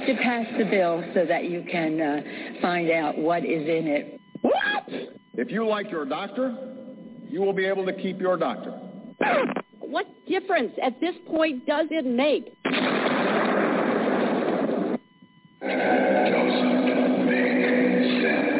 have 0.00 0.16
to 0.16 0.22
pass 0.22 0.46
the 0.58 0.64
bill 0.64 1.02
so 1.14 1.24
that 1.26 1.44
you 1.44 1.64
can 1.70 2.00
uh, 2.00 2.22
find 2.60 2.90
out 2.90 3.18
what 3.18 3.44
is 3.44 3.62
in 3.62 3.86
it. 3.86 4.20
What? 4.42 4.84
If 5.34 5.50
you 5.50 5.66
like 5.66 5.90
your 5.90 6.04
doctor, 6.04 6.56
you 7.28 7.40
will 7.40 7.52
be 7.52 7.66
able 7.66 7.84
to 7.86 7.92
keep 7.92 8.20
your 8.20 8.36
doctor. 8.36 8.78
What 9.80 10.06
difference 10.26 10.72
at 10.82 11.00
this 11.00 11.14
point 11.28 11.66
does 11.66 11.88
it 11.90 12.06
make? 12.06 12.54
Doesn't 15.60 17.26
make 17.26 18.22
sense. 18.22 18.59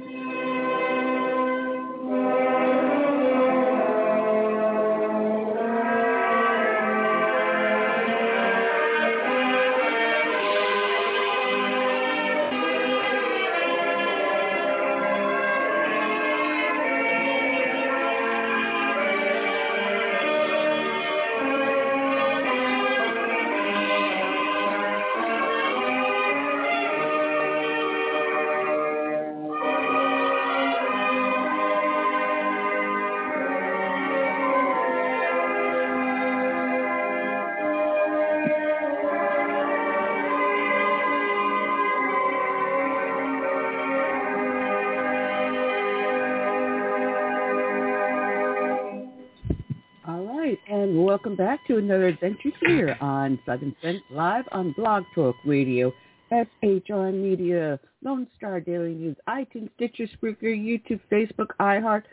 Another 51.91 52.07
adventure 52.07 52.51
here 52.61 52.97
on 53.01 53.37
Southern 53.45 53.75
Sense 53.81 53.99
Live 54.11 54.45
on 54.53 54.71
Blog 54.77 55.03
Talk 55.13 55.35
Radio, 55.45 55.91
SHR 56.31 57.13
Media, 57.13 57.77
Lone 58.01 58.27
Star 58.37 58.61
Daily 58.61 58.93
News, 58.93 59.17
iTunes, 59.27 59.69
Stitcher, 59.75 60.07
Spreaker, 60.15 60.43
YouTube, 60.43 61.01
Facebook, 61.11 61.47
iHeart, 61.59 62.03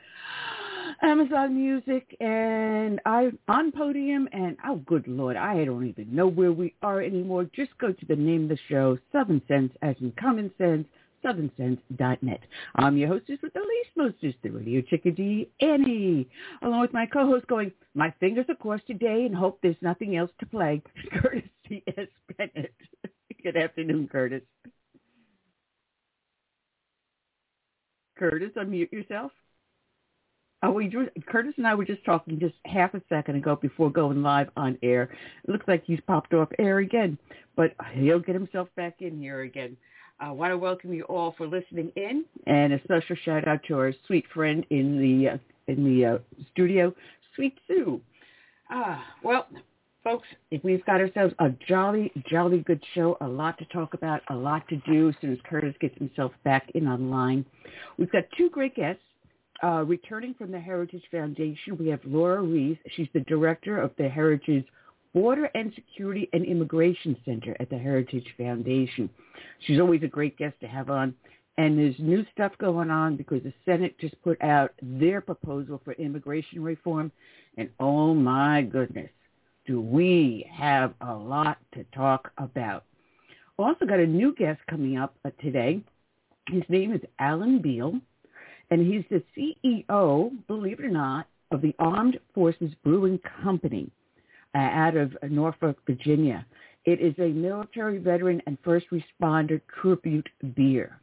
Amazon 1.02 1.54
Music, 1.54 2.16
and 2.18 3.00
I 3.06 3.30
on 3.46 3.70
Podium. 3.70 4.28
And 4.32 4.56
oh, 4.66 4.82
good 4.84 5.06
Lord, 5.06 5.36
I 5.36 5.64
don't 5.64 5.86
even 5.86 6.12
know 6.12 6.26
where 6.26 6.50
we 6.50 6.74
are 6.82 7.00
anymore. 7.00 7.48
Just 7.54 7.70
go 7.78 7.92
to 7.92 8.06
the 8.06 8.16
name 8.16 8.44
of 8.44 8.48
the 8.48 8.58
show, 8.68 8.98
Southern 9.12 9.40
Sense, 9.46 9.72
as 9.82 9.94
in 10.00 10.12
common 10.18 10.50
sense 10.58 10.88
southernsense.net. 11.24 12.40
I'm 12.76 12.96
your 12.96 13.08
hostess 13.08 13.38
with 13.42 13.52
the 13.52 13.60
least 13.60 13.90
mostest, 13.96 14.36
the 14.42 14.50
radio 14.50 14.82
chickadee, 14.82 15.48
Annie, 15.60 16.28
along 16.62 16.80
with 16.80 16.92
my 16.92 17.06
co-host 17.06 17.46
going, 17.46 17.72
my 17.94 18.12
fingers 18.20 18.46
are 18.48 18.54
crossed 18.54 18.86
today 18.86 19.24
and 19.26 19.34
hope 19.34 19.58
there's 19.62 19.76
nothing 19.80 20.16
else 20.16 20.30
to 20.40 20.46
play, 20.46 20.82
Curtis 21.20 21.48
C.S. 21.68 22.08
Bennett. 22.36 22.74
Good 23.42 23.56
afternoon, 23.56 24.08
Curtis. 24.10 24.42
Curtis, 28.18 28.50
unmute 28.56 28.92
yourself. 28.92 29.32
Oh, 30.62 30.72
we 30.72 30.88
drew, 30.88 31.08
Curtis 31.28 31.54
and 31.56 31.66
I 31.68 31.76
were 31.76 31.84
just 31.84 32.04
talking 32.04 32.40
just 32.40 32.56
half 32.64 32.92
a 32.94 33.02
second 33.08 33.36
ago 33.36 33.54
before 33.54 33.92
going 33.92 34.22
live 34.24 34.48
on 34.56 34.76
air. 34.82 35.04
It 35.44 35.50
looks 35.50 35.68
like 35.68 35.84
he's 35.86 36.00
popped 36.06 36.34
off 36.34 36.48
air 36.58 36.78
again, 36.78 37.16
but 37.54 37.74
he'll 37.94 38.18
get 38.18 38.34
himself 38.34 38.68
back 38.74 38.96
in 39.00 39.20
here 39.20 39.42
again. 39.42 39.76
I 40.20 40.32
want 40.32 40.50
to 40.50 40.58
welcome 40.58 40.92
you 40.92 41.04
all 41.04 41.34
for 41.38 41.46
listening 41.46 41.92
in, 41.94 42.24
and 42.46 42.72
a 42.72 42.82
special 42.82 43.14
shout 43.24 43.46
out 43.46 43.60
to 43.68 43.74
our 43.78 43.92
sweet 44.06 44.24
friend 44.34 44.66
in 44.70 44.98
the 44.98 45.28
uh, 45.30 45.38
in 45.68 45.84
the 45.84 46.04
uh, 46.04 46.18
studio, 46.50 46.92
Sweet 47.36 47.56
Sue. 47.68 48.00
Ah, 48.68 49.04
well, 49.22 49.46
folks, 50.02 50.26
we've 50.64 50.84
got 50.86 51.00
ourselves 51.00 51.34
a 51.38 51.50
jolly, 51.68 52.10
jolly 52.28 52.60
good 52.60 52.82
show. 52.94 53.16
A 53.20 53.28
lot 53.28 53.58
to 53.58 53.64
talk 53.66 53.94
about, 53.94 54.22
a 54.30 54.34
lot 54.34 54.66
to 54.68 54.76
do. 54.90 55.10
As 55.10 55.14
soon 55.20 55.32
as 55.32 55.38
Curtis 55.48 55.74
gets 55.80 55.96
himself 55.98 56.32
back 56.42 56.68
in 56.74 56.88
online, 56.88 57.44
we've 57.96 58.10
got 58.10 58.24
two 58.36 58.50
great 58.50 58.74
guests. 58.74 59.02
Uh, 59.62 59.84
returning 59.84 60.34
from 60.34 60.52
the 60.52 60.58
Heritage 60.58 61.02
Foundation, 61.10 61.76
we 61.78 61.88
have 61.88 62.00
Lora 62.04 62.42
Ries. 62.42 62.76
She's 62.94 63.08
the 63.12 63.20
director 63.20 63.80
of 63.80 63.90
the 63.98 64.08
Heritage 64.08 64.64
Border 65.14 65.50
and 65.54 65.72
Security 65.74 66.28
and 66.32 66.44
Immigration 66.44 67.16
Center 67.24 67.56
at 67.60 67.70
the 67.70 67.78
Heritage 67.78 68.26
Foundation. 68.36 69.08
She's 69.66 69.80
always 69.80 70.02
a 70.02 70.08
great 70.08 70.36
guest 70.36 70.54
to 70.60 70.66
have 70.66 70.90
on. 70.90 71.14
And 71.56 71.76
there's 71.76 71.98
new 71.98 72.24
stuff 72.32 72.52
going 72.58 72.90
on 72.90 73.16
because 73.16 73.42
the 73.42 73.52
Senate 73.64 73.98
just 73.98 74.20
put 74.22 74.40
out 74.42 74.72
their 74.80 75.20
proposal 75.20 75.80
for 75.84 75.92
immigration 75.94 76.62
reform. 76.62 77.10
And 77.56 77.68
oh 77.80 78.14
my 78.14 78.62
goodness, 78.62 79.10
do 79.66 79.80
we 79.80 80.48
have 80.52 80.94
a 81.00 81.12
lot 81.12 81.58
to 81.74 81.84
talk 81.94 82.30
about. 82.38 82.84
Also 83.58 83.86
got 83.86 83.98
a 83.98 84.06
new 84.06 84.34
guest 84.36 84.60
coming 84.70 84.98
up 84.98 85.16
uh, 85.24 85.30
today. 85.42 85.82
His 86.48 86.62
name 86.68 86.92
is 86.92 87.00
Alan 87.18 87.60
Beal, 87.60 88.00
and 88.70 88.80
he's 88.80 89.04
the 89.10 89.22
CEO, 89.36 90.30
believe 90.46 90.78
it 90.78 90.84
or 90.84 90.90
not, 90.90 91.26
of 91.50 91.60
the 91.60 91.74
Armed 91.80 92.18
Forces 92.34 92.70
Brewing 92.84 93.18
Company 93.42 93.90
out 94.60 94.96
of 94.96 95.14
Norfolk, 95.30 95.78
Virginia. 95.86 96.46
It 96.84 97.00
is 97.00 97.14
a 97.18 97.28
military 97.28 97.98
veteran 97.98 98.40
and 98.46 98.56
first 98.64 98.86
responder 98.90 99.60
tribute 99.80 100.28
beer. 100.54 101.00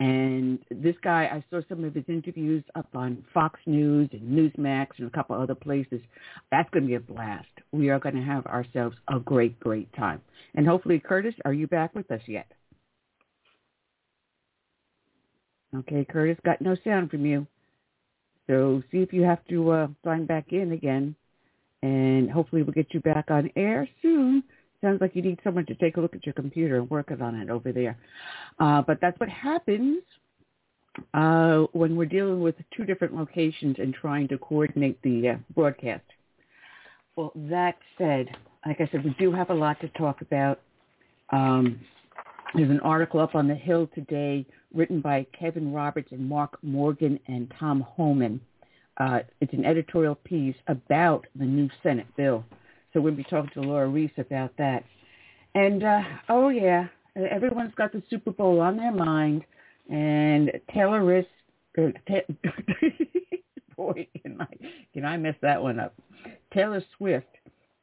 And 0.00 0.58
this 0.70 0.96
guy, 1.02 1.24
I 1.24 1.44
saw 1.50 1.60
some 1.68 1.84
of 1.84 1.94
his 1.94 2.04
interviews 2.08 2.64
up 2.74 2.88
on 2.94 3.24
Fox 3.32 3.60
News 3.66 4.08
and 4.12 4.22
Newsmax 4.22 4.88
and 4.98 5.06
a 5.06 5.10
couple 5.10 5.36
other 5.36 5.54
places. 5.54 6.00
That's 6.50 6.68
going 6.70 6.82
to 6.84 6.88
be 6.88 6.94
a 6.96 7.00
blast. 7.00 7.46
We 7.72 7.90
are 7.90 8.00
going 8.00 8.16
to 8.16 8.22
have 8.22 8.44
ourselves 8.46 8.96
a 9.08 9.20
great, 9.20 9.58
great 9.60 9.92
time. 9.94 10.20
And 10.56 10.66
hopefully, 10.66 10.98
Curtis, 10.98 11.34
are 11.44 11.52
you 11.52 11.68
back 11.68 11.94
with 11.94 12.10
us 12.10 12.22
yet? 12.26 12.46
Okay, 15.76 16.04
Curtis, 16.08 16.38
got 16.44 16.60
no 16.60 16.76
sound 16.84 17.10
from 17.10 17.24
you. 17.24 17.46
So 18.46 18.82
see 18.90 18.98
if 18.98 19.12
you 19.12 19.22
have 19.22 19.44
to 19.48 19.70
uh, 19.70 19.86
sign 20.04 20.26
back 20.26 20.52
in 20.52 20.72
again 20.72 21.16
and 21.84 22.30
hopefully 22.30 22.62
we'll 22.62 22.72
get 22.72 22.94
you 22.94 23.00
back 23.00 23.30
on 23.30 23.50
air 23.56 23.86
soon. 24.00 24.42
Sounds 24.82 25.02
like 25.02 25.14
you 25.14 25.20
need 25.20 25.38
someone 25.44 25.66
to 25.66 25.74
take 25.74 25.98
a 25.98 26.00
look 26.00 26.14
at 26.16 26.24
your 26.24 26.32
computer 26.32 26.76
and 26.76 26.88
work 26.88 27.10
on 27.20 27.34
it 27.34 27.50
over 27.50 27.72
there. 27.72 27.98
Uh, 28.58 28.80
but 28.80 28.98
that's 29.02 29.20
what 29.20 29.28
happens 29.28 30.02
uh, 31.12 31.64
when 31.72 31.94
we're 31.94 32.06
dealing 32.06 32.40
with 32.40 32.54
two 32.74 32.84
different 32.84 33.14
locations 33.14 33.76
and 33.78 33.92
trying 33.92 34.26
to 34.28 34.38
coordinate 34.38 35.00
the 35.02 35.28
uh, 35.28 35.36
broadcast. 35.54 36.04
Well, 37.16 37.32
that 37.34 37.76
said, 37.98 38.28
like 38.64 38.80
I 38.80 38.88
said, 38.90 39.04
we 39.04 39.14
do 39.18 39.30
have 39.30 39.50
a 39.50 39.54
lot 39.54 39.78
to 39.82 39.88
talk 39.88 40.22
about. 40.22 40.60
Um, 41.32 41.80
there's 42.54 42.70
an 42.70 42.80
article 42.80 43.20
up 43.20 43.34
on 43.34 43.46
the 43.46 43.54
Hill 43.54 43.90
today 43.94 44.46
written 44.72 45.02
by 45.02 45.26
Kevin 45.38 45.70
Roberts 45.70 46.08
and 46.12 46.26
Mark 46.26 46.56
Morgan 46.62 47.20
and 47.26 47.52
Tom 47.60 47.82
Homan 47.82 48.40
uh, 48.98 49.20
it's 49.40 49.52
an 49.52 49.64
editorial 49.64 50.14
piece 50.14 50.56
about 50.68 51.26
the 51.36 51.44
new 51.44 51.68
Senate 51.82 52.06
bill. 52.16 52.44
So 52.92 53.00
we'll 53.00 53.14
be 53.14 53.24
talking 53.24 53.50
to 53.54 53.60
Lora 53.60 53.88
Ries 53.88 54.10
about 54.18 54.52
that. 54.58 54.84
And, 55.54 55.82
uh, 55.82 56.02
oh, 56.28 56.48
yeah, 56.48 56.86
everyone's 57.16 57.74
got 57.74 57.92
the 57.92 58.02
Super 58.08 58.30
Bowl 58.30 58.60
on 58.60 58.76
their 58.76 58.92
mind. 58.92 59.44
And 59.90 60.50
Taylor 60.72 61.02
Riss, 61.02 61.26
uh, 61.78 61.90
boy, 63.76 64.06
can 64.22 64.40
I 64.40 64.46
can 64.92 65.04
I 65.04 65.16
mess 65.16 65.34
that 65.42 65.62
one 65.62 65.78
up? 65.78 65.94
Taylor 66.52 66.82
Swift 66.96 67.26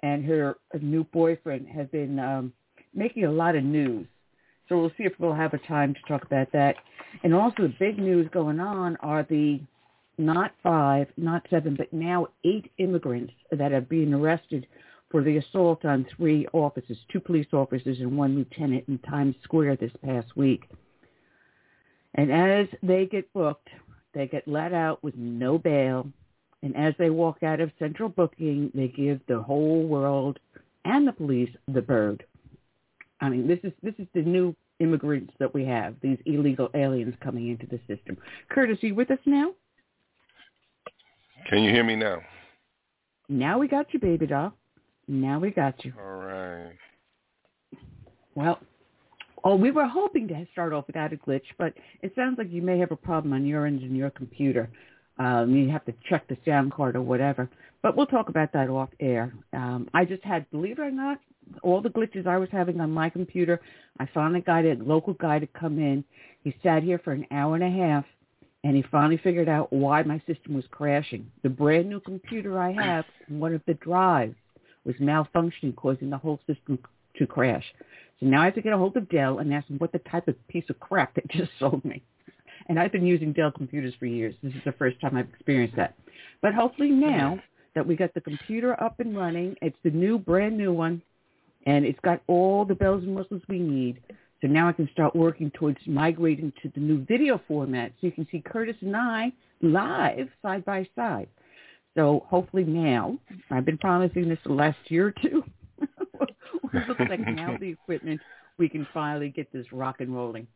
and 0.02 0.26
her 0.26 0.56
new 0.82 1.04
boyfriend 1.04 1.68
have 1.68 1.92
been 1.92 2.18
um, 2.20 2.54
making 2.94 3.26
a 3.26 3.32
lot 3.32 3.56
of 3.56 3.64
news. 3.64 4.08
So 4.68 4.80
we'll 4.80 4.92
see 4.98 5.04
if 5.04 5.14
we'll 5.20 5.34
have 5.34 5.54
a 5.54 5.60
time 5.60 5.94
to 5.94 6.00
talk 6.08 6.24
about 6.24 6.52
that. 6.54 6.78
And 7.24 7.34
also 7.34 7.64
the 7.64 7.74
big 7.78 8.00
news 8.00 8.28
going 8.32 8.60
on 8.60 8.96
are 8.98 9.24
the 9.30 9.60
not 10.18 10.52
five, 10.62 11.08
not 11.18 11.46
seven, 11.50 11.76
but 11.76 11.92
now 11.92 12.28
eight 12.44 12.72
immigrants 12.78 13.34
that 13.52 13.72
are 13.72 13.82
being 13.82 14.14
arrested 14.14 14.68
for 15.10 15.24
the 15.24 15.38
assault 15.38 15.84
on 15.86 16.06
three 16.16 16.48
officers, 16.54 16.98
two 17.12 17.20
police 17.20 17.48
officers 17.52 18.00
and 18.00 18.18
one 18.18 18.36
lieutenant 18.36 18.86
in 18.88 18.98
Times 19.00 19.36
Square 19.44 19.78
this 19.78 19.92
past 20.04 20.36
week. 20.36 20.70
And 22.16 22.32
as 22.32 22.68
they 22.82 23.06
get 23.06 23.32
booked, 23.34 23.70
they 24.14 24.28
get 24.28 24.48
let 24.48 24.74
out 24.74 25.04
with 25.04 25.16
no 25.16 25.58
bail. 25.58 26.08
And 26.64 26.76
as 26.76 26.94
they 27.00 27.10
walk 27.10 27.44
out 27.44 27.60
of 27.60 27.72
central 27.80 28.10
booking, 28.10 28.72
they 28.74 28.88
give 28.88 29.20
the 29.28 29.42
whole 29.42 29.88
world 29.88 30.40
and 30.86 31.08
the 31.08 31.14
police 31.14 31.50
the 31.68 31.82
bird. 31.82 32.24
I 33.20 33.30
mean, 33.30 33.48
this 33.48 33.60
is 33.64 33.72
this 33.84 33.94
is 33.98 34.08
the 34.14 34.22
new 34.22 34.56
immigrants 34.80 35.34
that 35.40 35.54
we 35.54 35.64
have, 35.66 35.96
these 36.02 36.18
illegal 36.26 36.70
aliens 36.74 37.14
coming 37.22 37.50
into 37.50 37.68
the 37.68 37.80
system. 37.88 38.18
Curtis, 38.50 38.80
are 38.84 38.88
you 38.88 38.96
with 38.96 39.12
us 39.12 39.20
now? 39.26 39.54
Can 41.50 41.64
you 41.64 41.72
hear 41.72 41.84
me 41.84 41.96
now? 41.96 42.22
Now 43.30 43.60
we 43.60 43.68
got 43.68 43.94
you, 43.94 44.00
baby 44.00 44.28
doll. 44.28 44.54
Now 45.08 45.40
we 45.40 45.52
got 45.52 45.84
you. 45.84 45.94
All 46.00 46.22
right. 46.22 46.74
Well, 48.36 48.60
oh, 49.44 49.56
we 49.56 49.72
were 49.72 49.88
hoping 49.88 50.28
to 50.30 50.46
start 50.52 50.74
off 50.74 50.88
without 50.88 51.14
a 51.14 51.18
glitch, 51.18 51.44
but 51.58 51.74
it 52.02 52.14
sounds 52.16 52.38
like 52.38 52.52
you 52.52 52.62
may 52.62 52.78
have 52.80 52.92
a 52.92 52.96
problem 52.96 53.34
on 53.34 53.46
your 53.46 53.66
end 53.66 53.82
in 53.84 53.96
your 53.96 54.10
computer. 54.10 54.70
Um, 55.18 55.54
you 55.56 55.70
have 55.70 55.86
to 55.86 55.94
check 56.10 56.28
the 56.28 56.38
sound 56.46 56.72
card 56.72 56.96
or 56.96 57.02
whatever. 57.02 57.50
But 57.82 57.98
we'll 57.98 58.06
talk 58.06 58.30
about 58.30 58.54
that 58.54 58.70
off 58.70 58.90
air. 59.00 59.34
Um, 59.54 59.90
I 59.94 60.06
just 60.06 60.24
had, 60.24 60.50
believe 60.52 60.80
it 60.80 60.82
or 60.82 60.92
not, 60.92 61.20
all 61.64 61.82
the 61.82 61.90
glitches 61.90 62.28
I 62.28 62.38
was 62.38 62.50
having 62.52 62.80
on 62.80 62.92
my 62.92 63.10
computer. 63.10 63.60
I 64.00 64.08
finally 64.14 64.42
got 64.42 64.66
a 64.66 64.76
local 64.76 65.14
guy 65.14 65.40
to 65.40 65.48
come 65.48 65.80
in. 65.80 66.04
He 66.44 66.56
sat 66.64 66.84
here 66.84 67.00
for 67.04 67.12
an 67.12 67.26
hour 67.32 67.56
and 67.56 67.64
a 67.64 67.70
half, 67.70 68.06
and 68.64 68.76
he 68.76 68.84
finally 68.92 69.18
figured 69.18 69.50
out 69.50 69.74
why 69.74 70.04
my 70.04 70.22
system 70.28 70.54
was 70.54 70.66
crashing. 70.70 71.32
The 71.44 71.50
brand 71.50 71.90
new 71.90 72.00
computer 72.00 72.60
I 72.60 72.72
have, 72.74 73.06
one 73.28 73.56
of 73.56 73.62
the 73.66 73.74
drives 73.76 74.36
was 74.86 74.96
malfunctioning, 74.98 75.76
causing 75.76 76.10
the 76.10 76.18
whole 76.18 76.40
system 76.48 76.80
to 77.18 77.28
crash. 77.28 77.66
So 78.20 78.28
now 78.28 78.42
I 78.42 78.46
have 78.46 78.56
to 78.56 78.62
get 78.62 78.74
a 78.74 78.78
hold 78.78 78.96
of 78.98 79.10
Dell 79.10 79.40
and 79.40 79.54
ask 79.54 79.68
them 79.68 79.78
what 79.80 79.92
the 79.92 80.00
type 80.00 80.28
of 80.28 80.36
piece 80.48 80.66
of 80.70 80.80
crap 80.80 81.16
they 81.16 81.24
just 81.32 81.52
sold 81.60 81.84
me. 81.84 82.04
And 82.68 82.80
I've 82.80 82.92
been 82.92 83.06
using 83.06 83.34
Dell 83.34 83.52
computers 83.52 83.94
for 83.98 84.06
years. 84.06 84.36
This 84.44 84.54
is 84.54 84.62
the 84.64 84.72
first 84.74 85.00
time 85.02 85.18
I've 85.18 85.30
experienced 85.30 85.76
that. 85.76 85.96
But 86.42 86.54
hopefully 86.54 86.92
now 86.92 87.40
that 87.74 87.86
we 87.86 87.96
got 87.96 88.14
the 88.14 88.22
computer 88.22 88.82
up 88.82 89.00
and 89.00 89.18
running, 89.18 89.56
it's 89.62 89.78
the 89.84 89.90
new, 89.90 90.20
brand 90.20 90.58
new 90.58 90.72
one, 90.72 91.02
and 91.66 91.86
it's 91.86 92.00
got 92.02 92.22
all 92.28 92.66
the 92.66 92.76
bells 92.76 93.04
and 93.04 93.16
whistles 93.16 93.42
we 93.48 93.60
need. 93.60 94.02
So 94.42 94.48
now 94.48 94.68
I 94.68 94.74
can 94.74 94.90
start 94.92 95.16
working 95.16 95.52
towards 95.52 95.78
migrating 95.86 96.52
to 96.64 96.72
the 96.74 96.82
new 96.82 97.06
video 97.06 97.40
format 97.48 97.92
so 98.00 98.08
you 98.08 98.12
can 98.12 98.28
see 98.32 98.42
Curtis 98.42 98.76
and 98.82 98.96
I 98.96 99.32
live 99.62 100.30
side 100.42 100.66
by 100.66 100.88
side. 100.96 101.28
So 101.96 102.26
hopefully 102.28 102.64
now, 102.64 103.20
I've 103.52 103.66
been 103.66 103.78
promising 103.78 104.30
this 104.30 104.40
the 104.46 104.54
last 104.54 104.80
year 104.88 105.08
or 105.08 105.14
two. 105.22 105.44
it 105.82 106.88
looks 106.88 107.02
like 107.10 107.20
now 107.20 107.58
the 107.60 107.70
equipment, 107.84 108.20
we 108.58 108.70
can 108.70 108.88
finally 108.94 109.30
get 109.30 109.52
this 109.52 109.66
rock 109.72 109.98
and 110.00 110.16
rolling. 110.16 110.48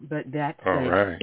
But 0.00 0.30
that 0.32 0.58
All 0.66 0.74
right. 0.74 1.22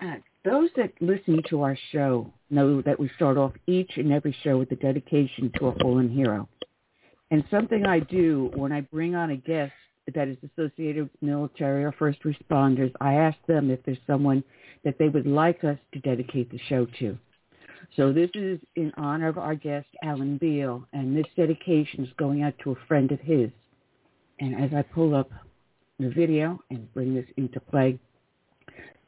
Uh, 0.00 0.14
those 0.44 0.70
that 0.76 0.90
listen 1.00 1.40
to 1.50 1.62
our 1.62 1.78
show 1.92 2.32
know 2.50 2.82
that 2.82 2.98
we 2.98 3.08
start 3.14 3.36
off 3.36 3.52
each 3.68 3.92
and 3.96 4.10
every 4.12 4.34
show 4.42 4.58
with 4.58 4.72
a 4.72 4.76
dedication 4.76 5.52
to 5.58 5.68
a 5.68 5.78
fallen 5.78 6.08
hero. 6.08 6.48
And 7.30 7.44
something 7.50 7.86
I 7.86 8.00
do 8.00 8.50
when 8.54 8.72
I 8.72 8.80
bring 8.80 9.14
on 9.14 9.30
a 9.30 9.36
guest 9.36 9.72
that 10.14 10.28
is 10.28 10.36
associated 10.42 11.04
with 11.04 11.22
military 11.22 11.84
or 11.84 11.92
first 11.92 12.22
responders, 12.24 12.92
I 13.00 13.14
ask 13.14 13.38
them 13.46 13.70
if 13.70 13.82
there's 13.84 13.98
someone 14.06 14.42
that 14.84 14.96
they 14.98 15.08
would 15.08 15.26
like 15.26 15.64
us 15.64 15.78
to 15.92 16.00
dedicate 16.00 16.50
the 16.50 16.60
show 16.68 16.86
to. 16.98 17.16
So 17.96 18.12
this 18.12 18.30
is 18.34 18.58
in 18.76 18.92
honor 18.96 19.28
of 19.28 19.38
our 19.38 19.54
guest, 19.54 19.86
Alan 20.02 20.38
Beal, 20.38 20.84
and 20.92 21.16
this 21.16 21.26
dedication 21.36 22.04
is 22.04 22.12
going 22.16 22.42
out 22.42 22.54
to 22.64 22.72
a 22.72 22.86
friend 22.88 23.12
of 23.12 23.20
his. 23.20 23.50
And 24.40 24.60
as 24.60 24.72
I 24.74 24.82
pull 24.82 25.14
up 25.14 25.30
the 25.98 26.08
video 26.08 26.60
and 26.70 26.92
bring 26.94 27.14
this 27.14 27.26
into 27.36 27.60
play, 27.60 27.98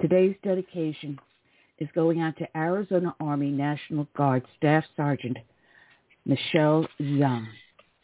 today's 0.01 0.37
dedication 0.45 1.19
is 1.79 1.89
going 1.95 2.21
out 2.21 2.37
to 2.39 2.57
Arizona 2.57 3.15
Army 3.21 3.51
National 3.51 4.07
Guard 4.17 4.45
Staff 4.57 4.85
Sergeant 4.97 5.39
Michelle 6.27 6.87
Young. 6.99 7.49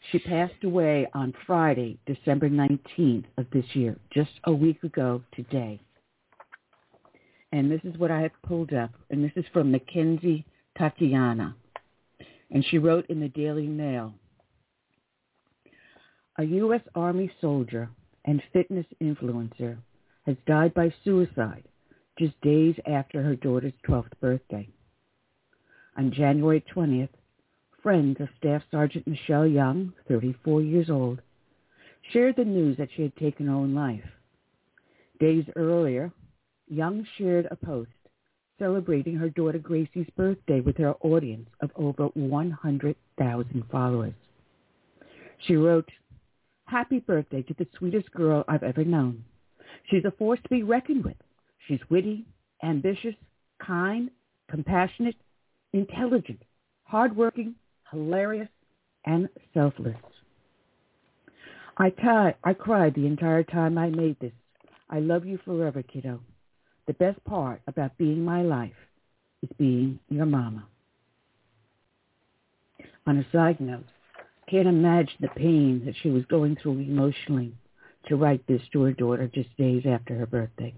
She 0.09 0.19
passed 0.19 0.63
away 0.63 1.07
on 1.13 1.33
Friday, 1.45 1.99
December 2.05 2.49
19th 2.49 3.25
of 3.37 3.45
this 3.51 3.65
year, 3.73 3.97
just 4.11 4.31
a 4.45 4.51
week 4.51 4.83
ago 4.83 5.21
today. 5.33 5.79
And 7.51 7.69
this 7.69 7.81
is 7.83 7.97
what 7.97 8.11
I 8.11 8.21
have 8.21 8.31
pulled 8.43 8.73
up, 8.73 8.91
and 9.09 9.23
this 9.23 9.31
is 9.35 9.45
from 9.53 9.71
Mackenzie 9.71 10.45
Tatananni. 10.77 11.53
And 12.49 12.65
she 12.65 12.77
wrote 12.77 13.05
in 13.09 13.19
the 13.19 13.29
Daily 13.29 13.67
Mail, 13.67 14.13
a 16.37 16.43
U.S. 16.43 16.81
Army 16.95 17.31
soldier 17.39 17.89
and 18.25 18.41
fitness 18.51 18.85
influencer 19.01 19.77
has 20.25 20.35
died 20.47 20.73
by 20.73 20.93
suicide 21.03 21.63
just 22.17 22.39
days 22.41 22.75
after 22.85 23.21
her 23.21 23.35
daughter's 23.35 23.73
12th 23.87 24.11
birthday. 24.19 24.67
On 25.97 26.11
January 26.11 26.63
20th, 26.73 27.09
friends 27.83 28.17
of 28.19 28.29
Staff 28.37 28.61
Sergeant 28.69 29.07
Michelle 29.07 29.47
Young, 29.47 29.93
34 30.07 30.61
years 30.61 30.89
old, 30.89 31.21
shared 32.11 32.35
the 32.35 32.45
news 32.45 32.77
that 32.77 32.89
she 32.95 33.03
had 33.03 33.15
taken 33.17 33.47
her 33.47 33.53
own 33.53 33.73
life. 33.73 34.03
Days 35.19 35.45
earlier, 35.55 36.11
Young 36.67 37.05
shared 37.17 37.47
a 37.49 37.55
post 37.55 37.91
celebrating 38.59 39.15
her 39.15 39.29
daughter 39.29 39.57
Gracie's 39.57 40.09
birthday 40.15 40.61
with 40.61 40.77
her 40.77 40.93
audience 41.01 41.49
of 41.61 41.71
over 41.75 42.05
100,000 42.13 43.63
followers. 43.71 44.13
She 45.47 45.55
wrote, 45.55 45.89
Happy 46.65 46.99
birthday 46.99 47.41
to 47.41 47.55
the 47.55 47.67
sweetest 47.77 48.11
girl 48.11 48.45
I've 48.47 48.61
ever 48.61 48.85
known. 48.85 49.23
She's 49.89 50.05
a 50.05 50.11
force 50.11 50.39
to 50.43 50.49
be 50.49 50.61
reckoned 50.61 51.03
with. 51.03 51.17
She's 51.67 51.79
witty, 51.89 52.25
ambitious, 52.63 53.15
kind, 53.65 54.11
compassionate, 54.49 55.15
intelligent, 55.73 56.43
hardworking, 56.83 57.55
hilarious, 57.91 58.49
and 59.05 59.29
selfless. 59.53 59.95
I, 61.77 61.89
cried 61.89 62.95
the 62.95 63.07
entire 63.07 63.43
time 63.43 63.77
I 63.77 63.89
made 63.89 64.19
this. 64.19 64.33
I 64.89 64.99
love 64.99 65.25
you 65.25 65.39
forever, 65.43 65.81
kiddo. 65.81 66.19
The 66.87 66.93
best 66.93 67.23
part 67.23 67.61
about 67.67 67.97
being 67.97 68.23
my 68.23 68.41
life 68.41 68.73
is 69.41 69.49
being 69.57 69.99
your 70.09 70.25
mama. 70.25 70.67
On 73.07 73.17
a 73.17 73.25
side 73.31 73.59
note, 73.59 73.85
can't 74.47 74.67
imagine 74.67 75.15
the 75.21 75.29
pain 75.29 75.83
that 75.85 75.95
she 76.01 76.09
was 76.09 76.25
going 76.25 76.57
through 76.61 76.79
emotionally 76.79 77.53
to 78.07 78.15
write 78.15 78.45
this 78.47 78.61
to 78.73 78.81
her 78.83 78.91
daughter 78.91 79.27
just 79.33 79.55
days 79.57 79.83
after 79.87 80.15
her 80.15 80.25
birthday. 80.25 80.73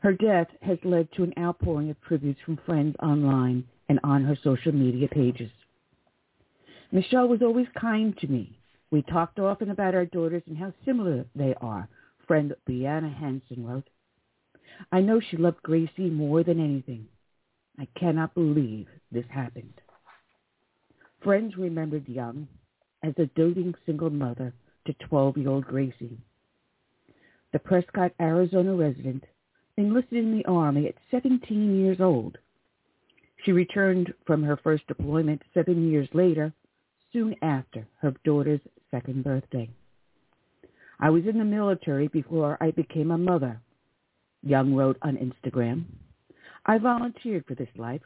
Her 0.00 0.12
death 0.12 0.46
has 0.62 0.78
led 0.84 1.10
to 1.12 1.24
an 1.24 1.34
outpouring 1.38 1.90
of 1.90 2.00
tributes 2.02 2.40
from 2.44 2.58
friends 2.64 2.94
online 3.02 3.64
and 3.88 3.98
on 4.04 4.24
her 4.24 4.38
social 4.44 4.72
media 4.72 5.08
pages. 5.08 5.50
Michelle 6.90 7.28
was 7.28 7.42
always 7.42 7.66
kind 7.78 8.16
to 8.18 8.26
me. 8.28 8.58
We 8.90 9.02
talked 9.02 9.38
often 9.38 9.70
about 9.70 9.94
our 9.94 10.06
daughters 10.06 10.42
and 10.46 10.56
how 10.56 10.72
similar 10.84 11.26
they 11.34 11.54
are, 11.60 11.88
friend 12.26 12.54
Brianna 12.68 13.14
Hansen 13.14 13.66
wrote. 13.66 13.88
I 14.90 15.00
know 15.00 15.20
she 15.20 15.36
loved 15.36 15.62
Gracie 15.62 16.08
more 16.08 16.42
than 16.42 16.58
anything. 16.60 17.06
I 17.78 17.86
cannot 17.98 18.34
believe 18.34 18.86
this 19.12 19.26
happened. 19.28 19.74
Friends 21.22 21.56
remembered 21.56 22.08
Young 22.08 22.48
as 23.02 23.12
a 23.18 23.26
doting 23.36 23.74
single 23.84 24.10
mother 24.10 24.54
to 24.86 24.94
12-year-old 25.10 25.64
Gracie. 25.66 26.18
The 27.52 27.58
Prescott, 27.58 28.12
Arizona 28.20 28.74
resident 28.74 29.24
enlisted 29.76 30.18
in 30.18 30.36
the 30.36 30.44
Army 30.46 30.86
at 30.86 30.94
17 31.10 31.80
years 31.80 32.00
old. 32.00 32.38
She 33.44 33.52
returned 33.52 34.12
from 34.26 34.42
her 34.42 34.56
first 34.56 34.86
deployment 34.86 35.42
seven 35.54 35.90
years 35.90 36.08
later, 36.12 36.52
soon 37.12 37.34
after 37.42 37.86
her 38.00 38.14
daughter's 38.24 38.60
second 38.90 39.24
birthday. 39.24 39.68
I 41.00 41.10
was 41.10 41.24
in 41.26 41.38
the 41.38 41.44
military 41.44 42.08
before 42.08 42.58
I 42.60 42.72
became 42.72 43.10
a 43.10 43.18
mother, 43.18 43.60
Young 44.42 44.74
wrote 44.74 44.98
on 45.02 45.16
Instagram. 45.16 45.84
I 46.66 46.78
volunteered 46.78 47.44
for 47.46 47.54
this 47.54 47.68
life. 47.76 48.02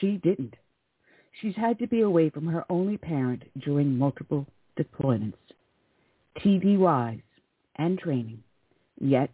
She 0.00 0.18
didn't. 0.18 0.54
She's 1.40 1.56
had 1.56 1.78
to 1.80 1.86
be 1.86 2.00
away 2.00 2.30
from 2.30 2.46
her 2.46 2.64
only 2.70 2.96
parent 2.96 3.42
during 3.58 3.98
multiple 3.98 4.46
deployments, 4.78 5.34
TDYs, 6.38 7.22
and 7.76 7.98
training, 7.98 8.42
yet 9.00 9.30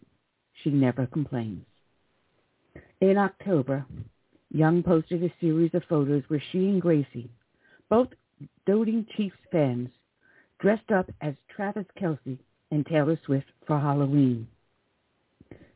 she 0.62 0.70
never 0.70 1.06
complains. 1.06 1.64
In 3.00 3.18
October, 3.18 3.84
Young 4.50 4.82
posted 4.82 5.22
a 5.22 5.32
series 5.40 5.70
of 5.74 5.82
photos 5.88 6.22
where 6.28 6.42
she 6.50 6.58
and 6.58 6.82
Gracie, 6.82 7.30
both 7.88 8.08
doting 8.66 9.06
Chiefs 9.16 9.36
fans, 9.50 9.88
dressed 10.60 10.90
up 10.90 11.10
as 11.20 11.34
Travis 11.54 11.86
Kelce 12.00 12.38
and 12.70 12.86
Taylor 12.86 13.18
Swift 13.26 13.46
for 13.66 13.78
Halloween. 13.78 14.46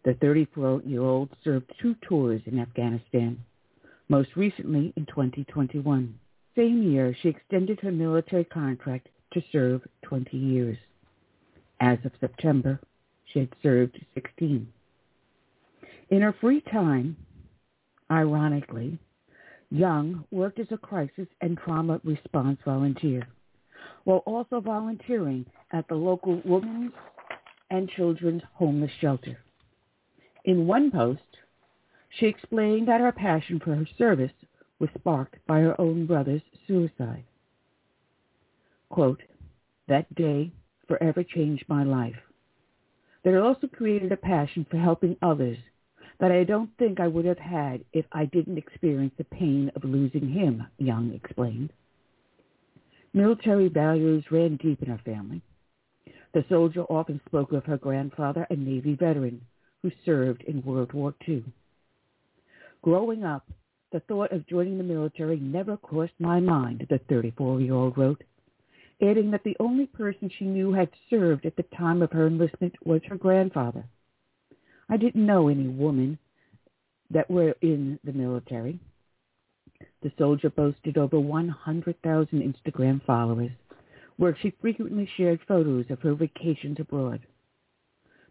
The 0.05 0.15
34-year-old 0.15 1.31
served 1.43 1.73
two 1.81 1.97
tours 2.09 2.41
in 2.47 2.61
Afghanistan, 2.61 3.39
most 4.09 4.31
recently 4.37 4.93
in 4.97 5.07
2021. 5.07 6.19
Same 6.57 6.83
year, 6.83 7.15
she 7.21 7.29
extended 7.29 7.81
her 7.81 7.93
military 7.93 8.45
contract 8.45 9.09
to 9.33 9.43
serve 9.53 9.83
20 10.05 10.37
years. 10.37 10.79
As 11.81 11.99
of 12.05 12.13
September, 12.21 12.81
she 13.27 13.41
had 13.41 13.55
served 13.63 13.99
16. 14.15 14.67
In 16.11 16.23
her 16.23 16.35
free 16.41 16.61
time, 16.73 17.17
ironically, 18.11 18.99
Young 19.71 20.25
worked 20.31 20.61
as 20.61 20.71
a 20.71 20.79
crisis 20.79 21.27
and 21.41 21.59
trauma 21.59 22.01
response 22.05 22.59
volunteer, 22.65 23.27
while 24.05 24.19
also 24.19 24.61
volunteering 24.61 25.47
at 25.73 25.89
the 25.89 25.95
local 25.95 26.41
women's 26.45 26.93
and 27.71 27.89
children's 27.91 28.43
homeless 28.55 28.93
shelter. 29.01 29.39
In 30.45 30.67
one 30.67 30.91
post, 30.91 31.21
she 32.09 32.27
explained 32.27 32.87
that 32.89 33.01
her 33.01 33.13
passion 33.13 33.59
for 33.59 33.75
her 33.75 33.87
service 33.99 34.33
was 34.79 34.91
sparked 34.97 35.37
by 35.47 35.61
her 35.61 35.81
own 35.81 36.07
brother's 36.07 36.43
suicide. 36.67 37.25
Quote, 38.89 39.23
that 39.89 40.15
day 40.15 40.53
forever 40.87 41.25
changed 41.25 41.65
my 41.69 41.83
life. 41.83 42.17
That 43.25 43.35
it 43.35 43.43
also 43.43 43.67
created 43.67 44.13
a 44.13 44.17
passion 44.17 44.65
for 44.71 44.77
helping 44.79 45.17
others 45.21 45.59
that 46.19 46.33
I 46.33 46.45
don't 46.45 46.71
think 46.79 47.01
I 47.01 47.09
would 47.09 47.25
have 47.25 47.39
had 47.39 47.85
if 47.93 48.07
I 48.13 48.25
didn't 48.27 48.59
experience 48.59 49.15
the 49.19 49.25
pain 49.25 49.71
of 49.77 49.85
losing 49.85 50.29
him, 50.29 50.67
Young 50.79 51.13
explained. 51.13 51.73
Military 53.13 53.69
values 53.69 54.25
ran 54.31 54.57
deep 54.57 54.83
in 54.83 54.89
her 54.89 55.01
family. 55.05 55.43
The 56.33 56.45
soldier 56.49 56.83
often 56.83 57.21
spoke 57.27 57.53
of 57.53 57.65
her 57.65 57.79
grandfather, 57.79 58.47
a 58.51 58.57
Navy 58.57 58.95
veteran 58.95 59.41
who 59.83 59.91
served 60.05 60.43
in 60.43 60.63
World 60.63 60.93
War 60.93 61.15
II. 61.27 61.45
Growing 62.83 63.25
up, 63.25 63.47
the 63.93 64.01
thought 64.01 64.33
of 64.33 64.47
joining 64.47 64.79
the 64.79 64.85
military 64.85 65.39
never 65.39 65.77
crossed 65.77 66.19
my 66.19 66.41
mind, 66.41 66.87
the 66.91 66.99
34-year-old 66.99 67.97
wrote, 67.97 68.23
adding 69.01 69.31
that 69.31 69.45
the 69.45 69.57
only 69.61 69.87
person 69.87 70.29
she 70.29 70.45
knew 70.45 70.73
had 70.73 70.91
served 71.09 71.47
at 71.47 71.57
the 71.57 71.63
time 71.63 72.03
of 72.03 72.13
her 72.13 72.27
enlistment 72.27 72.75
was 72.85 73.01
her 73.05 73.17
grandfather. 73.17 73.85
I 74.89 74.97
didn't 74.97 75.27
know 75.27 75.49
any 75.49 75.69
women 75.69 76.19
that 77.11 77.31
were 77.31 77.55
in 77.61 77.99
the 78.05 78.13
military. 78.13 78.79
The 80.03 80.13
soldier 80.19 80.51
boasted 80.51 80.97
over 80.97 81.19
100,000 81.19 82.55
Instagram 82.55 83.05
followers, 83.05 83.51
where 84.17 84.37
she 84.41 84.55
frequently 84.61 85.09
shared 85.17 85.41
photos 85.47 85.87
of 85.91 86.01
her 86.01 86.15
vacations 86.15 86.79
abroad. 86.81 87.21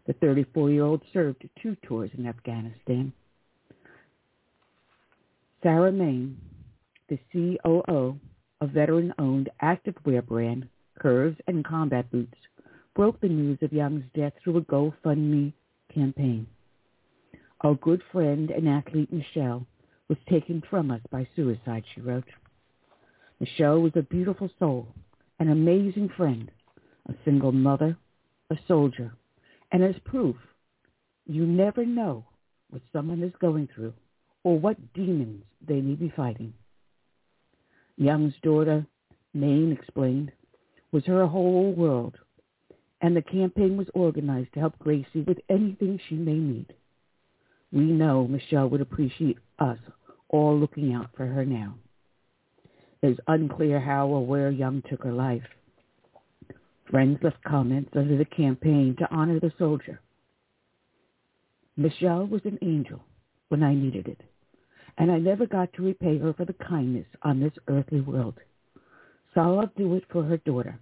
The 0.06 0.14
34-year-old 0.14 1.02
served 1.12 1.48
two 1.60 1.76
tours 1.82 2.10
in 2.16 2.26
Afghanistan. 2.26 3.12
Sarah 5.62 5.92
Main, 5.92 6.38
the 7.08 7.18
COO 7.32 8.18
of 8.60 8.70
veteran-owned 8.70 9.50
activewear 9.62 10.24
brand 10.24 10.68
Curves 10.98 11.36
and 11.46 11.64
Combat 11.64 12.10
Boots, 12.10 12.38
broke 12.94 13.20
the 13.20 13.28
news 13.28 13.58
of 13.62 13.72
Young's 13.72 14.04
death 14.14 14.32
through 14.42 14.58
a 14.58 14.62
GoFundMe 14.62 15.52
campaign. 15.96 16.46
Our 17.62 17.74
good 17.74 18.02
friend 18.12 18.50
and 18.50 18.68
athlete 18.68 19.12
Michelle 19.12 19.66
was 20.08 20.18
taken 20.28 20.62
from 20.68 20.90
us 20.90 21.00
by 21.10 21.26
suicide, 21.34 21.84
she 21.94 22.00
wrote. 22.00 22.28
Michelle 23.40 23.80
was 23.80 23.92
a 23.96 24.02
beautiful 24.02 24.50
soul, 24.58 24.88
an 25.38 25.50
amazing 25.50 26.10
friend, 26.16 26.50
a 27.08 27.14
single 27.24 27.52
mother, 27.52 27.96
a 28.50 28.56
soldier, 28.68 29.12
and 29.72 29.82
as 29.82 29.94
proof, 30.04 30.36
you 31.26 31.44
never 31.44 31.84
know 31.84 32.24
what 32.70 32.82
someone 32.92 33.22
is 33.22 33.32
going 33.40 33.68
through 33.74 33.92
or 34.44 34.58
what 34.58 34.92
demons 34.94 35.42
they 35.66 35.80
may 35.80 35.94
be 35.94 36.12
fighting. 36.14 36.52
Young's 37.96 38.34
daughter, 38.42 38.86
Maine 39.34 39.72
explained, 39.72 40.30
was 40.92 41.04
her 41.06 41.26
whole 41.26 41.72
world, 41.72 42.16
and 43.00 43.16
the 43.16 43.22
campaign 43.22 43.76
was 43.76 43.88
organized 43.94 44.52
to 44.54 44.60
help 44.60 44.78
Gracie 44.78 45.22
with 45.26 45.38
anything 45.48 46.00
she 46.08 46.14
may 46.14 46.34
need. 46.34 46.72
We 47.72 47.82
know 47.82 48.26
Michelle 48.26 48.68
would 48.70 48.80
appreciate 48.80 49.38
us 49.58 49.78
all 50.28 50.58
looking 50.58 50.94
out 50.94 51.10
for 51.16 51.26
her 51.26 51.44
now. 51.44 51.74
It 53.02 53.08
is 53.08 53.18
unclear 53.26 53.80
how 53.80 54.08
or 54.08 54.24
where 54.26 54.50
Young 54.50 54.82
took 54.88 55.02
her 55.02 55.12
life. 55.12 55.42
Friends 56.90 57.18
left 57.22 57.42
comments 57.44 57.90
under 57.94 58.16
the 58.16 58.24
campaign 58.24 58.96
to 58.98 59.10
honor 59.10 59.40
the 59.40 59.52
soldier. 59.58 60.00
Michelle 61.76 62.26
was 62.26 62.42
an 62.44 62.58
angel 62.62 63.04
when 63.48 63.62
I 63.62 63.74
needed 63.74 64.08
it 64.08 64.20
and 64.98 65.10
I 65.10 65.18
never 65.18 65.46
got 65.46 65.72
to 65.74 65.82
repay 65.82 66.18
her 66.18 66.32
for 66.32 66.44
the 66.44 66.54
kindness 66.54 67.06
on 67.22 67.40
this 67.40 67.52
earthly 67.68 68.00
world. 68.00 68.34
So 69.34 69.40
I'll 69.40 69.70
do 69.76 69.94
it 69.94 70.04
for 70.10 70.22
her 70.24 70.38
daughter. 70.38 70.78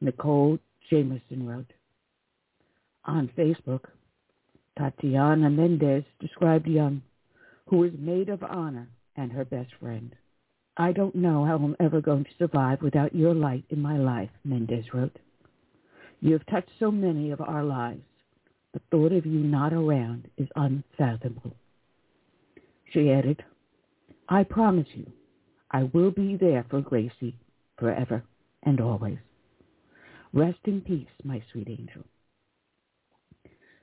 Nicole 0.00 0.58
Jamerson 0.90 1.46
wrote. 1.46 1.72
On 3.04 3.28
Facebook, 3.36 3.84
Tatiana 4.78 5.50
Mendez 5.50 6.04
described 6.20 6.66
Young, 6.66 7.02
who 7.66 7.84
is 7.84 7.92
maid 7.98 8.28
of 8.28 8.42
honor 8.42 8.88
and 9.16 9.32
her 9.32 9.44
best 9.44 9.70
friend. 9.80 10.14
I 10.76 10.92
don't 10.92 11.14
know 11.14 11.44
how 11.44 11.56
I'm 11.56 11.76
ever 11.80 12.00
going 12.00 12.24
to 12.24 12.30
survive 12.38 12.82
without 12.82 13.14
your 13.14 13.34
light 13.34 13.64
in 13.70 13.82
my 13.82 13.98
life, 13.98 14.30
Mendez 14.44 14.84
wrote. 14.94 15.18
You 16.20 16.32
have 16.34 16.46
touched 16.46 16.70
so 16.78 16.90
many 16.90 17.30
of 17.30 17.40
our 17.40 17.64
lives. 17.64 18.02
The 18.72 18.80
thought 18.90 19.12
of 19.12 19.26
you 19.26 19.40
not 19.40 19.72
around 19.72 20.28
is 20.36 20.48
unfathomable. 20.54 21.54
She 22.92 23.10
added, 23.10 23.42
I 24.28 24.44
promise 24.44 24.88
you, 24.94 25.10
I 25.70 25.84
will 25.92 26.10
be 26.10 26.36
there 26.36 26.64
for 26.70 26.80
Gracie 26.80 27.36
forever 27.78 28.22
and 28.62 28.80
always. 28.80 29.18
Rest 30.32 30.58
in 30.64 30.80
peace, 30.82 31.06
my 31.24 31.42
sweet 31.50 31.68
angel. 31.68 32.04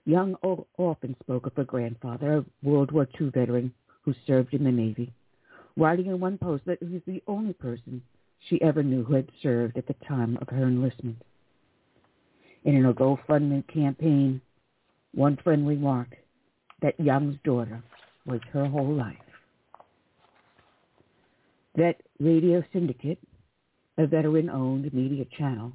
Young 0.05 0.35
often 0.77 1.15
spoke 1.23 1.47
of 1.47 1.55
her 1.55 1.63
grandfather, 1.63 2.37
a 2.37 2.45
World 2.61 2.91
War 2.91 3.07
II 3.19 3.31
veteran 3.31 3.73
who 4.03 4.13
served 4.27 4.53
in 4.53 4.63
the 4.63 4.71
Navy, 4.71 5.11
writing 5.75 6.07
in 6.07 6.19
one 6.19 6.37
post 6.37 6.63
that 6.65 6.81
he 6.81 6.93
was 6.93 7.01
the 7.07 7.23
only 7.27 7.53
person 7.53 8.03
she 8.47 8.61
ever 8.61 8.83
knew 8.83 9.03
who 9.03 9.15
had 9.15 9.29
served 9.41 9.77
at 9.77 9.87
the 9.87 9.95
time 10.07 10.37
of 10.39 10.49
her 10.49 10.67
enlistment. 10.67 11.17
In 12.63 12.85
a 12.85 12.93
GoFundMe 12.93 13.67
campaign, 13.67 14.41
one 15.13 15.37
friend 15.37 15.67
remarked 15.67 16.13
that 16.81 16.99
Young's 16.99 17.37
daughter 17.43 17.81
was 18.27 18.41
her 18.53 18.67
whole 18.67 18.93
life. 18.93 19.17
That 21.75 22.01
Radio 22.19 22.63
Syndicate, 22.71 23.19
a 23.97 24.05
veteran-owned 24.05 24.93
media 24.93 25.25
channel, 25.37 25.73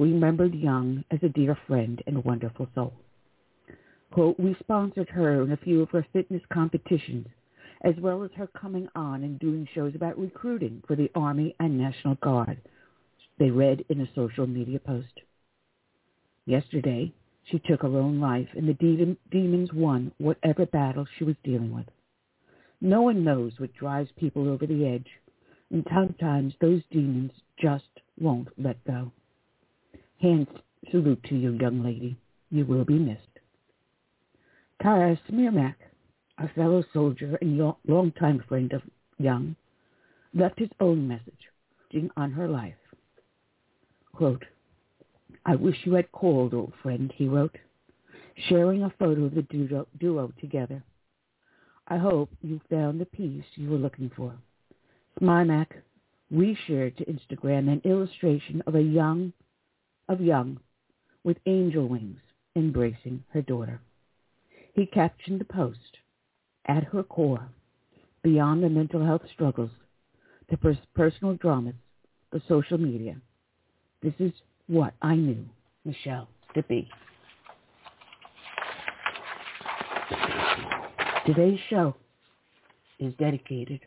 remembered 0.00 0.54
Young 0.54 1.04
as 1.10 1.18
a 1.22 1.28
dear 1.28 1.56
friend 1.66 2.02
and 2.06 2.24
wonderful 2.24 2.66
soul. 2.74 2.94
Quote, 4.12 4.40
we 4.40 4.56
sponsored 4.58 5.10
her 5.10 5.42
in 5.42 5.52
a 5.52 5.58
few 5.58 5.82
of 5.82 5.90
her 5.90 6.06
fitness 6.12 6.42
competitions, 6.50 7.26
as 7.84 7.94
well 8.00 8.24
as 8.24 8.30
her 8.34 8.48
coming 8.48 8.88
on 8.94 9.22
and 9.22 9.38
doing 9.38 9.68
shows 9.74 9.94
about 9.94 10.18
recruiting 10.18 10.82
for 10.86 10.96
the 10.96 11.10
Army 11.14 11.54
and 11.60 11.78
National 11.78 12.14
Guard, 12.16 12.58
they 13.38 13.50
read 13.50 13.84
in 13.90 14.00
a 14.00 14.08
social 14.14 14.46
media 14.46 14.78
post. 14.78 15.20
Yesterday, 16.46 17.12
she 17.44 17.58
took 17.58 17.82
her 17.82 17.98
own 17.98 18.20
life, 18.20 18.48
and 18.56 18.68
the 18.68 19.16
demons 19.30 19.72
won 19.72 20.12
whatever 20.18 20.64
battle 20.66 21.06
she 21.18 21.24
was 21.24 21.36
dealing 21.44 21.74
with. 21.74 21.86
No 22.80 23.02
one 23.02 23.22
knows 23.22 23.52
what 23.58 23.74
drives 23.74 24.10
people 24.18 24.48
over 24.48 24.66
the 24.66 24.86
edge, 24.86 25.08
and 25.70 25.86
sometimes 25.94 26.54
those 26.60 26.82
demons 26.90 27.32
just 27.60 27.84
won't 28.18 28.48
let 28.58 28.82
go. 28.84 29.12
Hand 30.20 30.46
salute 30.90 31.22
to 31.24 31.36
you, 31.36 31.52
young 31.52 31.82
lady. 31.82 32.16
You 32.50 32.66
will 32.66 32.84
be 32.84 32.98
missed. 32.98 33.20
Tara 34.82 35.18
Smirmak, 35.28 35.76
a 36.38 36.48
fellow 36.48 36.84
soldier 36.92 37.38
and 37.40 37.74
longtime 37.86 38.44
friend 38.48 38.72
of 38.72 38.82
Young, 39.18 39.56
left 40.34 40.58
his 40.58 40.70
own 40.80 41.06
message 41.06 41.24
on 42.16 42.30
her 42.32 42.48
life. 42.48 42.74
Quote, 44.14 44.44
I 45.44 45.56
wish 45.56 45.76
you 45.84 45.94
had 45.94 46.12
called, 46.12 46.54
old 46.54 46.72
friend, 46.82 47.12
he 47.16 47.26
wrote, 47.26 47.56
sharing 48.48 48.82
a 48.82 48.94
photo 48.98 49.24
of 49.24 49.34
the 49.34 49.42
duo, 49.42 49.86
duo 49.98 50.32
together. 50.40 50.82
I 51.88 51.96
hope 51.96 52.30
you 52.42 52.60
found 52.70 53.00
the 53.00 53.06
peace 53.06 53.44
you 53.54 53.70
were 53.70 53.76
looking 53.76 54.10
for. 54.16 54.34
Smimac 55.18 55.66
shared 56.66 56.96
to 56.96 57.04
Instagram 57.06 57.68
an 57.70 57.82
illustration 57.84 58.62
of 58.66 58.76
a 58.76 58.82
young, 58.82 59.32
of 60.10 60.20
young, 60.20 60.58
with 61.22 61.38
angel 61.46 61.86
wings 61.86 62.20
embracing 62.56 63.22
her 63.32 63.42
daughter. 63.42 63.80
He 64.74 64.84
captioned 64.84 65.40
the 65.40 65.44
post, 65.44 65.98
at 66.66 66.84
her 66.84 67.04
core, 67.04 67.48
beyond 68.22 68.62
the 68.62 68.68
mental 68.68 69.04
health 69.04 69.22
struggles, 69.32 69.70
the 70.50 70.56
pers- 70.56 70.76
personal 70.94 71.34
dramas, 71.36 71.76
the 72.32 72.42
social 72.48 72.76
media. 72.76 73.16
This 74.02 74.14
is 74.18 74.32
what 74.66 74.94
I 75.00 75.14
knew 75.14 75.44
Michelle 75.84 76.28
to 76.54 76.62
be. 76.64 76.88
Today's 81.24 81.60
show 81.68 81.94
is 82.98 83.14
dedicated 83.14 83.80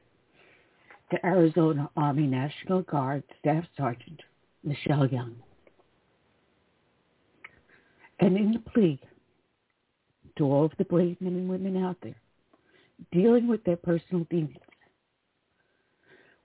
to 1.12 1.26
Arizona 1.26 1.90
Army 1.98 2.28
National 2.28 2.82
Guard 2.84 3.24
Staff 3.40 3.66
Sergeant 3.76 4.22
Michelle 4.64 5.08
Young. 5.08 5.36
And 8.24 8.38
in 8.38 8.54
the 8.54 8.60
plea 8.72 9.02
to 10.38 10.46
all 10.46 10.64
of 10.64 10.72
the 10.78 10.86
brave 10.86 11.20
men 11.20 11.34
and 11.34 11.50
women 11.50 11.84
out 11.84 11.98
there 12.02 12.16
dealing 13.12 13.50
with 13.50 13.62
their 13.66 13.76
personal 13.76 14.26
demons, 14.30 14.56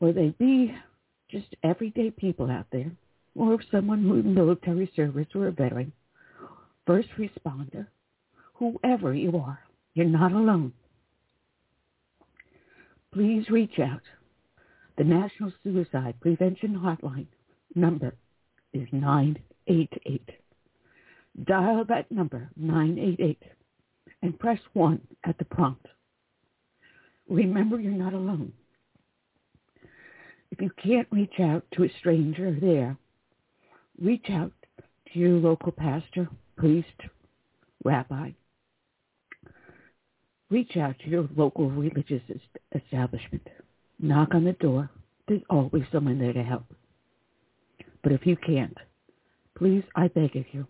whether 0.00 0.14
they 0.14 0.34
be 0.40 0.74
just 1.30 1.54
everyday 1.62 2.10
people 2.10 2.50
out 2.50 2.66
there, 2.72 2.90
or 3.36 3.62
someone 3.70 4.02
who's 4.02 4.24
in 4.24 4.34
military 4.34 4.90
service 4.96 5.28
or 5.36 5.46
a 5.46 5.52
veteran, 5.52 5.92
first 6.84 7.10
responder, 7.16 7.86
whoever 8.54 9.14
you 9.14 9.36
are, 9.36 9.60
you're 9.94 10.04
not 10.04 10.32
alone. 10.32 10.72
Please 13.12 13.48
reach 13.50 13.78
out. 13.78 14.02
The 14.96 15.04
National 15.04 15.52
Suicide 15.62 16.16
Prevention 16.20 16.74
Hotline 16.74 17.28
number 17.76 18.16
is 18.72 18.88
988. 18.90 20.28
Dial 21.44 21.84
that 21.88 22.10
number, 22.10 22.50
988, 22.56 23.42
and 24.22 24.38
press 24.38 24.58
1 24.72 25.00
at 25.24 25.38
the 25.38 25.44
prompt. 25.44 25.86
Remember, 27.28 27.78
you're 27.78 27.92
not 27.92 28.14
alone. 28.14 28.52
If 30.50 30.60
you 30.60 30.70
can't 30.82 31.06
reach 31.10 31.38
out 31.40 31.64
to 31.74 31.84
a 31.84 31.92
stranger 32.00 32.56
there, 32.58 32.96
reach 34.00 34.26
out 34.30 34.52
to 35.12 35.18
your 35.18 35.38
local 35.38 35.72
pastor, 35.72 36.28
priest, 36.56 36.88
rabbi. 37.84 38.30
Reach 40.50 40.76
out 40.76 40.98
to 41.00 41.08
your 41.08 41.28
local 41.36 41.70
religious 41.70 42.22
establishment. 42.74 43.46
Knock 44.00 44.34
on 44.34 44.44
the 44.44 44.52
door. 44.54 44.90
There's 45.28 45.42
always 45.50 45.84
someone 45.92 46.18
there 46.18 46.32
to 46.32 46.42
help. 46.42 46.64
But 48.02 48.12
if 48.12 48.26
you 48.26 48.36
can't, 48.36 48.76
please, 49.56 49.84
I 49.94 50.08
beg 50.08 50.36
of 50.36 50.44
you, 50.52 50.66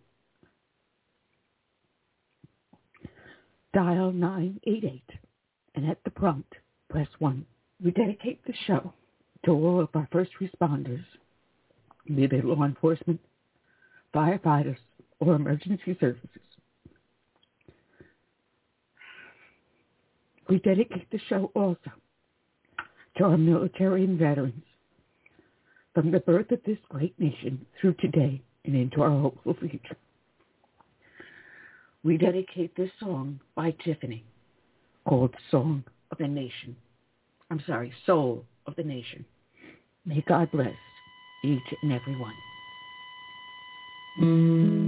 dial 3.74 4.12
988 4.12 5.02
and 5.74 5.90
at 5.90 6.02
the 6.04 6.10
prompt, 6.10 6.54
press 6.88 7.08
1. 7.18 7.44
We 7.84 7.90
dedicate 7.92 8.44
the 8.46 8.54
show 8.66 8.92
to 9.44 9.52
all 9.52 9.80
of 9.80 9.88
our 9.94 10.08
first 10.10 10.30
responders, 10.40 11.04
be 12.06 12.26
they 12.26 12.40
law 12.40 12.64
enforcement, 12.64 13.20
firefighters, 14.14 14.78
or 15.20 15.34
emergency 15.34 15.96
services. 16.00 16.28
We 20.48 20.58
dedicate 20.58 21.10
the 21.10 21.20
show 21.28 21.50
also 21.54 21.92
to 23.18 23.24
our 23.24 23.36
military 23.36 24.04
and 24.04 24.18
veterans 24.18 24.64
from 25.94 26.10
the 26.10 26.20
birth 26.20 26.50
of 26.52 26.60
this 26.64 26.78
great 26.88 27.18
nation 27.18 27.66
through 27.80 27.94
today 27.94 28.40
and 28.64 28.74
into 28.74 29.02
our 29.02 29.10
hopeful 29.10 29.54
future. 29.60 29.96
We 32.04 32.16
dedicate 32.16 32.76
this 32.76 32.90
song 33.00 33.40
by 33.56 33.74
Tiffany 33.84 34.24
called 35.04 35.34
Song 35.50 35.82
of 36.10 36.18
the 36.18 36.28
Nation. 36.28 36.76
I'm 37.50 37.62
sorry, 37.66 37.92
Soul 38.06 38.44
of 38.66 38.76
the 38.76 38.84
Nation. 38.84 39.24
May 40.04 40.24
God 40.28 40.50
bless 40.52 40.76
each 41.44 41.60
and 41.82 41.92
every 41.92 42.16
one. 42.16 42.34
Let 44.20 44.87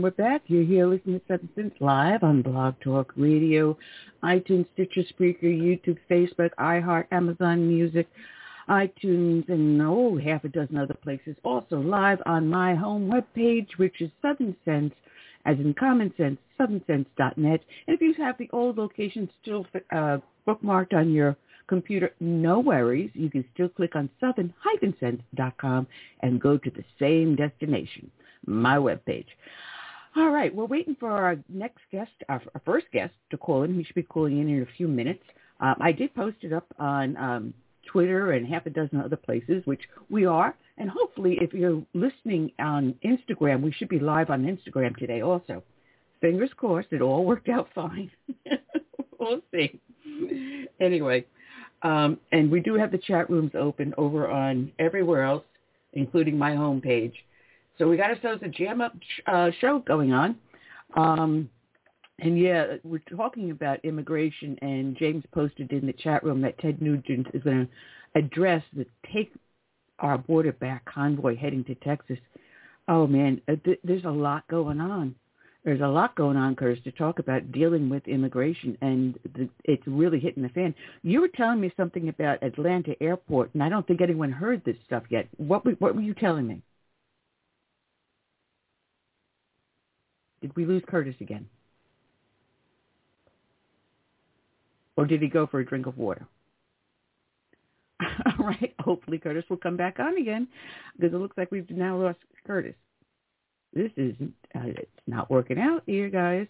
and 0.00 0.04
we're 0.04 0.10
back. 0.12 0.40
You're 0.46 0.64
here 0.64 0.86
listening 0.86 1.20
to 1.20 1.26
Southern 1.28 1.50
Sense 1.54 1.74
live 1.78 2.22
on 2.22 2.40
Blog 2.40 2.74
Talk 2.80 3.12
Radio, 3.16 3.76
iTunes, 4.22 4.64
Stitcher, 4.72 5.02
Spreaker, 5.02 5.42
YouTube, 5.42 5.98
Facebook, 6.10 6.48
iHeart, 6.58 7.04
Amazon 7.10 7.68
Music, 7.68 8.08
iTunes, 8.70 9.46
and 9.50 9.82
oh, 9.82 10.16
half 10.16 10.44
a 10.44 10.48
dozen 10.48 10.78
other 10.78 10.94
places. 10.94 11.36
Also 11.44 11.78
live 11.78 12.18
on 12.24 12.48
my 12.48 12.74
home 12.74 13.10
webpage, 13.10 13.68
which 13.76 14.00
is 14.00 14.10
Southern 14.22 14.56
Sense, 14.64 14.94
as 15.44 15.58
in 15.58 15.74
common 15.74 16.14
sense, 16.16 16.38
southernsense.net. 16.58 17.36
And 17.36 17.60
if 17.88 18.00
you 18.00 18.14
have 18.14 18.38
the 18.38 18.48
old 18.54 18.78
location 18.78 19.28
still 19.42 19.66
uh, 19.92 20.16
bookmarked 20.48 20.94
on 20.94 21.12
your 21.12 21.36
computer, 21.66 22.14
no 22.20 22.58
worries. 22.58 23.10
You 23.12 23.28
can 23.28 23.44
still 23.52 23.68
click 23.68 23.94
on 23.96 24.08
southern-sense.com 24.18 25.86
and 26.20 26.40
go 26.40 26.56
to 26.56 26.70
the 26.70 26.84
same 26.98 27.36
destination, 27.36 28.10
my 28.46 28.78
webpage. 28.78 29.26
All 30.16 30.30
right, 30.30 30.52
we're 30.52 30.64
waiting 30.64 30.96
for 30.98 31.10
our 31.10 31.36
next 31.48 31.82
guest, 31.92 32.10
our, 32.28 32.42
our 32.54 32.60
first 32.64 32.86
guest 32.92 33.14
to 33.30 33.36
call 33.36 33.62
in. 33.62 33.74
He 33.74 33.84
should 33.84 33.94
be 33.94 34.02
calling 34.02 34.40
in 34.40 34.48
in 34.48 34.62
a 34.62 34.76
few 34.76 34.88
minutes. 34.88 35.22
Um, 35.60 35.76
I 35.80 35.92
did 35.92 36.14
post 36.14 36.38
it 36.42 36.52
up 36.52 36.66
on 36.78 37.16
um, 37.16 37.54
Twitter 37.86 38.32
and 38.32 38.46
half 38.46 38.66
a 38.66 38.70
dozen 38.70 39.00
other 39.00 39.16
places, 39.16 39.62
which 39.66 39.82
we 40.08 40.26
are. 40.26 40.56
And 40.78 40.90
hopefully, 40.90 41.38
if 41.40 41.52
you're 41.52 41.82
listening 41.94 42.50
on 42.58 42.94
Instagram, 43.04 43.62
we 43.62 43.70
should 43.70 43.88
be 43.88 44.00
live 44.00 44.30
on 44.30 44.44
Instagram 44.44 44.96
today 44.96 45.20
also. 45.20 45.62
Fingers 46.20 46.50
crossed, 46.56 46.88
it 46.92 47.02
all 47.02 47.24
worked 47.24 47.48
out 47.48 47.68
fine. 47.74 48.10
we'll 49.18 49.40
see. 49.52 49.78
Anyway, 50.80 51.24
um, 51.82 52.18
and 52.32 52.50
we 52.50 52.60
do 52.60 52.74
have 52.74 52.90
the 52.90 52.98
chat 52.98 53.30
rooms 53.30 53.52
open 53.54 53.94
over 53.96 54.28
on 54.28 54.72
everywhere 54.78 55.22
else, 55.22 55.44
including 55.92 56.36
my 56.36 56.52
homepage. 56.52 57.14
So 57.80 57.88
we 57.88 57.96
got 57.96 58.10
ourselves 58.10 58.42
a 58.44 58.48
jam 58.48 58.82
up 58.82 58.94
uh, 59.26 59.50
show 59.60 59.78
going 59.80 60.12
on. 60.12 60.36
Um, 60.96 61.48
and 62.18 62.38
yeah, 62.38 62.76
we're 62.84 63.02
talking 63.16 63.50
about 63.50 63.82
immigration, 63.84 64.58
and 64.60 64.94
James 64.98 65.24
posted 65.32 65.72
in 65.72 65.86
the 65.86 65.94
chat 65.94 66.22
room 66.22 66.42
that 66.42 66.58
Ted 66.58 66.82
Nugent 66.82 67.28
is 67.32 67.42
going 67.42 67.66
to 67.66 68.18
address 68.18 68.62
the 68.76 68.84
Take 69.12 69.32
Our 69.98 70.18
Border 70.18 70.52
Back 70.52 70.84
convoy 70.84 71.36
heading 71.36 71.64
to 71.64 71.74
Texas. 71.76 72.18
Oh 72.86 73.06
man, 73.06 73.40
uh, 73.48 73.56
th- 73.64 73.80
there's 73.82 74.04
a 74.04 74.10
lot 74.10 74.46
going 74.48 74.80
on 74.80 75.14
there's 75.64 75.80
a 75.80 75.86
lot 75.86 76.14
going 76.14 76.36
on, 76.36 76.56
Curtis, 76.56 76.82
to 76.84 76.92
talk 76.92 77.18
about 77.18 77.52
dealing 77.52 77.90
with 77.90 78.06
immigration, 78.08 78.78
and 78.80 79.18
the, 79.34 79.48
it's 79.64 79.86
really 79.86 80.18
hitting 80.18 80.42
the 80.42 80.48
fan. 80.50 80.74
You 81.02 81.20
were 81.20 81.28
telling 81.28 81.60
me 81.60 81.70
something 81.76 82.08
about 82.08 82.42
Atlanta 82.42 82.94
Airport, 83.02 83.52
and 83.52 83.62
I 83.62 83.68
don't 83.68 83.86
think 83.86 84.00
anyone 84.00 84.32
heard 84.32 84.64
this 84.64 84.76
stuff 84.86 85.02
yet. 85.10 85.28
What 85.36 85.64
what 85.80 85.94
were 85.94 86.00
you 86.00 86.14
telling 86.14 86.46
me? 86.46 86.62
Did 90.40 90.54
we 90.56 90.64
lose 90.64 90.82
Curtis 90.88 91.16
again? 91.20 91.48
Or 94.96 95.06
did 95.06 95.22
he 95.22 95.28
go 95.28 95.46
for 95.46 95.60
a 95.60 95.66
drink 95.66 95.86
of 95.86 95.96
water? 95.98 96.26
All 98.02 98.46
right. 98.46 98.74
Hopefully 98.80 99.18
Curtis 99.18 99.44
will 99.48 99.56
come 99.56 99.76
back 99.76 99.98
on 99.98 100.16
again 100.16 100.48
because 100.96 101.14
it 101.14 101.18
looks 101.18 101.36
like 101.38 101.50
we've 101.50 101.70
now 101.70 101.96
lost 101.96 102.18
Curtis 102.46 102.74
this 103.72 103.90
is 103.96 104.14
uh, 104.54 104.66
it's 104.66 104.90
not 105.06 105.30
working 105.30 105.58
out 105.58 105.82
here, 105.86 106.08
guys. 106.08 106.46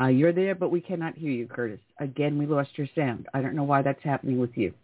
Uh, 0.00 0.08
you're 0.08 0.32
there, 0.32 0.54
but 0.54 0.70
we 0.70 0.80
cannot 0.80 1.16
hear 1.16 1.30
you, 1.30 1.46
Curtis. 1.46 1.80
Again, 2.00 2.38
we 2.38 2.46
lost 2.46 2.70
your 2.76 2.88
sound. 2.94 3.26
I 3.32 3.40
don't 3.40 3.54
know 3.54 3.64
why 3.64 3.82
that's 3.82 4.02
happening 4.02 4.38
with 4.38 4.56
you. 4.56 4.74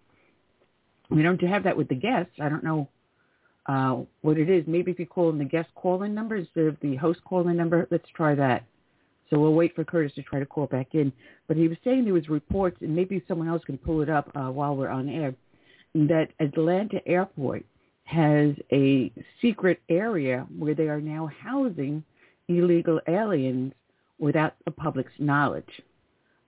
We 1.10 1.22
don't 1.22 1.40
have 1.42 1.64
that 1.64 1.76
with 1.76 1.88
the 1.88 1.94
guests. 1.94 2.32
I 2.40 2.48
don't 2.48 2.64
know 2.64 2.88
uh, 3.66 4.02
what 4.22 4.38
it 4.38 4.50
is. 4.50 4.64
Maybe 4.66 4.90
if 4.90 4.98
you 4.98 5.06
call 5.06 5.30
in 5.30 5.38
the 5.38 5.44
guest 5.44 5.68
call-in 5.74 6.14
number 6.14 6.36
instead 6.36 6.64
of 6.64 6.76
the 6.80 6.96
host 6.96 7.20
call-in 7.24 7.56
number, 7.56 7.86
let's 7.90 8.08
try 8.14 8.34
that. 8.34 8.64
So 9.30 9.38
we'll 9.38 9.54
wait 9.54 9.74
for 9.74 9.84
Curtis 9.84 10.14
to 10.16 10.22
try 10.22 10.40
to 10.40 10.46
call 10.46 10.66
back 10.66 10.88
in. 10.94 11.12
But 11.48 11.56
he 11.56 11.68
was 11.68 11.78
saying 11.84 12.04
there 12.04 12.12
was 12.14 12.28
reports, 12.28 12.76
and 12.80 12.94
maybe 12.94 13.22
someone 13.26 13.48
else 13.48 13.62
can 13.64 13.78
pull 13.78 14.02
it 14.02 14.10
up 14.10 14.30
uh, 14.34 14.50
while 14.50 14.76
we're 14.76 14.88
on 14.90 15.08
air, 15.08 15.34
that 15.94 16.28
Atlanta 16.40 17.00
Airport 17.06 17.64
has 18.04 18.54
a 18.72 19.10
secret 19.40 19.80
area 19.88 20.46
where 20.58 20.74
they 20.74 20.88
are 20.88 21.00
now 21.00 21.30
housing 21.40 22.02
illegal 22.48 23.00
aliens 23.08 23.72
without 24.18 24.54
the 24.64 24.70
public's 24.70 25.12
knowledge. 25.18 25.80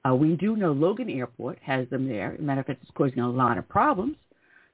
Uh, 0.07 0.14
we 0.14 0.37
do 0.37 0.57
know 0.57 0.72
Logan 0.72 1.09
Airport 1.09 1.59
has 1.62 1.88
them 1.88 2.07
there. 2.07 2.35
As 2.35 2.38
a 2.38 2.42
matter 2.42 2.61
of 2.61 2.66
fact, 2.66 2.83
it's 2.83 2.90
causing 2.94 3.20
a 3.20 3.29
lot 3.31 3.57
of 3.57 3.66
problems. 3.68 4.16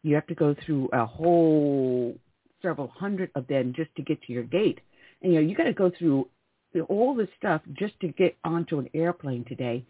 You 0.03 0.15
have 0.17 0.27
to 0.27 0.35
go 0.35 0.57
through 0.67 0.89
a 0.93 1.07
whole 1.07 2.17
several 2.63 2.89
hundred 2.89 3.31
of 3.35 3.47
them 3.47 3.73
just 3.75 3.95
to 3.97 4.03
get 4.03 4.23
to 4.23 4.33
your 4.33 4.45
gate. 4.45 4.81
And, 5.23 5.33
you 5.33 5.41
know, 5.41 5.47
you 5.47 5.57
got 5.57 5.65
to 5.65 5.73
go 5.73 5.91
through 5.97 6.29
all 6.89 7.15
this 7.15 7.29
stuff 7.37 7.63
just 7.75 7.99
to 8.01 8.09
get 8.09 8.37
onto 8.45 8.79
an 8.79 8.89
airplane 8.95 9.45
today. 9.45 9.85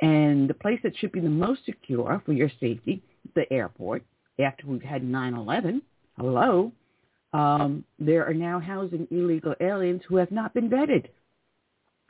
And 0.00 0.48
the 0.48 0.54
place 0.54 0.80
that 0.82 0.96
should 0.96 1.12
be 1.12 1.20
the 1.20 1.28
most 1.28 1.64
secure 1.64 2.22
for 2.24 2.32
your 2.32 2.50
safety, 2.60 3.02
the 3.34 3.50
airport, 3.52 4.02
after 4.40 4.66
we've 4.66 4.82
had 4.82 5.02
9-11, 5.02 5.82
hello, 6.18 6.72
um, 7.32 7.84
there 7.98 8.26
are 8.26 8.34
now 8.34 8.58
housing 8.58 9.06
illegal 9.10 9.54
aliens 9.60 10.02
who 10.08 10.16
have 10.16 10.30
not 10.30 10.54
been 10.54 10.68
vetted. 10.68 11.06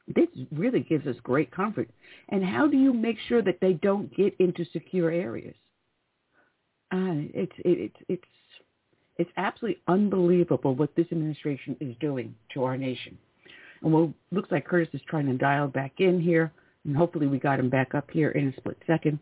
This 0.08 0.28
really 0.50 0.80
gives 0.80 1.06
us 1.06 1.16
great 1.22 1.50
comfort. 1.50 1.88
And 2.28 2.44
how 2.44 2.66
do 2.66 2.76
you 2.76 2.92
make 2.92 3.18
sure 3.28 3.42
that 3.42 3.58
they 3.60 3.74
don't 3.74 4.14
get 4.16 4.34
into 4.40 4.64
secure 4.72 5.10
areas? 5.10 5.54
Uh, 6.92 7.24
it's 7.32 7.52
it's 7.58 7.96
it's 8.08 8.24
it's 9.22 9.30
absolutely 9.36 9.80
unbelievable 9.88 10.74
what 10.74 10.94
this 10.96 11.06
administration 11.10 11.76
is 11.80 11.96
doing 12.00 12.34
to 12.54 12.64
our 12.64 12.76
nation. 12.76 13.16
And 13.82 13.92
well, 13.92 14.12
looks 14.30 14.50
like 14.50 14.66
Curtis 14.66 14.92
is 14.92 15.00
trying 15.08 15.26
to 15.26 15.34
dial 15.34 15.68
back 15.68 15.92
in 15.98 16.20
here, 16.20 16.52
and 16.84 16.96
hopefully 16.96 17.26
we 17.26 17.38
got 17.38 17.58
him 17.58 17.70
back 17.70 17.94
up 17.94 18.10
here 18.10 18.30
in 18.30 18.48
a 18.48 18.56
split 18.56 18.76
second. 18.86 19.18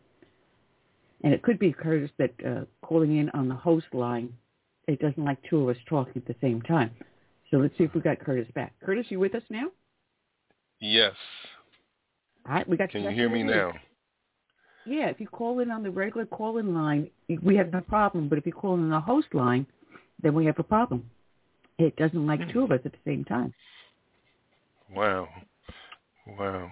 And 1.22 1.32
it 1.32 1.42
could 1.42 1.58
be 1.58 1.72
Curtis 1.72 2.10
that 2.18 2.32
uh, 2.46 2.64
calling 2.82 3.18
in 3.18 3.30
on 3.30 3.48
the 3.48 3.54
host 3.54 3.86
line 3.92 4.32
it 4.88 4.98
doesn't 4.98 5.24
like 5.24 5.38
two 5.48 5.62
of 5.62 5.76
us 5.76 5.82
talking 5.88 6.14
at 6.16 6.26
the 6.26 6.34
same 6.40 6.60
time. 6.62 6.90
So 7.50 7.58
let's 7.58 7.76
see 7.78 7.84
if 7.84 7.94
we 7.94 8.00
got 8.00 8.18
Curtis 8.18 8.48
back. 8.54 8.72
Curtis, 8.84 9.06
you 9.08 9.20
with 9.20 9.34
us 9.34 9.42
now? 9.48 9.66
Yes. 10.80 11.14
All 12.46 12.54
right, 12.54 12.68
we 12.68 12.76
got. 12.76 12.90
Can 12.90 13.02
you 13.02 13.10
hear 13.10 13.28
me 13.28 13.42
now? 13.42 13.72
Yeah, 14.86 15.06
if 15.06 15.20
you 15.20 15.28
call 15.28 15.60
in 15.60 15.70
on 15.70 15.82
the 15.82 15.90
regular 15.90 16.26
call-in 16.26 16.74
line, 16.74 17.10
we 17.42 17.54
have 17.56 17.70
no 17.72 17.82
problem. 17.82 18.28
But 18.28 18.38
if 18.38 18.46
you 18.46 18.52
call 18.52 18.74
in 18.74 18.84
on 18.84 18.90
the 18.90 19.00
host 19.00 19.28
line, 19.34 19.66
then 20.22 20.34
we 20.34 20.46
have 20.46 20.58
a 20.58 20.64
problem. 20.64 21.08
It 21.78 21.96
doesn't 21.96 22.26
like 22.26 22.40
two 22.52 22.62
of 22.62 22.72
us 22.72 22.80
at 22.84 22.92
the 22.92 22.98
same 23.04 23.24
time. 23.24 23.54
Wow, 24.94 25.28
wow. 26.26 26.70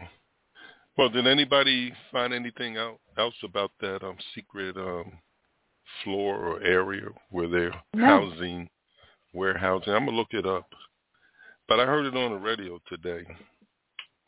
Well, 0.96 1.08
did 1.08 1.26
anybody 1.26 1.92
find 2.10 2.34
anything 2.34 2.76
out 2.76 2.98
else 3.16 3.34
about 3.44 3.70
that 3.80 4.02
um, 4.02 4.16
secret 4.34 4.76
um, 4.76 5.12
floor 6.02 6.36
or 6.36 6.62
area 6.62 7.06
where 7.30 7.48
they're 7.48 7.74
no. 7.94 8.04
housing, 8.04 8.68
warehousing. 9.32 9.92
I'm 9.92 10.06
gonna 10.06 10.16
look 10.16 10.32
it 10.32 10.46
up, 10.46 10.66
but 11.68 11.80
I 11.80 11.86
heard 11.86 12.06
it 12.06 12.16
on 12.16 12.32
the 12.32 12.38
radio 12.38 12.80
today, 12.88 13.24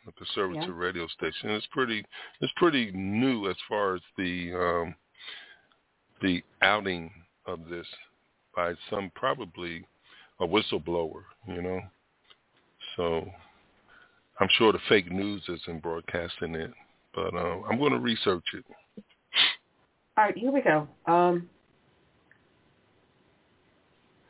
a 0.07 0.13
conservative 0.13 0.63
yeah. 0.69 0.75
radio 0.75 1.07
station. 1.09 1.51
It's 1.51 1.67
pretty, 1.71 2.05
it's 2.41 2.53
pretty 2.57 2.91
new 2.93 3.49
as 3.49 3.57
far 3.69 3.97
as 3.97 4.03
the 4.17 4.53
um, 4.55 4.95
the 6.23 6.43
outing 6.63 7.11
of 7.47 7.69
this 7.69 7.87
by 8.55 8.75
some 8.89 9.11
probably 9.15 9.85
a 10.41 10.47
whistleblower, 10.47 11.23
you 11.47 11.63
know. 11.63 11.81
So 12.97 13.27
I'm 14.41 14.49
sure 14.57 14.73
the 14.73 14.79
fake 14.89 15.11
news 15.11 15.43
isn't 15.49 15.83
broadcasting 15.83 16.55
it, 16.55 16.73
but 17.15 17.35
uh, 17.35 17.61
I'm 17.71 17.79
going 17.79 17.93
to 17.93 17.99
research 17.99 18.45
it. 18.55 18.65
All 20.17 20.25
right, 20.25 20.37
here 20.37 20.51
we 20.51 20.61
go. 20.61 20.89
Um, 21.07 21.49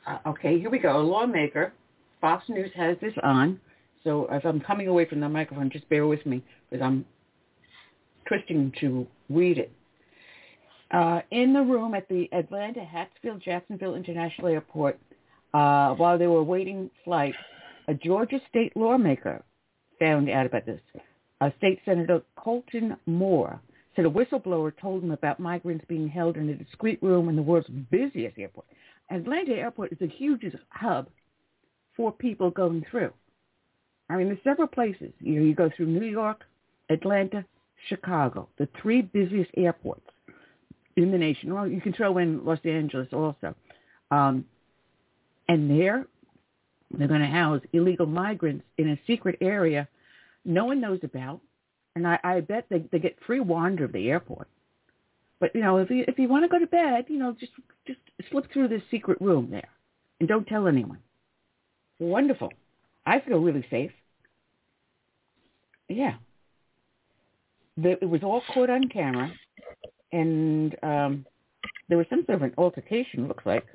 uh, 0.07 0.19
okay, 0.27 0.59
here 0.59 0.71
we 0.71 0.79
go. 0.79 0.99
A 0.99 1.03
lawmaker. 1.03 1.73
Fox 2.21 2.49
News 2.49 2.71
has 2.75 2.97
this 3.01 3.15
on. 3.23 3.59
So 4.05 4.27
as 4.27 4.43
I'm 4.45 4.61
coming 4.61 4.89
away 4.89 5.07
from 5.07 5.21
the 5.21 5.29
microphone, 5.29 5.71
just 5.71 5.89
bear 5.89 6.07
with 6.07 6.25
me 6.27 6.43
because 6.69 6.85
I'm 6.85 7.05
twisting 8.27 8.73
to 8.81 9.07
read 9.29 9.59
it. 9.59 9.73
Uh, 10.91 11.21
in 11.31 11.53
the 11.53 11.61
room 11.61 11.95
at 11.95 12.09
the 12.09 12.29
Atlanta 12.33 12.81
Hartsfield 12.81 13.43
Jacksonville 13.43 13.95
International 13.95 14.49
Airport, 14.49 14.99
uh, 15.55 15.95
while 15.95 16.19
they 16.19 16.27
were 16.27 16.43
waiting 16.43 16.91
flight, 17.05 17.35
a 17.87 17.95
Georgia 17.95 18.41
state 18.49 18.77
lawmaker 18.77 19.43
found 19.99 20.29
out 20.29 20.47
about 20.47 20.67
this. 20.67 20.81
Uh, 21.41 21.51
state 21.59 21.81
Senator 21.85 22.23
Colton 22.37 22.97
Moore 23.07 23.61
said 23.95 24.05
a 24.05 24.11
whistleblower 24.11 24.73
told 24.81 25.03
him 25.03 25.11
about 25.11 25.39
migrants 25.39 25.85
being 25.89 26.09
held 26.09 26.37
in 26.37 26.49
a 26.49 26.55
discreet 26.55 27.01
room 27.03 27.29
in 27.29 27.37
the 27.37 27.43
world's 27.43 27.69
busiest 27.91 28.39
airport. 28.39 28.67
Atlanta 29.11 29.53
Airport 29.53 29.93
is 29.93 29.99
the 29.99 30.07
hugest 30.07 30.57
hub 30.71 31.09
for 31.97 32.13
people 32.13 32.51
going 32.51 32.85
through. 32.91 33.13
I 34.09 34.17
mean, 34.17 34.29
there's 34.29 34.43
several 34.45 34.69
places. 34.69 35.13
You 35.21 35.35
know, 35.37 35.47
you 35.47 35.55
go 35.55 35.71
through 35.77 35.87
New 35.87 36.07
York, 36.07 36.45
Atlanta, 36.89 37.45
Chicago, 37.89 38.49
the 38.59 38.69
three 38.81 39.03
busiest 39.03 39.51
airports 39.57 40.07
in 40.97 41.11
the 41.11 41.19
nation. 41.19 41.55
Well, 41.55 41.69
you 41.69 41.81
can 41.81 41.93
throw 41.93 42.19
in 42.19 42.45
Los 42.45 42.59
Angeles 42.65 43.09
also. 43.13 43.55
Um, 44.11 44.45
and 45.49 45.71
there, 45.71 46.07
they're 46.91 47.09
going 47.09 47.21
to 47.21 47.27
house 47.27 47.63
illegal 47.73 48.07
migrants 48.07 48.65
in 48.79 48.91
a 48.91 48.99
secret 49.07 49.39
area 49.41 49.89
no 50.45 50.65
one 50.65 50.81
knows 50.81 51.01
about, 51.03 51.41
and 51.95 52.07
I, 52.07 52.19
I 52.23 52.41
bet 52.41 52.67
they, 52.71 52.85
they 52.91 52.99
get 52.99 53.19
free 53.27 53.41
wander 53.41 53.85
of 53.85 53.93
the 53.93 54.09
airport. 54.09 54.49
But 55.39 55.55
you 55.55 55.61
know, 55.63 55.79
if 55.79 55.91
you 55.91 56.05
if 56.07 56.19
you 56.19 56.29
want 56.29 56.45
to 56.45 56.49
go 56.49 56.59
to 56.59 56.67
bed, 56.67 57.07
you 57.09 57.19
know, 57.19 57.35
just 57.39 57.53
just 57.87 57.99
slip 58.31 58.53
through 58.53 58.69
this 58.69 58.83
secret 58.91 59.21
room 59.21 59.49
there, 59.51 59.69
and 60.19 60.29
don't 60.29 60.47
tell 60.47 60.67
anyone. 60.67 60.99
Wonderful. 61.99 62.53
I 63.07 63.21
feel 63.21 63.39
really 63.39 63.65
safe. 63.71 63.93
Yeah. 65.89 66.15
It 67.83 68.09
was 68.09 68.23
all 68.23 68.43
caught 68.53 68.69
on 68.69 68.89
camera, 68.89 69.33
and 70.13 70.77
um, 70.83 71.27
there 71.89 71.99
was 71.99 72.07
some 72.11 72.25
sort 72.27 72.37
of 72.37 72.43
an 72.43 72.55
altercation. 72.59 73.29
Looks 73.29 73.47
like. 73.47 73.67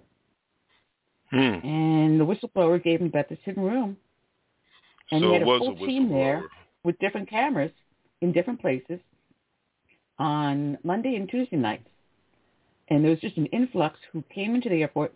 Hmm. 1.32 1.38
And 1.38 2.20
the 2.20 2.26
whistleblower 2.26 2.82
gave 2.84 3.02
him 3.02 3.10
Beth 3.10 3.32
a 3.32 3.38
hidden 3.44 3.64
room, 3.64 3.98
and 5.12 5.22
so 5.22 5.28
he 5.28 5.34
had 5.34 5.42
a 5.42 5.46
it 5.46 5.48
was 5.48 5.60
full 5.60 5.84
a 5.84 5.88
team 5.88 6.10
there 6.10 6.44
with 6.84 6.98
different 7.00 7.30
cameras 7.30 7.72
in 8.22 8.32
different 8.32 8.62
places 8.62 9.00
on 10.20 10.78
Monday 10.84 11.16
and 11.16 11.30
Tuesday 11.30 11.58
nights. 11.58 11.88
And 12.90 13.04
there 13.04 13.12
was 13.12 13.20
just 13.20 13.38
an 13.38 13.48
influx 13.48 14.00
who 14.14 14.24
came 14.34 14.54
into 14.54 14.70
the 14.70 14.82
airport 14.82 15.12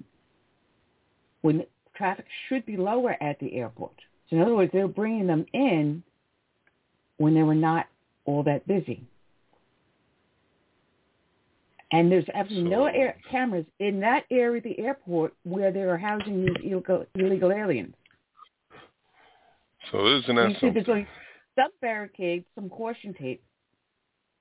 when 1.41 1.63
traffic 1.95 2.25
should 2.47 2.65
be 2.65 2.77
lower 2.77 3.15
at 3.21 3.39
the 3.39 3.53
airport. 3.55 3.93
So 4.29 4.35
in 4.35 4.41
other 4.41 4.55
words, 4.55 4.71
they 4.73 4.79
were 4.79 4.87
bringing 4.87 5.27
them 5.27 5.45
in 5.53 6.03
when 7.17 7.35
they 7.35 7.43
were 7.43 7.55
not 7.55 7.87
all 8.25 8.43
that 8.43 8.67
busy. 8.67 9.03
And 11.91 12.11
there's 12.11 12.25
absolutely 12.35 12.69
no 12.69 12.85
air 12.85 13.17
cameras 13.31 13.65
in 13.79 13.99
that 14.01 14.25
area 14.29 14.57
of 14.57 14.63
the 14.63 14.79
airport 14.79 15.33
where 15.43 15.71
they 15.71 15.81
are 15.81 15.97
housing 15.97 16.45
these 16.45 16.55
illegal, 16.63 17.05
illegal 17.15 17.51
aliens. 17.51 17.95
So 19.91 20.05
isn't 20.19 20.35
that 20.35 20.51
something? 20.53 20.73
there's 20.73 20.87
like 20.87 21.07
some 21.55 21.71
barricades, 21.81 22.45
some 22.53 22.69
caution 22.69 23.13
tape. 23.19 23.41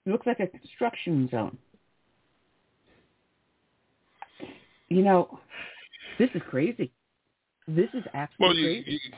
It 0.05 0.11
looks 0.11 0.27
like 0.27 0.41
a 0.41 0.47
construction 0.47 1.29
zone. 1.31 1.57
You 4.89 5.03
know, 5.03 5.41
this 6.19 6.31
is 6.35 6.43
crazy. 6.49 6.91
This 7.67 7.89
is 7.95 8.05
Well, 8.13 8.23
absolutely 8.23 8.63
you, 8.63 8.83
crazy. 8.83 9.01
you 9.03 9.13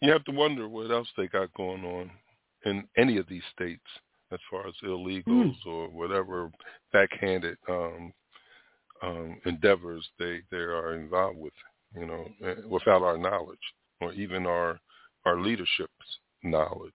you 0.00 0.12
have 0.12 0.24
to 0.24 0.32
wonder 0.32 0.68
what 0.68 0.90
else 0.92 1.08
they 1.16 1.26
got 1.26 1.52
going 1.54 1.84
on 1.84 2.10
in 2.64 2.84
any 2.96 3.18
of 3.18 3.26
these 3.28 3.42
states 3.54 3.82
as 4.32 4.40
far 4.50 4.66
as 4.66 4.74
illegals 4.84 5.54
Hmm. 5.62 5.68
or 5.68 5.88
whatever 5.88 6.50
backhanded 6.92 7.58
um, 7.68 8.12
um, 9.02 9.40
endeavors 9.46 10.06
they 10.18 10.40
they 10.50 10.56
are 10.56 10.94
involved 10.94 11.38
with. 11.38 11.52
You 11.94 12.06
know, 12.06 12.28
eh, 12.44 12.54
without 12.68 13.02
our 13.02 13.16
knowledge 13.16 13.58
or 14.00 14.12
even 14.12 14.46
our 14.46 14.78
our 15.24 15.40
leadership's 15.40 16.18
knowledge. 16.42 16.92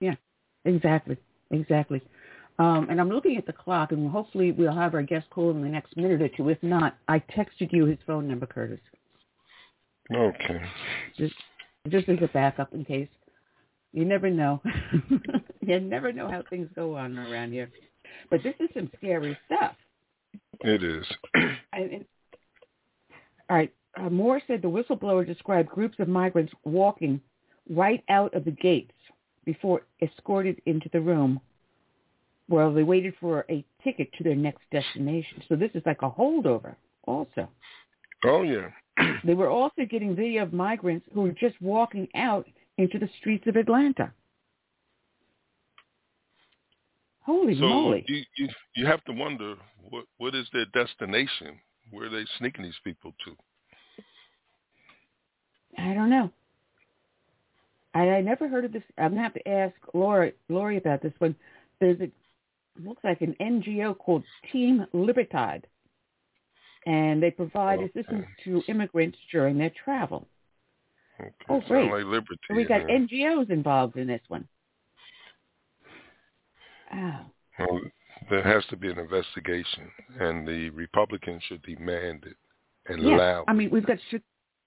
Yeah, 0.00 0.14
exactly, 0.64 1.16
exactly. 1.50 2.02
Um, 2.58 2.88
and 2.90 3.00
I'm 3.00 3.08
looking 3.08 3.36
at 3.36 3.46
the 3.46 3.52
clock, 3.52 3.92
and 3.92 4.10
hopefully 4.10 4.50
we'll 4.52 4.74
have 4.74 4.94
our 4.94 5.02
guest 5.02 5.30
call 5.30 5.50
in 5.52 5.62
the 5.62 5.68
next 5.68 5.96
minute 5.96 6.20
or 6.20 6.28
two. 6.28 6.48
If 6.48 6.62
not, 6.62 6.98
I 7.06 7.20
texted 7.20 7.72
you 7.72 7.84
his 7.84 7.98
phone 8.06 8.26
number, 8.26 8.46
Curtis, 8.46 8.80
Okay. 10.14 10.60
just 11.16 11.34
just 11.88 12.08
as 12.08 12.18
a 12.22 12.28
backup 12.28 12.74
in 12.74 12.84
case. 12.84 13.08
You 13.92 14.04
never 14.04 14.30
know. 14.30 14.60
you 15.60 15.80
never 15.80 16.12
know 16.12 16.28
how 16.30 16.42
things 16.48 16.68
go 16.74 16.96
on 16.96 17.18
around 17.18 17.52
here. 17.52 17.70
But 18.30 18.42
this 18.42 18.54
is 18.60 18.68
some 18.74 18.90
scary 18.96 19.36
stuff. 19.46 19.74
It 20.60 20.82
is. 20.82 21.06
And, 21.72 22.04
all 23.48 23.56
right. 23.56 23.72
Uh, 23.96 24.10
Moore 24.10 24.40
said 24.46 24.62
the 24.62 24.68
whistleblower 24.68 25.26
described 25.26 25.68
groups 25.68 25.96
of 25.98 26.08
migrants 26.08 26.52
walking 26.64 27.20
right 27.70 28.02
out 28.08 28.34
of 28.34 28.44
the 28.44 28.50
gates 28.50 28.94
before 29.44 29.82
escorted 30.02 30.60
into 30.66 30.88
the 30.92 31.00
room 31.00 31.40
while 32.48 32.72
they 32.72 32.82
waited 32.82 33.14
for 33.20 33.44
a 33.50 33.64
ticket 33.84 34.12
to 34.14 34.24
their 34.24 34.34
next 34.34 34.62
destination. 34.72 35.42
So 35.48 35.56
this 35.56 35.70
is 35.74 35.82
like 35.86 36.02
a 36.02 36.10
holdover 36.10 36.74
also. 37.04 37.48
oh 38.24 38.42
yeah. 38.42 38.68
They 39.24 39.34
were 39.34 39.50
also 39.50 39.84
getting 39.88 40.14
video 40.16 40.42
of 40.42 40.52
migrants 40.52 41.06
who 41.12 41.22
were 41.22 41.32
just 41.32 41.60
walking 41.60 42.08
out 42.14 42.46
into 42.78 42.98
the 42.98 43.08
streets 43.18 43.44
of 43.46 43.56
Atlanta. 43.56 44.12
Holy 47.20 47.54
so 47.54 47.60
moly. 47.66 48.04
you, 48.08 48.22
you 48.38 48.48
you 48.76 48.86
have 48.86 49.04
to 49.04 49.12
wonder 49.12 49.56
what 49.90 50.06
what 50.16 50.34
is 50.34 50.46
their 50.52 50.64
destination? 50.72 51.58
Where 51.90 52.06
are 52.06 52.10
they 52.10 52.24
sneaking 52.38 52.64
these 52.64 52.80
people 52.84 53.12
to? 53.26 53.36
I 55.76 55.92
don't 55.92 56.08
know. 56.08 56.30
I, 57.94 58.00
I 58.00 58.20
never 58.22 58.48
heard 58.48 58.64
of 58.64 58.72
this. 58.72 58.82
I'm 58.96 59.10
gonna 59.10 59.22
have 59.22 59.34
to 59.34 59.48
ask 59.48 59.74
Lora, 59.92 60.32
Lori 60.48 60.78
about 60.78 61.02
this 61.02 61.12
one. 61.18 61.34
There's 61.80 62.00
a 62.00 62.10
looks 62.82 63.02
like 63.04 63.20
an 63.20 63.34
NGO 63.40 63.96
called 63.98 64.22
Team 64.52 64.86
Libertad, 64.92 65.66
and 66.86 67.22
they 67.22 67.30
provide 67.30 67.80
Okay. 67.80 67.90
assistance 67.94 68.26
to 68.44 68.62
immigrants 68.68 69.18
during 69.32 69.58
their 69.58 69.72
travel. 69.84 70.28
Okay. 71.20 71.30
Oh, 71.48 71.60
great. 71.66 71.90
like 71.90 72.24
we 72.50 72.64
got. 72.64 72.82
NGOs 72.82 73.50
involved 73.50 73.96
in 73.96 74.06
this 74.06 74.20
one. 74.28 74.46
Oh, 76.94 77.20
Well, 77.58 77.80
there 78.30 78.42
has 78.42 78.64
to 78.66 78.76
be 78.76 78.90
an 78.90 78.98
investigation, 78.98 79.90
and 80.20 80.46
the 80.46 80.70
Republicans 80.70 81.42
should 81.48 81.62
demand 81.62 82.24
it 82.24 82.36
and 82.86 83.02
yeah. 83.02 83.16
loud. 83.16 83.44
I 83.48 83.52
mean, 83.52 83.70
we've 83.70 83.86
got 83.86 83.98
Chi- 84.10 84.22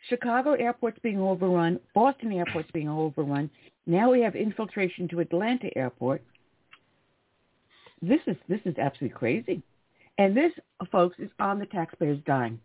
Chicago 0.10 0.54
airports 0.54 1.00
being 1.02 1.20
overrun, 1.20 1.80
Boston 1.94 2.32
airports 2.34 2.70
being 2.74 2.90
overrun. 2.90 3.50
Now 3.86 4.12
we 4.12 4.22
have 4.22 4.36
infiltration 4.36 5.08
to 5.10 5.20
Atlanta 5.20 5.76
airport. 5.78 6.22
This 8.02 8.22
is 8.26 8.36
this 8.50 8.60
is 8.66 8.76
absolutely 8.78 9.16
crazy, 9.16 9.62
and 10.18 10.36
this, 10.36 10.52
folks, 10.92 11.18
is 11.20 11.30
on 11.40 11.60
the 11.60 11.68
taxpayers' 11.68 12.20
dime. 12.26 12.60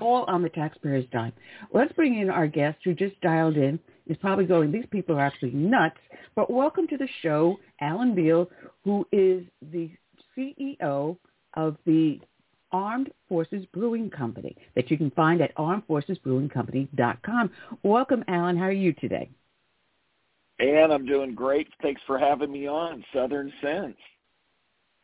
All 0.00 0.24
on 0.24 0.42
the 0.42 0.48
taxpayers' 0.50 1.06
dime. 1.10 1.32
Let's 1.72 1.92
bring 1.94 2.18
in 2.18 2.28
our 2.28 2.46
guest 2.46 2.78
who 2.84 2.94
just 2.94 3.20
dialed 3.20 3.56
in. 3.56 3.78
Is 4.06 4.16
probably 4.18 4.44
going. 4.44 4.70
These 4.70 4.86
people 4.90 5.16
are 5.16 5.20
absolutely 5.20 5.58
nuts. 5.60 5.98
But 6.36 6.48
welcome 6.48 6.86
to 6.88 6.96
the 6.96 7.08
show, 7.22 7.58
Alan 7.80 8.14
Beal, 8.14 8.48
who 8.84 9.04
is 9.10 9.42
the 9.72 9.90
CEO 10.36 11.16
of 11.54 11.76
the 11.86 12.20
Armed 12.70 13.10
Forces 13.28 13.64
Brewing 13.72 14.10
Company 14.10 14.56
that 14.74 14.90
you 14.90 14.98
can 14.98 15.10
find 15.12 15.40
at 15.40 15.54
armedforcesbrewingcompany.com. 15.56 17.50
Welcome, 17.82 18.22
Alan. 18.28 18.56
How 18.56 18.64
are 18.64 18.72
you 18.72 18.92
today? 18.92 19.28
And 20.58 20.92
I'm 20.92 21.06
doing 21.06 21.34
great. 21.34 21.68
Thanks 21.82 22.00
for 22.06 22.18
having 22.18 22.52
me 22.52 22.66
on 22.66 23.04
Southern 23.12 23.52
Sense. 23.62 23.96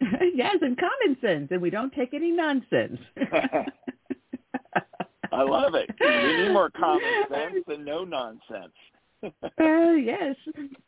yes, 0.35 0.57
and 0.61 0.76
common 0.78 1.16
sense, 1.20 1.48
and 1.50 1.62
we 1.62 1.70
don't 1.70 1.92
take 1.92 2.12
any 2.14 2.31
nonsense. 2.31 2.98
I 5.37 5.42
love 5.42 5.75
it. 5.75 5.88
We 6.01 6.42
need 6.45 6.53
more 6.53 6.71
common 6.71 7.03
sense 7.31 7.64
than 7.66 7.85
no 7.85 8.05
nonsense. 8.05 8.73
Uh, 9.61 9.92
yes, 9.92 10.35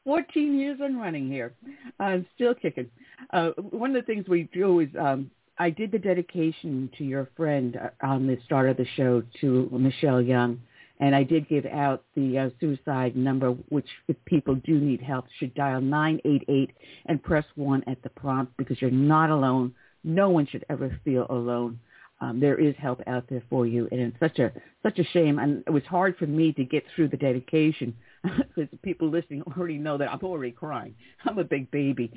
14 0.02 0.58
years 0.58 0.80
on 0.82 0.98
running 0.98 1.30
here. 1.30 1.54
I'm 2.00 2.26
still 2.34 2.52
kicking. 2.52 2.90
Uh, 3.32 3.50
one 3.70 3.94
of 3.94 4.04
the 4.04 4.12
things 4.12 4.26
we 4.26 4.48
do 4.52 4.80
is 4.80 4.88
um, 4.98 5.30
I 5.58 5.70
did 5.70 5.92
the 5.92 6.00
dedication 6.00 6.90
to 6.98 7.04
your 7.04 7.28
friend 7.36 7.76
uh, 7.76 7.90
on 8.04 8.26
the 8.26 8.36
start 8.44 8.68
of 8.68 8.76
the 8.76 8.86
show 8.96 9.22
to 9.40 9.68
Michelle 9.70 10.20
Young, 10.20 10.60
and 10.98 11.14
I 11.14 11.22
did 11.22 11.48
give 11.48 11.66
out 11.66 12.02
the 12.16 12.38
uh, 12.38 12.50
suicide 12.58 13.16
number, 13.16 13.50
which 13.68 13.86
if 14.08 14.16
people 14.24 14.56
do 14.56 14.80
need 14.80 15.00
help 15.00 15.26
should 15.38 15.54
dial 15.54 15.80
988 15.80 16.72
and 17.06 17.22
press 17.22 17.44
1 17.54 17.84
at 17.86 18.02
the 18.02 18.10
prompt 18.10 18.56
because 18.56 18.80
you're 18.82 18.90
not 18.90 19.30
alone. 19.30 19.72
No 20.02 20.28
one 20.30 20.46
should 20.46 20.64
ever 20.68 20.98
feel 21.04 21.26
alone. 21.30 21.78
Um, 22.24 22.40
there 22.40 22.58
is 22.58 22.74
help 22.78 23.02
out 23.06 23.24
there 23.28 23.42
for 23.50 23.66
you, 23.66 23.86
and 23.92 24.00
it's 24.00 24.18
such 24.18 24.38
a 24.38 24.50
such 24.82 24.98
a 24.98 25.04
shame. 25.12 25.38
And 25.38 25.62
it 25.66 25.70
was 25.70 25.82
hard 25.84 26.16
for 26.16 26.26
me 26.26 26.54
to 26.54 26.64
get 26.64 26.82
through 26.94 27.08
the 27.08 27.18
dedication 27.18 27.94
because 28.22 28.66
people 28.82 29.10
listening 29.10 29.42
already 29.42 29.76
know 29.76 29.98
that 29.98 30.10
I'm 30.10 30.20
already 30.22 30.52
crying. 30.52 30.94
I'm 31.26 31.38
a 31.38 31.44
big 31.44 31.70
baby, 31.70 32.10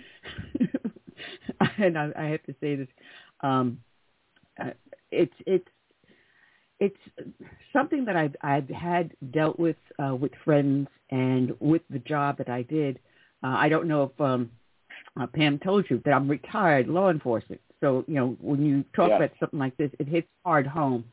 and 1.78 1.98
I, 1.98 2.12
I 2.17 2.24
have 2.28 2.43
to 2.43 2.56
say 2.62 2.76
this. 2.76 2.88
Um, 3.41 3.82
uh, 4.58 4.70
it's 5.12 5.34
it's 5.46 5.67
it's 6.80 6.98
something 7.74 8.06
that 8.06 8.15
I've 8.15 8.36
I've 8.41 8.70
had 8.70 9.12
dealt 9.32 9.60
with 9.60 9.76
uh, 10.02 10.15
with 10.15 10.32
friends 10.46 10.88
and 11.12 11.54
with 11.60 11.82
the 11.89 12.00
job 12.00 12.38
that 12.38 12.50
I 12.50 12.62
did. 12.62 12.98
Uh, 13.43 13.58
I 13.58 13.67
don't 13.67 13.89
know 13.89 14.04
if 14.04 14.22
um, 14.22 14.52
uh, 15.20 15.28
Pam 15.28 15.60
told 15.60 15.86
you 15.89 16.02
that 16.06 16.13
I'm 16.13 16.30
retired 16.30 16.88
law 16.88 17.10
enforcement. 17.10 17.60
So 17.82 18.04
you 18.08 18.16
know 18.16 18.38
when 18.42 18.66
you 18.66 18.84
talk 18.96 19.10
Yeah. 19.10 19.18
about 19.18 19.32
something 19.40 19.60
like 19.60 19.78
this, 19.78 19.92
it 20.00 20.08
hits 20.08 20.28
hard 20.46 20.68
home. 20.68 21.04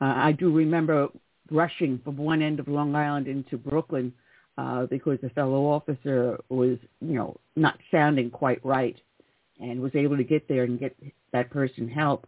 Uh, 0.00 0.14
I 0.16 0.32
do 0.32 0.52
remember 0.52 1.08
rushing 1.50 1.98
from 2.04 2.16
one 2.16 2.42
end 2.42 2.60
of 2.60 2.68
Long 2.68 2.94
Island 2.94 3.26
into 3.26 3.56
Brooklyn 3.56 4.12
uh, 4.58 4.86
because 4.86 5.18
a 5.22 5.30
fellow 5.30 5.64
officer 5.66 6.38
was, 6.48 6.78
you 7.00 7.14
know, 7.14 7.36
not 7.56 7.78
sounding 7.90 8.30
quite 8.30 8.64
right, 8.64 8.96
and 9.60 9.80
was 9.80 9.94
able 9.94 10.16
to 10.16 10.24
get 10.24 10.46
there 10.48 10.64
and 10.64 10.78
get 10.78 10.96
that 11.32 11.50
person 11.50 11.88
help. 11.88 12.26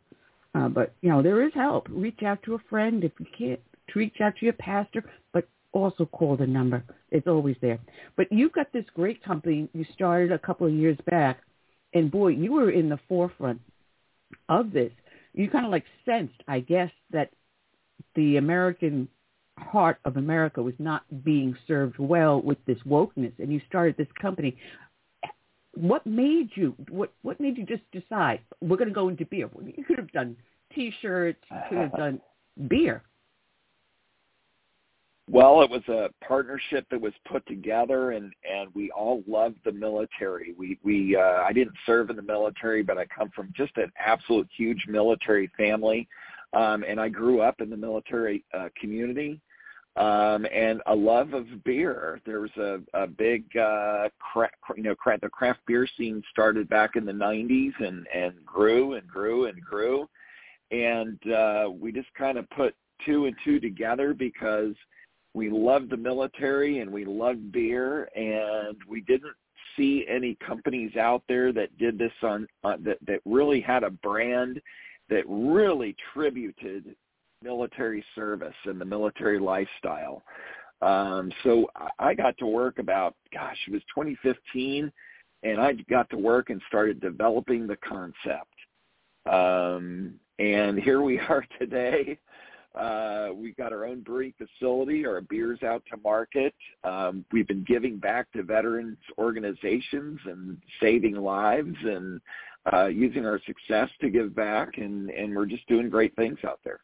Uh, 0.54 0.68
but 0.68 0.94
you 1.00 1.10
know, 1.10 1.22
there 1.22 1.42
is 1.46 1.52
help. 1.54 1.86
Reach 1.90 2.22
out 2.22 2.42
to 2.44 2.54
a 2.54 2.58
friend 2.68 3.04
if 3.04 3.12
you 3.20 3.26
can't. 3.36 3.60
Reach 3.94 4.20
out 4.20 4.36
to 4.36 4.46
your 4.46 4.54
pastor, 4.54 5.04
but 5.32 5.48
also 5.72 6.06
call 6.06 6.36
the 6.36 6.46
number. 6.46 6.82
It's 7.10 7.26
always 7.26 7.56
there. 7.60 7.78
But 8.16 8.30
you've 8.30 8.52
got 8.52 8.72
this 8.72 8.84
great 8.94 9.22
company 9.22 9.68
you 9.72 9.84
started 9.94 10.32
a 10.32 10.38
couple 10.38 10.66
of 10.66 10.72
years 10.72 10.96
back, 11.10 11.40
and 11.92 12.10
boy, 12.10 12.28
you 12.28 12.52
were 12.52 12.70
in 12.70 12.88
the 12.88 12.98
forefront 13.08 13.60
of 14.48 14.72
this. 14.72 14.92
You 15.32 15.48
kind 15.48 15.64
of 15.64 15.70
like 15.70 15.84
sensed, 16.04 16.42
I 16.48 16.60
guess, 16.60 16.90
that 17.12 17.30
the 18.14 18.36
American 18.36 19.08
heart 19.58 19.98
of 20.04 20.16
America 20.16 20.62
was 20.62 20.74
not 20.78 21.02
being 21.24 21.56
served 21.66 21.98
well 21.98 22.40
with 22.40 22.58
this 22.66 22.78
wokeness, 22.86 23.32
and 23.38 23.52
you 23.52 23.60
started 23.68 23.96
this 23.96 24.08
company. 24.20 24.56
What 25.74 26.04
made 26.06 26.50
you? 26.54 26.74
What 26.88 27.12
What 27.22 27.40
made 27.40 27.56
you 27.56 27.64
just 27.64 27.82
decide 27.92 28.40
we're 28.60 28.76
going 28.76 28.88
to 28.88 28.94
go 28.94 29.08
into 29.08 29.24
beer? 29.24 29.48
You 29.64 29.84
could 29.84 29.98
have 29.98 30.10
done 30.12 30.36
T-shirts. 30.74 31.38
You 31.50 31.58
could 31.68 31.78
have 31.78 31.92
done 31.96 32.20
beer. 32.68 33.02
Well, 35.32 35.62
it 35.62 35.70
was 35.70 35.86
a 35.86 36.08
partnership 36.26 36.86
that 36.90 37.00
was 37.00 37.12
put 37.30 37.46
together, 37.46 38.10
and 38.12 38.32
and 38.50 38.68
we 38.74 38.90
all 38.90 39.22
loved 39.28 39.58
the 39.64 39.70
military. 39.70 40.54
We 40.58 40.76
we 40.82 41.14
uh, 41.14 41.42
I 41.42 41.52
didn't 41.52 41.76
serve 41.86 42.10
in 42.10 42.16
the 42.16 42.22
military, 42.22 42.82
but 42.82 42.98
I 42.98 43.06
come 43.06 43.30
from 43.30 43.52
just 43.56 43.76
an 43.76 43.92
absolute 43.96 44.48
huge 44.56 44.86
military 44.88 45.48
family, 45.56 46.08
um, 46.52 46.82
and 46.82 47.00
I 47.00 47.08
grew 47.10 47.42
up 47.42 47.60
in 47.60 47.70
the 47.70 47.76
military 47.76 48.44
uh, 48.52 48.70
community, 48.80 49.40
um, 49.94 50.46
and 50.52 50.82
a 50.86 50.94
love 50.96 51.32
of 51.32 51.46
beer. 51.62 52.20
There 52.26 52.40
was 52.40 52.56
a 52.56 52.80
a 52.94 53.06
big 53.06 53.44
uh, 53.56 54.08
cra- 54.18 54.50
you 54.76 54.82
know 54.82 54.96
cra- 54.96 55.20
the 55.22 55.28
craft 55.28 55.60
beer 55.64 55.86
scene 55.96 56.24
started 56.32 56.68
back 56.68 56.96
in 56.96 57.04
the 57.04 57.12
'90s 57.12 57.74
and 57.78 58.04
and 58.12 58.44
grew 58.44 58.94
and 58.94 59.06
grew 59.06 59.46
and 59.46 59.62
grew, 59.62 60.08
and 60.72 61.20
uh, 61.30 61.70
we 61.70 61.92
just 61.92 62.12
kind 62.14 62.36
of 62.36 62.50
put 62.50 62.74
two 63.06 63.26
and 63.26 63.36
two 63.44 63.60
together 63.60 64.12
because 64.12 64.74
we 65.34 65.50
loved 65.50 65.90
the 65.90 65.96
military 65.96 66.80
and 66.80 66.90
we 66.90 67.04
loved 67.04 67.52
beer 67.52 68.08
and 68.16 68.76
we 68.88 69.00
didn't 69.02 69.34
see 69.76 70.04
any 70.08 70.36
companies 70.44 70.96
out 70.96 71.22
there 71.28 71.52
that 71.52 71.76
did 71.78 71.98
this 71.98 72.12
on 72.22 72.46
uh, 72.64 72.76
that 72.80 72.98
that 73.06 73.20
really 73.24 73.60
had 73.60 73.84
a 73.84 73.90
brand 73.90 74.60
that 75.08 75.24
really 75.28 75.94
tributed 76.12 76.96
military 77.42 78.04
service 78.14 78.54
and 78.64 78.80
the 78.80 78.84
military 78.84 79.38
lifestyle. 79.38 80.22
Um, 80.82 81.30
so 81.42 81.68
I 81.98 82.14
got 82.14 82.38
to 82.38 82.46
work 82.46 82.78
about, 82.78 83.14
gosh, 83.32 83.56
it 83.66 83.72
was 83.72 83.82
2015, 83.94 84.90
and 85.42 85.60
I 85.60 85.72
got 85.90 86.08
to 86.10 86.16
work 86.16 86.50
and 86.50 86.60
started 86.68 87.00
developing 87.00 87.66
the 87.66 87.76
concept. 87.76 88.54
Um, 89.30 90.14
and 90.38 90.78
here 90.78 91.02
we 91.02 91.18
are 91.28 91.44
today, 91.58 92.18
uh, 92.74 93.28
we've 93.34 93.56
got 93.56 93.72
our 93.72 93.84
own 93.84 94.00
brewing 94.00 94.32
facility. 94.38 95.04
Our 95.04 95.20
beers 95.20 95.62
out 95.62 95.82
to 95.90 95.96
market. 96.02 96.54
Um, 96.84 97.24
we've 97.32 97.48
been 97.48 97.64
giving 97.64 97.96
back 97.96 98.30
to 98.32 98.42
veterans 98.42 98.98
organizations 99.18 100.20
and 100.26 100.56
saving 100.80 101.16
lives 101.16 101.76
and 101.82 102.20
uh, 102.72 102.86
using 102.86 103.26
our 103.26 103.40
success 103.46 103.88
to 104.00 104.10
give 104.10 104.34
back. 104.36 104.78
And, 104.78 105.10
and 105.10 105.34
we're 105.34 105.46
just 105.46 105.66
doing 105.66 105.88
great 105.88 106.14
things 106.16 106.38
out 106.46 106.60
there. 106.64 106.80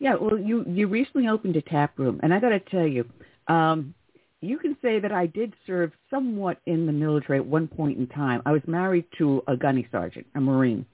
Yeah, 0.00 0.14
well, 0.14 0.38
you 0.38 0.64
you 0.66 0.88
recently 0.88 1.28
opened 1.28 1.56
a 1.56 1.62
tap 1.62 1.98
room, 1.98 2.20
and 2.22 2.32
I 2.32 2.40
got 2.40 2.48
to 2.48 2.58
tell 2.58 2.86
you, 2.86 3.04
um, 3.48 3.94
you 4.40 4.58
can 4.58 4.74
say 4.80 4.98
that 4.98 5.12
I 5.12 5.26
did 5.26 5.52
serve 5.66 5.92
somewhat 6.08 6.58
in 6.64 6.86
the 6.86 6.92
military 6.92 7.38
at 7.38 7.44
one 7.44 7.68
point 7.68 7.98
in 7.98 8.06
time. 8.06 8.40
I 8.46 8.52
was 8.52 8.62
married 8.66 9.04
to 9.18 9.42
a 9.46 9.58
gunny 9.58 9.86
sergeant, 9.92 10.26
a 10.34 10.40
Marine, 10.40 10.86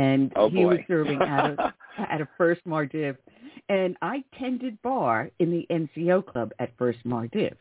and 0.00 0.32
oh, 0.36 0.48
he 0.48 0.64
was 0.64 0.78
serving 0.88 1.20
at 1.20 1.50
a 1.50 1.74
at 1.98 2.20
a 2.20 2.28
First 2.38 2.62
Mardiv, 2.66 3.16
and 3.68 3.96
I 4.00 4.24
tended 4.38 4.80
bar 4.82 5.30
in 5.38 5.50
the 5.50 5.66
NCO 5.70 6.26
club 6.26 6.52
at 6.58 6.72
First 6.78 7.04
Mardiv. 7.04 7.54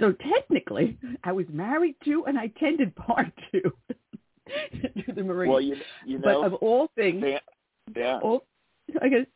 So 0.00 0.12
technically, 0.12 0.98
I 1.24 1.32
was 1.32 1.46
married 1.50 1.96
to 2.04 2.24
and 2.26 2.38
I 2.38 2.48
tended 2.48 2.94
bar 2.94 3.32
to 3.52 3.60
to 5.06 5.12
the 5.14 5.22
Marines. 5.22 5.50
Well, 5.50 5.60
you, 5.60 5.76
you 6.06 6.18
know, 6.18 6.24
but 6.24 6.46
of 6.46 6.54
all 6.54 6.88
things, 6.94 7.24
yeah, 7.96 8.18
all, 8.22 8.44
I 9.00 9.08
guess 9.08 9.26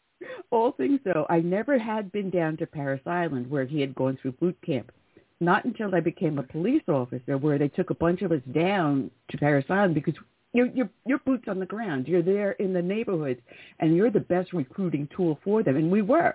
all 0.50 0.72
things 0.72 1.00
though, 1.04 1.26
I 1.30 1.40
never 1.40 1.78
had 1.78 2.12
been 2.12 2.30
down 2.30 2.58
to 2.58 2.66
Parris 2.66 3.02
Island 3.06 3.50
where 3.50 3.64
he 3.64 3.80
had 3.80 3.94
gone 3.94 4.18
through 4.20 4.32
boot 4.32 4.56
camp. 4.64 4.92
Not 5.38 5.66
until 5.66 5.94
I 5.94 6.00
became 6.00 6.38
a 6.38 6.42
police 6.42 6.82
officer, 6.88 7.36
where 7.36 7.58
they 7.58 7.68
took 7.68 7.90
a 7.90 7.94
bunch 7.94 8.22
of 8.22 8.32
us 8.32 8.40
down 8.54 9.10
to 9.30 9.36
Parris 9.36 9.66
Island 9.68 9.94
because 9.94 10.14
you're, 10.52 10.66
you're, 10.66 10.90
you're 11.04 11.18
boots 11.18 11.44
on 11.48 11.58
the 11.58 11.66
ground. 11.66 12.08
You're 12.08 12.22
there 12.22 12.52
in 12.52 12.72
the 12.72 12.82
neighborhoods, 12.82 13.40
and 13.80 13.94
you're 13.96 14.10
the 14.10 14.20
best 14.20 14.52
recruiting 14.52 15.08
tool 15.14 15.38
for 15.44 15.62
them. 15.62 15.76
And 15.76 15.90
we 15.90 16.02
were. 16.02 16.34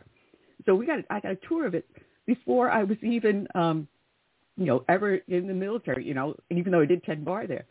So 0.65 0.75
we 0.75 0.85
got 0.85 0.99
I 1.09 1.19
got 1.19 1.31
a 1.31 1.39
tour 1.47 1.65
of 1.65 1.73
it 1.73 1.87
before 2.27 2.69
I 2.69 2.83
was 2.83 2.97
even, 3.01 3.47
um, 3.55 3.87
you 4.57 4.65
know, 4.65 4.83
ever 4.87 5.15
in 5.15 5.47
the 5.47 5.53
military. 5.53 6.05
You 6.05 6.13
know, 6.13 6.35
even 6.51 6.71
though 6.71 6.81
I 6.81 6.85
did 6.85 7.03
ten 7.03 7.23
bar 7.23 7.47
there. 7.47 7.65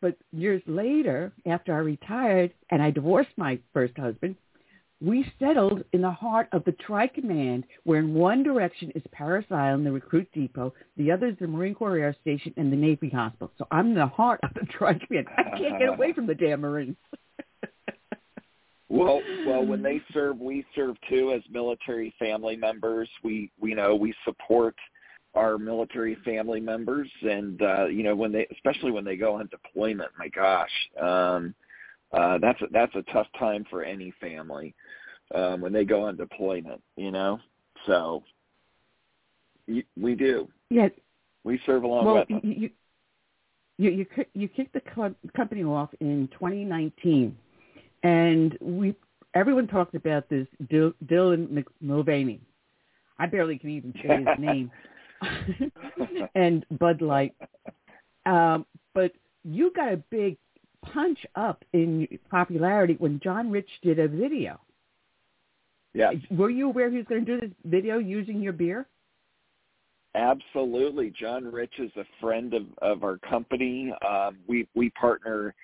But 0.00 0.16
years 0.32 0.62
later, 0.66 1.32
after 1.46 1.74
I 1.74 1.78
retired 1.78 2.52
and 2.70 2.82
I 2.82 2.90
divorced 2.90 3.30
my 3.36 3.58
first 3.72 3.96
husband, 3.96 4.36
we 5.00 5.30
settled 5.38 5.84
in 5.92 6.02
the 6.02 6.10
heart 6.10 6.48
of 6.52 6.64
the 6.64 6.72
Tri-Command, 6.72 7.64
where 7.84 8.00
in 8.00 8.14
one 8.14 8.42
direction 8.42 8.90
is 8.94 9.02
Parris 9.12 9.46
Island, 9.50 9.86
the 9.86 9.92
recruit 9.92 10.28
depot, 10.32 10.74
the 10.96 11.12
other 11.12 11.28
is 11.28 11.36
the 11.40 11.46
Marine 11.46 11.74
Corps 11.74 11.96
Air 11.96 12.16
Station 12.20 12.52
and 12.56 12.72
the 12.72 12.76
Navy 12.76 13.08
Hospital. 13.08 13.52
So 13.58 13.66
I'm 13.70 13.88
in 13.88 13.94
the 13.94 14.06
heart 14.06 14.40
of 14.42 14.50
the 14.54 14.66
Tri-Command. 14.66 15.26
I 15.36 15.56
can't 15.56 15.78
get 15.78 15.88
away 15.88 16.12
from 16.12 16.26
the 16.26 16.34
damn 16.34 16.60
Marines. 16.60 16.96
well, 18.88 19.20
well, 19.46 19.64
when 19.64 19.82
they 19.82 20.02
serve, 20.12 20.40
we 20.40 20.64
serve 20.74 20.96
too 21.08 21.32
as 21.32 21.42
military 21.50 22.12
family 22.18 22.56
members. 22.56 23.08
We, 23.22 23.52
we 23.60 23.74
know 23.74 23.94
we 23.94 24.12
support 24.24 24.74
our 25.34 25.58
military 25.58 26.16
family 26.24 26.60
members, 26.60 27.08
and 27.22 27.60
uh, 27.62 27.86
you 27.86 28.02
know 28.02 28.16
when 28.16 28.32
they, 28.32 28.46
especially 28.52 28.90
when 28.90 29.04
they 29.04 29.16
go 29.16 29.34
on 29.34 29.48
deployment. 29.48 30.10
My 30.18 30.28
gosh, 30.28 30.70
um, 31.00 31.54
uh, 32.12 32.38
that's 32.38 32.60
a, 32.62 32.66
that's 32.72 32.94
a 32.94 33.02
tough 33.12 33.26
time 33.38 33.64
for 33.68 33.82
any 33.82 34.12
family 34.20 34.74
um, 35.34 35.60
when 35.60 35.72
they 35.72 35.84
go 35.84 36.04
on 36.04 36.16
deployment. 36.16 36.82
You 36.96 37.10
know, 37.10 37.38
so 37.86 38.22
y- 39.66 39.84
we 39.96 40.14
do. 40.14 40.48
Yeah, 40.70 40.88
we 41.44 41.60
serve 41.66 41.84
along 41.84 42.06
well, 42.06 42.16
with 42.16 42.28
them. 42.28 42.40
You, 42.42 42.70
you 43.78 43.90
you 43.90 44.06
you 44.34 44.48
kicked 44.48 44.72
the 44.72 44.80
club, 44.80 45.14
company 45.36 45.62
off 45.64 45.90
in 46.00 46.28
2019, 46.32 47.36
and 48.02 48.58
we 48.60 48.94
everyone 49.34 49.66
talked 49.66 49.94
about 49.94 50.28
this 50.28 50.46
Dylan 50.66 51.64
Mulvaney. 51.80 52.40
I 53.18 53.26
barely 53.26 53.58
can 53.58 53.70
even 53.70 53.94
say 54.02 54.18
his 54.18 54.28
name. 54.38 54.70
and 56.36 56.64
Bud 56.78 57.02
Light, 57.02 57.34
um, 58.24 58.64
but 58.94 59.10
you 59.42 59.72
got 59.74 59.92
a 59.92 59.96
big 60.10 60.36
punch 60.84 61.18
up 61.34 61.64
in 61.72 62.06
popularity 62.30 62.96
when 62.98 63.20
John 63.22 63.50
Rich 63.50 63.68
did 63.82 63.98
a 63.98 64.08
video. 64.08 64.60
Yeah. 65.94 66.12
Were 66.30 66.50
you 66.50 66.66
aware 66.66 66.90
he 66.90 66.98
was 66.98 67.06
going 67.06 67.24
to 67.24 67.40
do 67.40 67.40
this 67.40 67.56
video 67.64 67.98
using 67.98 68.40
your 68.40 68.52
beer? 68.52 68.86
Absolutely. 70.14 71.12
John 71.18 71.44
Rich 71.44 71.74
is 71.78 71.90
a 71.96 72.04
friend 72.20 72.54
of, 72.54 72.66
of 72.82 73.04
our 73.04 73.18
company. 73.18 73.92
Um, 74.06 74.38
we 74.46 74.66
we 74.74 74.90
partner. 74.90 75.54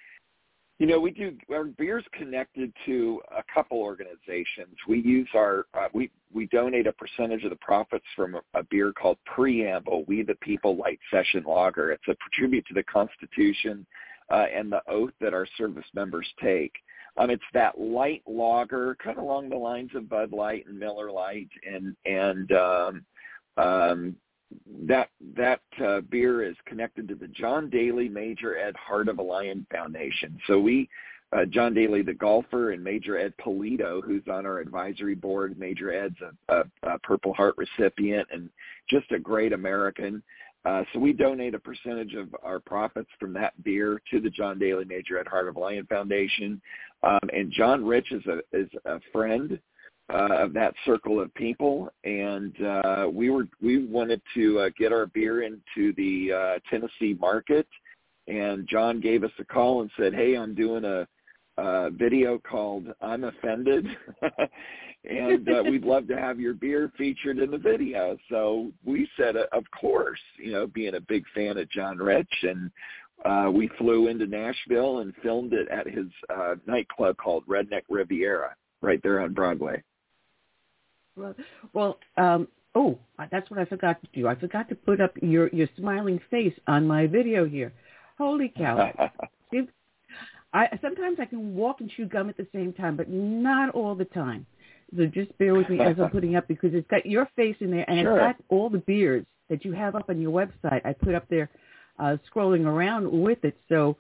You 0.79 0.87
know, 0.87 0.99
we 0.99 1.13
do 1.13 1.37
our 1.53 1.65
beer's 1.65 2.05
connected 2.13 2.73
to 2.87 3.21
a 3.37 3.43
couple 3.53 3.79
organizations. 3.79 4.77
We 4.89 5.01
use 5.01 5.29
our 5.35 5.67
uh, 5.75 5.89
we 5.93 6.11
we 6.33 6.47
donate 6.47 6.87
a 6.87 6.93
percentage 6.93 7.45
of 7.45 7.51
the 7.51 7.57
profits 7.57 8.05
from 8.15 8.35
a, 8.35 8.41
a 8.59 8.63
beer 8.65 8.93
called 8.93 9.19
Preamble. 9.25 10.05
We 10.07 10.23
the 10.23 10.35
People 10.37 10.77
Light 10.77 10.99
Session 11.11 11.45
Lager. 11.47 11.93
It's 11.93 12.09
a 12.09 12.17
tribute 12.33 12.67
to 12.67 12.75
the 12.75 12.83
Constitution 12.85 13.87
uh, 14.31 14.47
and 14.55 14.71
the 14.71 14.83
oath 14.89 15.13
that 15.21 15.35
our 15.35 15.47
service 15.57 15.87
members 15.95 16.27
take. 16.43 16.73
Um, 17.17 17.31
it's 17.31 17.43
that 17.53 17.79
light 17.79 18.23
lager, 18.27 18.97
kind 19.03 19.19
of 19.19 19.25
along 19.25 19.49
the 19.49 19.57
lines 19.57 19.91
of 19.95 20.09
Bud 20.09 20.33
Light 20.33 20.67
and 20.67 20.79
Miller 20.79 21.11
Lite, 21.13 21.51
and 21.65 21.95
and 22.05 22.51
um, 22.53 23.05
um, 23.57 24.17
that 24.87 25.11
that 25.37 25.61
uh, 25.85 26.01
beer 26.03 26.43
is 26.43 26.57
connected 26.67 27.09
to 27.09 27.15
the 27.15 27.29
John 27.29 27.71
Daly 27.71 28.09
Major 28.09 28.59
Ed 28.59 28.77
Heart 28.77 29.09
of 29.09 29.19
a 29.19 29.23
Lion 29.23 29.67
Foundation. 29.71 30.39
So 30.47 30.59
we, 30.59 30.89
uh, 31.33 31.45
John 31.45 31.73
Daly, 31.73 32.03
the 32.03 32.15
golfer, 32.15 32.73
and 32.73 32.83
Major 32.83 33.19
Ed 33.19 33.35
Polito, 33.41 34.03
who's 34.03 34.27
on 34.31 34.45
our 34.45 34.59
advisory 34.59 35.15
board. 35.15 35.59
Major 35.59 35.93
Ed's 35.93 36.17
a, 36.49 36.55
a, 36.57 36.65
a 36.95 36.99
Purple 37.01 37.35
Heart 37.35 37.57
recipient 37.57 38.29
and 38.33 38.51
just 38.89 39.11
a 39.13 39.19
great 39.19 39.53
American. 39.53 40.23
Uh, 40.65 40.83
so 40.93 40.99
we 40.99 41.13
donate 41.13 41.55
a 41.55 41.59
percentage 41.59 42.15
of 42.15 42.35
our 42.43 42.59
profits 42.59 43.11
from 43.21 43.33
that 43.35 43.53
beer 43.63 44.01
to 44.11 44.21
the 44.21 44.31
John 44.31 44.59
Daly 44.59 44.85
Major 44.85 45.19
Ed 45.19 45.27
Heart 45.27 45.49
of 45.49 45.57
Lion 45.57 45.87
Foundation. 45.87 46.61
Um, 47.03 47.21
and 47.33 47.53
John 47.53 47.85
Rich 47.85 48.13
is 48.13 48.23
a 48.27 48.39
is 48.57 48.69
a 48.87 48.99
friend 49.13 49.59
uh, 50.13 50.29
of 50.33 50.53
that 50.55 50.75
circle 50.85 51.21
of 51.21 51.33
people, 51.35 51.91
and 52.05 52.55
uh, 52.63 53.07
we 53.13 53.31
were 53.31 53.47
we 53.63 53.87
wanted 53.87 54.23
to 54.35 54.61
uh, 54.61 54.69
get 54.79 54.93
our 54.93 55.07
beer 55.07 55.43
into 55.43 55.93
the 55.97 56.33
uh, 56.33 56.59
Tennessee 56.71 57.17
market. 57.19 57.67
And 58.27 58.67
John 58.67 59.01
gave 59.01 59.23
us 59.23 59.31
a 59.39 59.45
call 59.45 59.83
and 59.83 59.91
said, 59.99 60.15
"Hey, 60.15 60.35
I'm 60.35 60.55
doing 60.55 60.85
a 60.85 61.07
uh, 61.61 61.91
video 61.91 62.39
called 62.39 62.87
"I'm 63.01 63.25
Offended," 63.25 63.87
and 65.09 65.49
uh, 65.49 65.63
we'd 65.63 65.85
love 65.85 66.09
to 66.09 66.19
have 66.19 66.41
your 66.41 66.55
beer 66.55 66.91
featured 66.97 67.39
in 67.39 67.51
the 67.51 67.59
video. 67.59 68.17
So 68.31 68.73
we 68.85 69.09
said, 69.17 69.37
uh, 69.37 69.47
of 69.53 69.65
course, 69.79 70.21
you 70.39 70.53
know, 70.53 70.67
being 70.67 70.95
a 70.95 71.01
big 71.01 71.25
fan 71.35 71.59
of 71.59 71.71
John 71.71 71.99
Rich, 71.99 72.33
and 72.43 72.71
uh, 73.25 73.51
we 73.51 73.69
flew 73.79 74.09
into 74.09 74.27
Nashville 74.27 75.01
and 75.01 75.15
filmed 75.23 75.53
it 75.53 75.69
at 75.69 75.87
his 75.87 76.07
uh, 76.35 76.55
nightclub 76.67 77.17
called 77.17 77.47
Redneck 77.47 77.83
Riviera, 77.89 78.55
right 78.81 79.01
there 79.03 79.21
on 79.21 79.35
Broadway. 79.35 79.83
Well, 81.17 81.35
well, 81.73 81.99
um, 82.17 82.49
oh, 82.75 82.99
that's 83.31 83.51
what 83.51 83.61
I 83.61 83.67
forgot 83.67 84.01
to 84.03 84.09
do. 84.19 84.27
I 84.27 84.35
forgot 84.35 84.69
to 84.71 84.75
put 84.75 85.01
up 85.01 85.13
your 85.23 85.49
your 85.49 85.69
smiling 85.77 86.21
face 86.31 86.55
on 86.67 86.87
my 86.87 87.07
video 87.07 87.47
here. 87.47 87.73
Holy 88.19 88.53
cow! 88.57 88.93
I 90.55 90.79
sometimes 90.81 91.19
I 91.21 91.25
can 91.25 91.55
walk 91.57 91.81
and 91.81 91.91
chew 91.91 92.07
gum 92.07 92.29
at 92.29 92.37
the 92.37 92.47
same 92.55 92.73
time, 92.73 92.97
but 92.97 93.11
not 93.11 93.75
all 93.75 93.95
the 93.95 94.05
time. 94.07 94.47
So 94.97 95.07
just 95.07 95.37
bear 95.39 95.55
with 95.55 95.69
me 95.69 95.81
as 95.81 95.97
I'm 96.01 96.11
putting 96.11 96.37
up 96.37 96.47
because 96.49 96.71
it's 96.73 96.89
got 96.89 97.07
your 97.07 97.29
face 97.37 97.57
in 97.61 97.71
there 97.71 97.89
and 97.89 98.01
sure. 98.01 98.13
it's 98.19 98.21
got 98.21 98.37
all 98.49 98.71
the 98.71 98.79
beers 98.79 99.25
that 99.51 99.65
you 99.65 99.73
have 99.73 99.95
up 99.95 100.09
on 100.09 100.21
your 100.21 100.33
website. 100.33 100.85
I 100.85 100.93
put 100.93 101.15
up 101.15 101.27
there 101.29 101.51
uh, 101.99 102.17
scrolling 102.33 102.67
around 102.67 103.11
with 103.11 103.45
it 103.45 103.57
so 103.69 103.97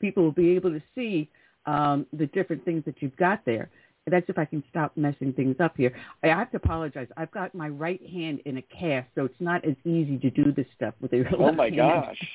people 0.00 0.22
will 0.22 0.32
be 0.32 0.50
able 0.50 0.70
to 0.70 0.82
see 0.94 1.28
um, 1.66 2.06
the 2.12 2.26
different 2.26 2.64
things 2.64 2.84
that 2.86 2.96
you've 3.00 3.16
got 3.16 3.44
there. 3.44 3.70
That's 4.08 4.28
if 4.28 4.38
I 4.38 4.44
can 4.44 4.62
stop 4.70 4.96
messing 4.96 5.32
things 5.32 5.56
up 5.58 5.76
here. 5.76 5.92
I 6.22 6.28
have 6.28 6.50
to 6.52 6.58
apologize. 6.58 7.08
I've 7.16 7.32
got 7.32 7.54
my 7.56 7.68
right 7.68 8.00
hand 8.08 8.40
in 8.44 8.56
a 8.58 8.62
cast, 8.62 9.08
so 9.16 9.24
it's 9.24 9.40
not 9.40 9.64
as 9.64 9.74
easy 9.84 10.16
to 10.18 10.30
do 10.30 10.52
this 10.52 10.66
stuff 10.76 10.94
with 11.00 11.12
your 11.12 11.26
Oh 11.38 11.50
my 11.50 11.64
hand. 11.64 11.76
gosh. 11.76 12.28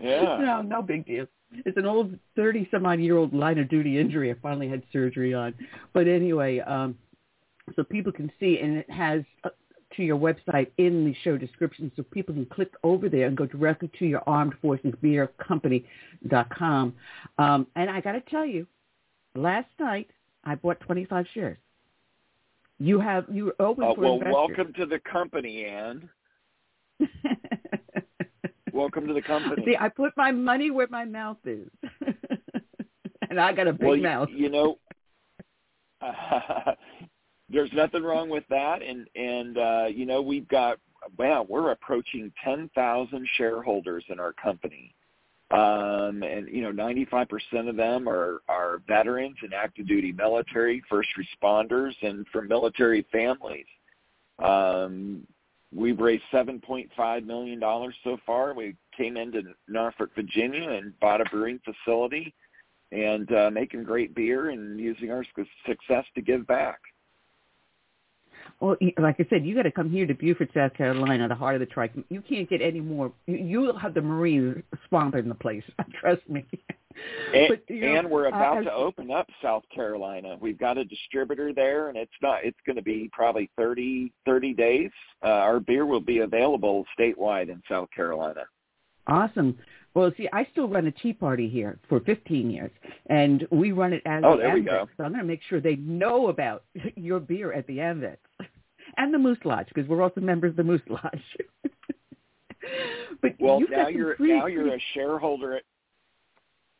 Yeah. 0.00 0.38
no, 0.40 0.62
no 0.62 0.82
big 0.82 1.06
deal. 1.06 1.26
It's 1.52 1.76
an 1.76 1.86
old 1.86 2.16
thirty 2.36 2.68
some 2.70 2.86
odd 2.86 3.00
year 3.00 3.16
old 3.16 3.34
line 3.34 3.58
of 3.58 3.68
duty 3.68 3.98
injury 3.98 4.30
I 4.30 4.34
finally 4.40 4.68
had 4.68 4.82
surgery 4.92 5.34
on. 5.34 5.54
But 5.92 6.06
anyway, 6.06 6.60
um 6.60 6.96
so 7.76 7.82
people 7.84 8.12
can 8.12 8.30
see 8.38 8.58
and 8.60 8.76
it 8.78 8.90
has 8.90 9.22
uh, 9.44 9.50
to 9.96 10.02
your 10.04 10.16
website 10.18 10.68
in 10.78 11.04
the 11.04 11.14
show 11.24 11.36
description 11.36 11.90
so 11.96 12.04
people 12.04 12.34
can 12.34 12.46
click 12.46 12.72
over 12.84 13.08
there 13.08 13.26
and 13.26 13.36
go 13.36 13.46
directly 13.46 13.90
to 13.98 14.06
your 14.06 14.22
armed 14.28 14.54
forces 14.62 14.94
beer 15.02 15.26
Company 15.46 15.84
company.com. 16.22 16.94
Um 17.38 17.66
and 17.74 17.90
I 17.90 18.00
got 18.00 18.12
to 18.12 18.20
tell 18.20 18.46
you, 18.46 18.66
last 19.34 19.68
night 19.80 20.08
I 20.44 20.54
bought 20.54 20.78
25 20.80 21.26
shares. 21.34 21.58
You 22.78 23.00
have 23.00 23.24
you 23.30 23.48
are 23.48 23.66
open 23.66 23.84
Uh, 23.84 23.94
for 23.94 24.00
well, 24.00 24.14
investors. 24.14 24.34
welcome 24.34 24.72
to 24.74 24.86
the 24.86 25.00
company, 25.00 25.64
Ann. 25.64 26.08
Welcome 28.80 29.06
to 29.08 29.12
the 29.12 29.20
company. 29.20 29.62
See, 29.66 29.76
I 29.78 29.90
put 29.90 30.16
my 30.16 30.32
money 30.32 30.70
where 30.70 30.86
my 30.88 31.04
mouth 31.04 31.36
is, 31.44 31.68
and 33.28 33.38
I 33.38 33.52
got 33.52 33.68
a 33.68 33.74
big 33.74 33.86
well, 33.86 33.96
you- 33.96 34.02
mouth. 34.02 34.28
You, 34.32 34.48
know, 34.48 34.78
there's 37.50 37.70
nothing 37.74 38.02
wrong 38.02 38.30
with 38.30 38.44
that, 38.48 38.80
and 38.82 39.06
and 39.14 39.58
uh, 39.58 39.84
you 39.90 40.06
know 40.06 40.22
we've 40.22 40.48
got 40.48 40.78
wow, 41.18 41.44
we're 41.46 41.72
approaching 41.72 42.32
ten 42.42 42.70
thousand 42.74 43.28
shareholders 43.36 44.02
in 44.08 44.18
our 44.18 44.32
company, 44.32 44.94
um, 45.50 46.22
and 46.22 46.48
you 46.48 46.62
know 46.62 46.72
ninety 46.72 47.04
five 47.04 47.28
percent 47.28 47.68
of 47.68 47.76
them 47.76 48.08
are 48.08 48.40
are 48.48 48.80
veterans 48.88 49.36
and 49.42 49.52
active 49.52 49.88
duty 49.88 50.10
military, 50.10 50.82
first 50.88 51.10
responders, 51.18 51.92
and 52.00 52.26
from 52.32 52.48
military 52.48 53.06
families. 53.12 53.66
Um, 54.38 55.26
we've 55.74 55.98
raised 55.98 56.22
seven 56.30 56.60
point 56.60 56.90
five 56.96 57.24
million 57.24 57.60
dollars 57.60 57.94
so 58.04 58.18
far. 58.26 58.54
We 58.54 58.76
came 58.96 59.16
into 59.16 59.42
Norfolk, 59.68 60.10
Virginia, 60.14 60.70
and 60.70 60.98
bought 61.00 61.20
a 61.20 61.24
brewing 61.24 61.60
facility, 61.64 62.34
and 62.92 63.32
uh, 63.32 63.50
making 63.50 63.84
great 63.84 64.14
beer 64.14 64.50
and 64.50 64.78
using 64.78 65.10
our 65.10 65.24
success 65.66 66.04
to 66.14 66.20
give 66.20 66.46
back. 66.46 66.80
Well, 68.58 68.76
like 68.98 69.16
I 69.18 69.26
said, 69.30 69.46
you 69.46 69.54
got 69.54 69.62
to 69.62 69.70
come 69.70 69.90
here 69.90 70.06
to 70.06 70.14
Beaufort, 70.14 70.50
South 70.52 70.74
Carolina, 70.74 71.28
the 71.28 71.34
heart 71.34 71.54
of 71.54 71.60
the 71.60 71.66
Tri. 71.66 71.88
You 72.08 72.20
can't 72.20 72.48
get 72.48 72.60
any 72.60 72.80
more. 72.80 73.12
You, 73.26 73.36
you'll 73.36 73.78
have 73.78 73.94
the 73.94 74.02
Marines 74.02 74.62
swamping 74.88 75.28
the 75.28 75.34
place. 75.34 75.64
Trust 76.00 76.28
me. 76.28 76.44
And, 77.34 77.48
But, 77.48 77.74
you 77.74 77.80
know, 77.82 77.94
and 77.98 78.10
we're 78.10 78.26
uh, 78.26 78.30
about 78.30 78.58
as- 78.58 78.64
to 78.64 78.72
open 78.72 79.10
up 79.10 79.28
South 79.42 79.62
Carolina. 79.74 80.36
We've 80.40 80.58
got 80.58 80.76
a 80.78 80.84
distributor 80.84 81.52
there, 81.52 81.88
and 81.88 81.96
it's 81.96 82.10
not. 82.20 82.44
It's 82.44 82.58
going 82.66 82.76
to 82.76 82.82
be 82.82 83.08
probably 83.12 83.48
thirty 83.56 84.12
thirty 84.26 84.52
days. 84.54 84.90
Uh, 85.22 85.28
our 85.28 85.60
beer 85.60 85.86
will 85.86 86.00
be 86.00 86.18
available 86.18 86.84
statewide 86.98 87.48
in 87.48 87.62
South 87.68 87.88
Carolina. 87.94 88.42
Awesome. 89.06 89.56
Well, 89.94 90.12
see, 90.16 90.28
I 90.32 90.46
still 90.52 90.68
run 90.68 90.86
a 90.86 90.92
tea 90.92 91.12
party 91.12 91.48
here 91.48 91.80
for 91.88 91.98
15 92.00 92.48
years, 92.48 92.70
and 93.06 93.44
we 93.50 93.72
run 93.72 93.92
it 93.92 94.02
as 94.06 94.22
Oh, 94.24 94.36
the 94.36 94.48
we 94.50 94.60
go. 94.60 94.88
So 94.96 95.02
I'm 95.02 95.10
going 95.10 95.22
to 95.22 95.26
make 95.26 95.40
sure 95.48 95.60
they 95.60 95.74
know 95.76 96.28
about 96.28 96.62
your 96.96 97.18
beer 97.18 97.52
at 97.52 97.66
the 97.66 97.78
AMVETS 97.78 98.18
and 98.98 99.12
the 99.12 99.18
Moose 99.18 99.38
Lodge 99.44 99.66
because 99.74 99.88
we're 99.88 100.00
also 100.02 100.20
members 100.20 100.50
of 100.50 100.56
the 100.56 100.62
Moose 100.64 100.80
Lodge. 100.88 101.36
but 103.22 103.32
Well, 103.40 103.60
now 103.68 103.88
you're 103.88 104.14
pretty- 104.14 104.34
now 104.34 104.46
you're 104.46 104.74
a 104.74 104.80
shareholder. 104.94 105.60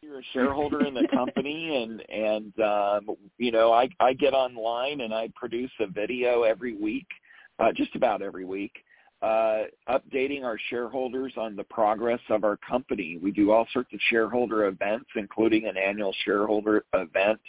You're 0.03 0.21
a 0.21 0.25
shareholder 0.33 0.87
in 0.87 0.95
the 0.95 1.07
company, 1.09 1.83
and 1.83 2.03
and 2.09 2.59
um, 2.61 3.17
you 3.37 3.53
know 3.53 3.71
I 3.71 3.89
I 4.01 4.15
get 4.15 4.33
online 4.33 5.03
and 5.03 5.13
I 5.13 5.29
produce 5.37 5.71
a 5.79 5.87
video 5.87 6.43
every 6.43 6.75
week, 6.75 7.07
uh, 7.59 7.71
just 7.73 7.95
about 7.95 8.23
every 8.23 8.47
week, 8.47 8.73
uh, 9.21 9.65
updating 9.91 10.43
our 10.43 10.59
shareholders 10.71 11.35
on 11.37 11.55
the 11.55 11.65
progress 11.65 12.21
of 12.31 12.45
our 12.45 12.57
company. 12.57 13.19
We 13.23 13.31
do 13.31 13.51
all 13.51 13.67
sorts 13.75 13.93
of 13.93 14.01
shareholder 14.09 14.69
events, 14.69 15.11
including 15.17 15.67
an 15.67 15.77
annual 15.77 16.15
shareholder 16.25 16.85
event. 16.95 17.41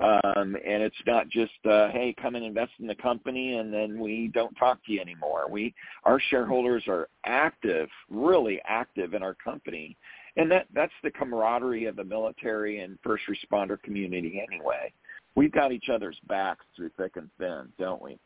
Um, 0.00 0.56
and 0.66 0.82
it's 0.82 0.96
not 1.06 1.28
just, 1.28 1.52
uh, 1.70 1.88
hey, 1.90 2.12
come 2.20 2.34
and 2.34 2.44
invest 2.44 2.72
in 2.80 2.88
the 2.88 2.96
company 2.96 3.58
and 3.58 3.72
then 3.72 4.00
we 4.00 4.28
don't 4.34 4.52
talk 4.56 4.84
to 4.86 4.92
you 4.92 5.00
anymore. 5.00 5.46
We, 5.48 5.72
our 6.02 6.18
shareholders 6.30 6.82
are 6.88 7.08
active, 7.24 7.88
really 8.10 8.60
active 8.66 9.14
in 9.14 9.22
our 9.22 9.34
company. 9.34 9.96
And 10.36 10.50
that, 10.50 10.66
that's 10.74 10.92
the 11.02 11.10
camaraderie 11.10 11.84
of 11.86 11.96
the 11.96 12.04
military 12.04 12.80
and 12.80 12.98
first 13.02 13.24
responder 13.28 13.80
community 13.82 14.44
anyway. 14.50 14.92
We've 15.36 15.52
got 15.52 15.72
each 15.72 15.88
other's 15.92 16.18
backs 16.28 16.64
through 16.76 16.90
thick 16.96 17.12
and 17.16 17.28
thin, 17.38 17.68
don't 17.78 18.02
we? 18.02 18.18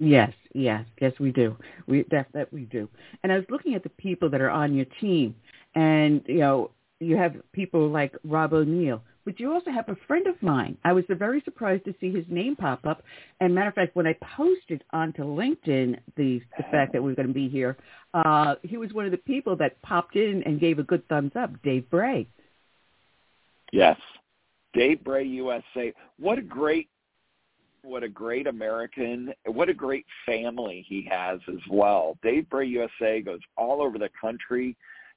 Yes, 0.00 0.32
yes, 0.54 0.84
yes, 1.00 1.12
we 1.20 1.30
do. 1.30 1.56
We 1.86 2.04
that 2.10 2.26
that 2.34 2.52
we 2.52 2.62
do. 2.62 2.88
And 3.22 3.30
I 3.30 3.36
was 3.36 3.44
looking 3.48 3.74
at 3.74 3.84
the 3.84 3.90
people 3.90 4.28
that 4.30 4.40
are 4.40 4.50
on 4.50 4.74
your 4.74 4.86
team, 5.00 5.36
and 5.76 6.20
you 6.26 6.38
know, 6.38 6.72
you 6.98 7.16
have 7.16 7.36
people 7.52 7.88
like 7.88 8.12
Rob 8.24 8.52
O'Neill, 8.52 9.02
but 9.24 9.40
you 9.40 9.52
also 9.52 9.70
have 9.70 9.88
a 9.88 9.96
friend 10.06 10.26
of 10.26 10.40
mine. 10.42 10.76
I 10.84 10.92
was 10.92 11.04
very 11.08 11.40
surprised 11.44 11.84
to 11.86 11.94
see 12.00 12.12
his 12.12 12.24
name 12.28 12.56
pop 12.56 12.86
up. 12.86 13.02
And 13.40 13.54
matter 13.54 13.68
of 13.68 13.74
fact, 13.74 13.96
when 13.96 14.06
I 14.06 14.14
posted 14.36 14.84
onto 14.92 15.22
LinkedIn 15.22 15.98
the 16.16 16.40
the 16.56 16.64
fact 16.70 16.92
that 16.92 17.02
we 17.02 17.12
are 17.12 17.14
going 17.14 17.28
to 17.28 17.34
be 17.34 17.48
here, 17.48 17.76
uh, 18.12 18.56
he 18.62 18.76
was 18.76 18.92
one 18.92 19.04
of 19.04 19.10
the 19.10 19.18
people 19.18 19.56
that 19.56 19.80
popped 19.82 20.16
in 20.16 20.42
and 20.44 20.60
gave 20.60 20.78
a 20.78 20.82
good 20.82 21.06
thumbs 21.08 21.32
up. 21.36 21.50
Dave 21.62 21.88
Bray. 21.90 22.26
Yes. 23.72 23.98
Dave 24.74 25.02
Bray 25.04 25.24
USA. 25.24 25.92
What 26.18 26.38
a 26.38 26.42
great 26.42 26.88
what 27.82 28.02
a 28.02 28.08
great 28.08 28.46
American, 28.46 29.32
what 29.44 29.68
a 29.68 29.74
great 29.74 30.06
family 30.24 30.84
he 30.88 31.06
has 31.10 31.38
as 31.48 31.60
well. 31.70 32.16
Dave 32.22 32.48
Bray 32.48 32.66
USA 32.66 33.20
goes 33.20 33.40
all 33.56 33.82
over 33.82 33.98
the 33.98 34.08
country 34.18 34.76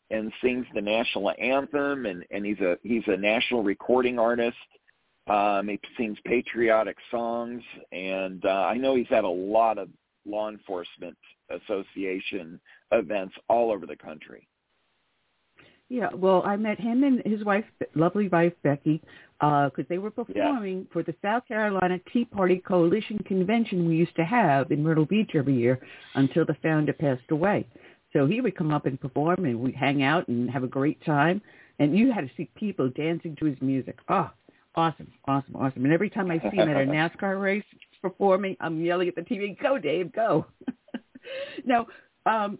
and 0.09 0.31
sings 0.41 0.65
the 0.73 0.81
national 0.81 1.31
anthem 1.39 2.05
and, 2.05 2.23
and 2.31 2.45
he's 2.45 2.59
a 2.59 2.77
he's 2.83 3.03
a 3.07 3.17
national 3.17 3.63
recording 3.63 4.19
artist. 4.19 4.57
Um, 5.27 5.67
he 5.67 5.79
sings 5.97 6.17
patriotic 6.25 6.97
songs 7.11 7.61
and 7.91 8.45
uh, 8.45 8.49
I 8.49 8.75
know 8.77 8.95
he's 8.95 9.09
had 9.09 9.25
a 9.25 9.29
lot 9.29 9.77
of 9.77 9.89
law 10.25 10.49
enforcement 10.49 11.17
association 11.49 12.59
events 12.91 13.35
all 13.49 13.71
over 13.71 13.85
the 13.85 13.95
country. 13.95 14.47
Yeah, 15.89 16.09
well, 16.13 16.43
I 16.45 16.57
met 16.57 16.79
him 16.79 17.03
and 17.03 17.21
his 17.25 17.45
wife, 17.45 17.63
lovely 17.95 18.27
wife 18.27 18.51
Becky, 18.61 19.01
because 19.39 19.85
they 19.87 19.99
were 19.99 20.11
performing 20.11 20.85
for 20.91 21.01
the 21.01 21.15
South 21.21 21.47
Carolina 21.47 21.97
Tea 22.11 22.25
Party 22.25 22.57
Coalition 22.57 23.17
convention 23.19 23.87
we 23.87 23.95
used 23.95 24.15
to 24.17 24.25
have 24.25 24.71
in 24.71 24.83
Myrtle 24.83 25.05
Beach 25.05 25.31
every 25.33 25.55
year 25.55 25.79
until 26.15 26.45
the 26.45 26.57
founder 26.61 26.91
passed 26.91 27.31
away. 27.31 27.65
So 28.13 28.25
he 28.25 28.41
would 28.41 28.55
come 28.55 28.73
up 28.73 28.85
and 28.85 28.99
perform, 28.99 29.45
and 29.45 29.59
we'd 29.59 29.75
hang 29.75 30.03
out 30.03 30.27
and 30.27 30.49
have 30.49 30.63
a 30.63 30.67
great 30.67 31.03
time. 31.05 31.41
And 31.79 31.97
you 31.97 32.11
had 32.11 32.21
to 32.21 32.31
see 32.35 32.49
people 32.55 32.89
dancing 32.89 33.35
to 33.37 33.45
his 33.45 33.57
music. 33.61 33.99
Oh, 34.09 34.29
awesome, 34.75 35.11
awesome, 35.25 35.55
awesome! 35.55 35.83
And 35.85 35.93
every 35.93 36.09
time 36.09 36.31
I 36.31 36.39
see 36.39 36.57
him 36.57 36.69
at 36.69 36.77
a 36.77 36.85
NASCAR 36.85 37.41
race 37.41 37.63
performing, 38.01 38.55
I'm 38.59 38.83
yelling 38.83 39.07
at 39.07 39.15
the 39.15 39.21
TV, 39.21 39.59
"Go, 39.61 39.77
Dave, 39.77 40.11
go!" 40.11 40.45
now, 41.65 41.87
um, 42.25 42.57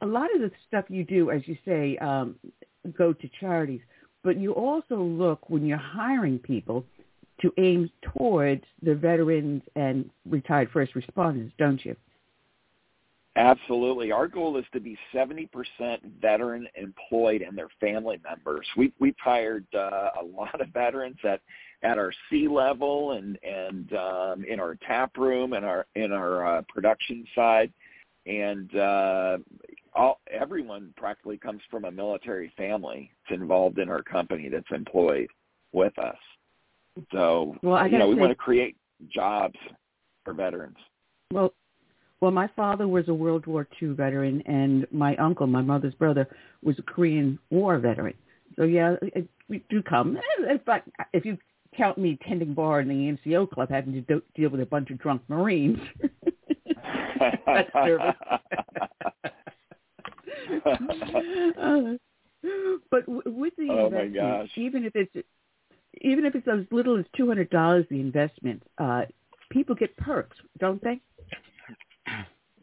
a 0.00 0.06
lot 0.06 0.34
of 0.34 0.40
the 0.40 0.50
stuff 0.68 0.84
you 0.88 1.04
do, 1.04 1.30
as 1.30 1.42
you 1.46 1.56
say, 1.64 1.96
um, 1.98 2.36
go 2.96 3.12
to 3.12 3.28
charities, 3.40 3.80
but 4.22 4.38
you 4.38 4.52
also 4.52 4.96
look 4.96 5.48
when 5.48 5.66
you're 5.66 5.78
hiring 5.78 6.38
people 6.38 6.84
to 7.40 7.52
aim 7.58 7.90
towards 8.02 8.64
the 8.82 8.94
veterans 8.94 9.62
and 9.74 10.08
retired 10.28 10.70
first 10.72 10.94
responders, 10.94 11.50
don't 11.58 11.84
you? 11.84 11.96
Absolutely. 13.36 14.12
Our 14.12 14.28
goal 14.28 14.56
is 14.58 14.64
to 14.72 14.80
be 14.80 14.96
70% 15.12 15.48
veteran 16.20 16.68
employed 16.76 17.42
and 17.42 17.58
their 17.58 17.68
family 17.80 18.20
members. 18.22 18.66
We, 18.76 18.92
we've 19.00 19.16
hired 19.20 19.66
uh, 19.74 20.10
a 20.20 20.24
lot 20.24 20.60
of 20.60 20.68
veterans 20.68 21.16
at, 21.24 21.40
at 21.82 21.98
our 21.98 22.12
C 22.30 22.46
level 22.46 23.12
and, 23.12 23.36
and 23.42 23.92
um, 23.94 24.44
in 24.44 24.60
our 24.60 24.76
tap 24.86 25.16
room 25.16 25.52
and 25.52 25.64
our, 25.64 25.86
in 25.96 26.12
our 26.12 26.58
uh, 26.58 26.62
production 26.68 27.26
side. 27.34 27.72
And 28.26 28.74
uh, 28.76 29.38
all, 29.94 30.20
everyone 30.30 30.94
practically 30.96 31.36
comes 31.36 31.60
from 31.70 31.86
a 31.86 31.90
military 31.90 32.52
family 32.56 33.10
that's 33.28 33.40
involved 33.40 33.78
in 33.80 33.88
our 33.88 34.02
company 34.02 34.48
that's 34.48 34.70
employed 34.70 35.28
with 35.72 35.98
us. 35.98 36.16
So, 37.10 37.56
well, 37.62 37.74
I 37.74 37.86
you 37.86 37.98
know, 37.98 38.08
we 38.08 38.14
say, 38.14 38.20
want 38.20 38.30
to 38.30 38.36
create 38.36 38.76
jobs 39.12 39.58
for 40.24 40.32
veterans. 40.32 40.76
Well, 41.32 41.52
well, 42.24 42.32
my 42.32 42.48
father 42.56 42.88
was 42.88 43.06
a 43.08 43.12
World 43.12 43.44
War 43.44 43.68
II 43.82 43.88
veteran, 43.88 44.42
and 44.46 44.86
my 44.90 45.14
uncle, 45.16 45.46
my 45.46 45.60
mother's 45.60 45.92
brother, 45.92 46.26
was 46.62 46.78
a 46.78 46.82
Korean 46.82 47.38
War 47.50 47.78
veteran. 47.78 48.14
So 48.56 48.64
yeah, 48.64 48.96
it, 49.02 49.28
we 49.50 49.62
do 49.68 49.82
come. 49.82 50.16
In 50.48 50.58
fact, 50.60 50.88
if 51.12 51.26
you 51.26 51.36
count 51.76 51.98
me 51.98 52.18
tending 52.26 52.54
bar 52.54 52.80
in 52.80 52.88
the 52.88 52.94
NCO 52.94 53.50
club, 53.50 53.68
having 53.68 53.92
to 53.92 54.00
do, 54.00 54.22
deal 54.34 54.48
with 54.48 54.62
a 54.62 54.64
bunch 54.64 54.88
of 54.90 54.98
drunk 55.00 55.20
Marines, 55.28 55.78
that's 57.46 57.70
service. 57.74 58.14
uh, 61.60 61.82
but 62.90 63.04
w- 63.04 63.22
with 63.26 63.52
the 63.58 63.68
oh 63.70 63.86
investment, 63.88 64.50
even 64.56 64.86
if 64.86 64.96
it's 64.96 65.14
even 66.00 66.24
if 66.24 66.34
it's 66.34 66.48
as 66.48 66.60
little 66.70 66.98
as 66.98 67.04
two 67.14 67.28
hundred 67.28 67.50
dollars, 67.50 67.84
the 67.90 68.00
investment, 68.00 68.62
uh, 68.78 69.02
people 69.50 69.74
get 69.74 69.94
perks, 69.98 70.38
don't 70.58 70.82
they? 70.82 71.02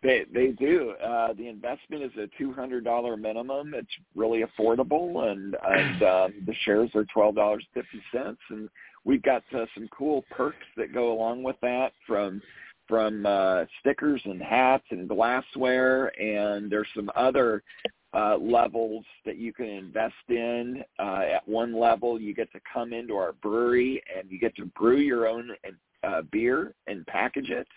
They 0.04 0.26
they 0.34 0.48
do. 0.48 0.92
Uh, 1.04 1.34
the 1.34 1.48
investment 1.48 2.04
is 2.04 2.12
a 2.18 2.28
two 2.38 2.52
hundred 2.54 2.84
dollar 2.84 3.16
minimum. 3.16 3.74
It's 3.76 3.92
really 4.16 4.44
affordable, 4.44 5.32
and 5.32 5.56
and 5.64 6.04
um, 6.04 6.34
the 6.46 6.56
shares 6.66 6.90
are 6.96 7.06
twelve 7.06 7.36
dollars 7.36 7.66
fifty 7.74 8.02
cents. 8.12 8.40
And 8.50 8.70
we've 9.06 9.22
got 9.22 9.44
uh, 9.56 9.66
some 9.76 9.88
cool 9.96 10.26
perks 10.32 10.66
that 10.78 10.94
go 10.94 11.12
along 11.12 11.44
with 11.44 11.58
that, 11.62 11.94
from 12.08 12.42
from 12.88 13.26
uh, 13.26 13.66
stickers 13.80 14.22
and 14.26 14.42
hats 14.42 14.84
and 14.90 15.08
glassware, 15.08 16.08
and 16.20 16.70
there's 16.70 16.88
some 16.96 17.10
other 17.16 17.64
uh, 18.14 18.38
levels 18.38 19.06
that 19.26 19.38
you 19.38 19.54
can 19.54 19.68
invest 19.68 20.14
in. 20.30 20.84
Uh, 21.00 21.22
at 21.36 21.48
one 21.48 21.74
level, 21.80 22.20
you 22.20 22.34
get 22.34 22.52
to 22.52 22.60
come 22.74 22.92
into 22.92 23.16
our 23.16 23.34
brewery 23.34 24.04
and 24.14 24.30
you 24.30 24.40
get 24.40 24.54
to 24.58 24.66
brew 24.66 24.98
your 24.98 25.28
own 25.28 25.52
uh, 26.04 26.22
beer 26.32 26.74
and 26.88 27.06
package 27.08 27.50
it 27.50 27.68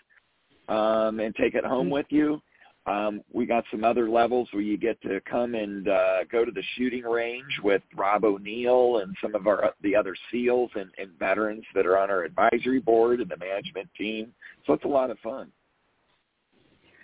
um, 0.69 1.19
and 1.19 1.35
take 1.35 1.55
it 1.55 1.65
home 1.65 1.89
with 1.89 2.05
you. 2.09 2.41
Um, 2.87 3.21
we 3.33 3.47
got 3.47 3.63
some 3.71 3.83
other 3.83 4.09
levels 4.09 4.47
where 4.51 4.61
you 4.61 4.77
get 4.77 5.01
to 5.01 5.19
come 5.29 5.55
and 5.55 5.87
uh, 5.87 6.23
go 6.31 6.45
to 6.45 6.51
the 6.51 6.61
shooting 6.75 7.03
range 7.03 7.59
with 7.63 7.81
Rob 7.95 8.23
O'Neill 8.23 8.99
and 8.99 9.15
some 9.23 9.33
of 9.33 9.47
our 9.47 9.73
the 9.81 9.95
other 9.95 10.15
SEALs 10.31 10.69
and, 10.75 10.91
and 10.99 11.09
veterans 11.17 11.63
that 11.73 11.87
are 11.87 11.97
on 11.97 12.11
our 12.11 12.23
advisory 12.23 12.79
board 12.79 13.21
and 13.21 13.29
the 13.29 13.37
management 13.37 13.89
team. 13.97 14.31
So 14.67 14.73
it's 14.73 14.85
a 14.85 14.87
lot 14.87 15.09
of 15.09 15.17
fun. 15.19 15.51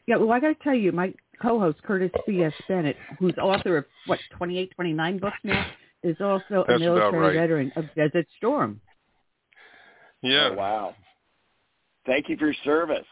Yeah, 0.05 0.17
well, 0.17 0.31
I 0.31 0.39
got 0.39 0.49
to 0.49 0.63
tell 0.63 0.75
you, 0.75 0.91
my 0.91 1.13
co-host 1.41 1.81
Curtis 1.83 2.11
C.S. 2.27 2.53
Bennett, 2.67 2.97
who's 3.17 3.35
author 3.41 3.77
of 3.77 3.85
what 4.05 4.19
28, 4.37 4.71
29 4.75 5.17
books 5.17 5.37
now, 5.43 5.65
is 6.03 6.17
also 6.19 6.63
That's 6.67 6.77
a 6.77 6.79
military 6.79 7.19
right. 7.19 7.33
veteran 7.33 7.71
of 7.75 7.85
Desert 7.95 8.27
Storm. 8.37 8.81
Yeah. 10.21 10.49
Oh, 10.51 10.55
wow. 10.55 10.95
Thank 12.05 12.29
you 12.29 12.37
for 12.37 12.45
your 12.45 12.55
service. 12.63 13.05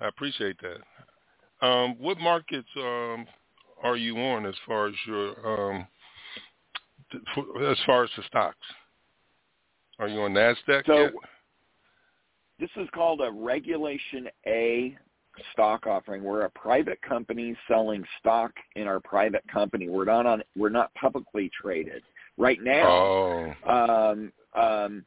I 0.00 0.08
appreciate 0.08 0.56
that. 0.62 1.66
Um, 1.66 1.96
what 1.98 2.18
markets 2.18 2.68
um, 2.76 3.26
are 3.82 3.96
you 3.96 4.16
on 4.16 4.46
as 4.46 4.54
far 4.66 4.88
as 4.88 4.94
your 5.06 5.70
um, 5.72 5.86
th- 7.12 7.22
for, 7.34 7.70
as 7.70 7.78
far 7.84 8.04
as 8.04 8.10
the 8.16 8.22
stocks? 8.26 8.56
Are 9.98 10.08
you 10.08 10.20
on 10.22 10.32
Nasdaq 10.32 10.86
So 10.86 10.94
yet? 10.94 11.12
this 12.58 12.70
is 12.76 12.88
called 12.94 13.20
a 13.20 13.30
Regulation 13.30 14.28
A 14.46 14.96
stock 15.52 15.86
offering. 15.86 16.22
We're 16.22 16.42
a 16.42 16.50
private 16.50 17.00
company 17.02 17.54
selling 17.68 18.04
stock 18.18 18.52
in 18.76 18.86
our 18.86 19.00
private 19.00 19.44
company. 19.52 19.88
We're 19.88 20.06
not 20.06 20.26
on. 20.26 20.42
We're 20.56 20.70
not 20.70 20.92
publicly 20.94 21.50
traded 21.60 22.02
right 22.38 22.58
now. 22.62 22.88
Oh, 22.88 23.54
Um, 23.68 24.32
um, 24.54 25.04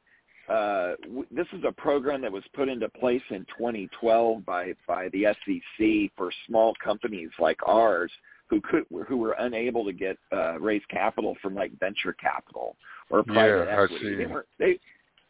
uh, 0.49 0.93
w- 1.03 1.25
this 1.31 1.47
is 1.53 1.63
a 1.67 1.71
program 1.71 2.21
that 2.21 2.31
was 2.31 2.43
put 2.53 2.67
into 2.67 2.89
place 2.89 3.21
in 3.29 3.45
2012 3.57 4.45
by 4.45 4.73
by 4.87 5.09
the 5.09 5.25
SEC 5.45 6.11
for 6.17 6.31
small 6.47 6.73
companies 6.83 7.29
like 7.39 7.57
ours 7.65 8.11
who 8.49 8.59
could 8.61 8.85
who 9.07 9.17
were 9.17 9.35
unable 9.39 9.85
to 9.85 9.93
get 9.93 10.17
uh, 10.31 10.59
raise 10.59 10.81
capital 10.89 11.35
from 11.41 11.55
like 11.55 11.71
venture 11.79 12.13
capital 12.13 12.75
or 13.09 13.23
private 13.23 13.67
Yeah, 13.67 13.83
equity. 13.83 14.15
They 14.15 14.25
weren't 14.25 14.47
they 14.59 14.79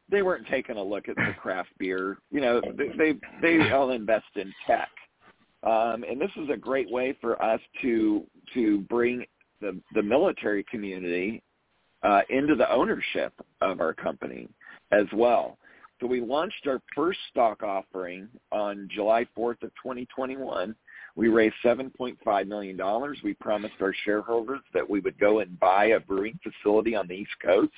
they 0.10 0.22
weren't 0.24 0.48
taking 0.48 0.78
a 0.78 0.84
look 0.84 1.08
at 1.08 1.16
the 1.16 1.34
craft 1.34 1.70
beer. 1.78 2.18
You 2.32 2.42
know, 2.42 2.62
they 2.78 2.90
they, 2.98 3.20
they 3.42 3.72
all 3.72 3.92
invest 3.92 4.26
in 4.36 4.52
tech. 4.68 4.90
Um, 5.64 6.04
and 6.04 6.20
this 6.20 6.32
is 6.36 6.50
a 6.52 6.58
great 6.58 6.90
way 6.92 7.18
for 7.22 7.42
us 7.42 7.62
to 7.84 8.26
to 8.54 8.82
bring 8.82 9.26
the 9.62 9.80
the 9.94 10.04
military 10.04 10.64
community 10.70 11.42
uh, 12.02 12.22
into 12.30 12.56
the 12.56 12.70
ownership 12.72 13.34
of 13.62 13.80
our 13.80 13.94
company 13.94 14.50
as 14.94 15.08
well. 15.14 15.58
So 16.00 16.08
we 16.08 16.22
launched 16.22 16.68
our 16.68 16.82
first 16.96 17.20
stock 17.30 17.64
offering 17.64 18.28
on 18.52 18.90
July 18.94 19.26
4th 19.38 19.64
of 19.64 19.72
2021. 19.82 20.76
We 21.16 21.28
raised 21.28 21.56
$7.5 21.64 22.48
million. 22.48 22.80
We 23.24 23.34
promised 23.36 23.76
our 23.80 23.94
shareholders 24.04 24.60
that 24.74 24.90
we 24.90 25.00
would 25.00 25.18
go 25.20 25.40
and 25.40 25.60
buy 25.60 25.86
a 25.88 26.00
brewing 26.00 26.40
facility 26.44 26.96
on 26.96 27.08
the 27.08 27.14
East 27.14 27.32
Coast. 27.44 27.72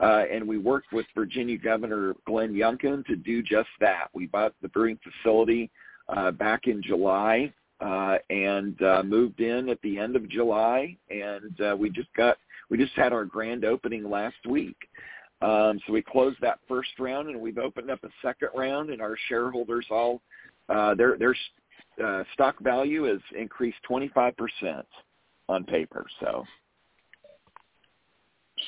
Uh, 0.00 0.24
and 0.30 0.46
we 0.46 0.58
worked 0.58 0.92
with 0.92 1.06
Virginia 1.14 1.58
Governor 1.58 2.14
Glenn 2.24 2.54
Youngkin 2.54 3.04
to 3.06 3.16
do 3.16 3.42
just 3.42 3.68
that. 3.80 4.06
We 4.14 4.26
bought 4.26 4.54
the 4.62 4.68
brewing 4.68 4.98
facility 5.02 5.70
uh, 6.08 6.30
back 6.30 6.68
in 6.68 6.80
July 6.82 7.52
uh, 7.80 8.18
and 8.30 8.80
uh, 8.82 9.02
moved 9.04 9.40
in 9.40 9.68
at 9.68 9.82
the 9.82 9.98
end 9.98 10.16
of 10.16 10.28
July, 10.28 10.96
and 11.10 11.60
uh, 11.60 11.76
we 11.76 11.90
just 11.90 12.12
got 12.16 12.38
we 12.70 12.78
just 12.78 12.92
had 12.94 13.12
our 13.12 13.24
grand 13.24 13.64
opening 13.64 14.08
last 14.08 14.36
week. 14.46 14.76
Um, 15.40 15.78
so 15.86 15.92
we 15.92 16.02
closed 16.02 16.38
that 16.40 16.58
first 16.66 16.90
round, 16.98 17.28
and 17.28 17.40
we've 17.40 17.58
opened 17.58 17.90
up 17.90 18.02
a 18.04 18.08
second 18.22 18.48
round, 18.56 18.90
and 18.90 19.00
our 19.00 19.16
shareholders 19.28 19.86
all 19.90 20.20
uh, 20.68 20.94
their 20.94 21.16
their 21.16 21.36
uh, 22.04 22.24
stock 22.34 22.56
value 22.60 23.04
has 23.04 23.20
increased 23.38 23.78
25 23.86 24.34
percent 24.36 24.86
on 25.48 25.64
paper. 25.64 26.04
So 26.20 26.44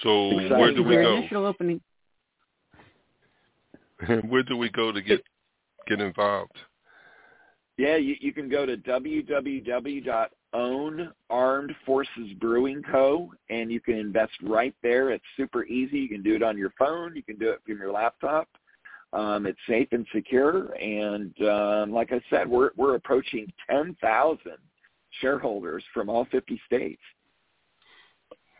so 0.02 0.38
Exciting. 0.38 0.58
where 0.58 0.74
do 0.74 0.82
we 0.84 0.96
go? 0.96 1.16
initial 1.16 1.46
opening. 1.46 1.80
where 4.28 4.42
do 4.44 4.56
we 4.56 4.70
go 4.70 4.92
to 4.92 5.02
get 5.02 5.22
get 5.88 6.00
involved? 6.00 6.56
yeah, 7.76 7.96
you, 7.96 8.14
you 8.20 8.32
can 8.32 8.48
go 8.48 8.66
to 8.66 8.76
www.own 10.54 11.12
Armed 11.28 11.74
Forces 11.84 12.32
Brewing 12.40 12.82
Co. 12.90 13.32
and 13.48 13.70
you 13.70 13.80
can 13.80 13.94
invest 13.94 14.32
right 14.42 14.74
there. 14.82 15.10
It's 15.10 15.24
super 15.36 15.64
easy. 15.64 15.98
You 15.98 16.08
can 16.08 16.22
do 16.22 16.34
it 16.34 16.42
on 16.42 16.56
your 16.56 16.72
phone. 16.78 17.14
You 17.16 17.22
can 17.22 17.36
do 17.36 17.50
it 17.50 17.60
from 17.66 17.78
your 17.78 17.92
laptop. 17.92 18.48
Um, 19.12 19.46
it's 19.46 19.58
safe 19.68 19.88
and 19.92 20.06
secure. 20.14 20.72
And 20.74 21.34
um, 21.42 21.92
like 21.92 22.12
I 22.12 22.20
said, 22.30 22.48
we're 22.48 22.70
we're 22.76 22.94
approaching 22.94 23.52
10,000 23.68 24.38
shareholders 25.20 25.82
from 25.92 26.08
all 26.08 26.26
50 26.30 26.60
states. 26.66 27.02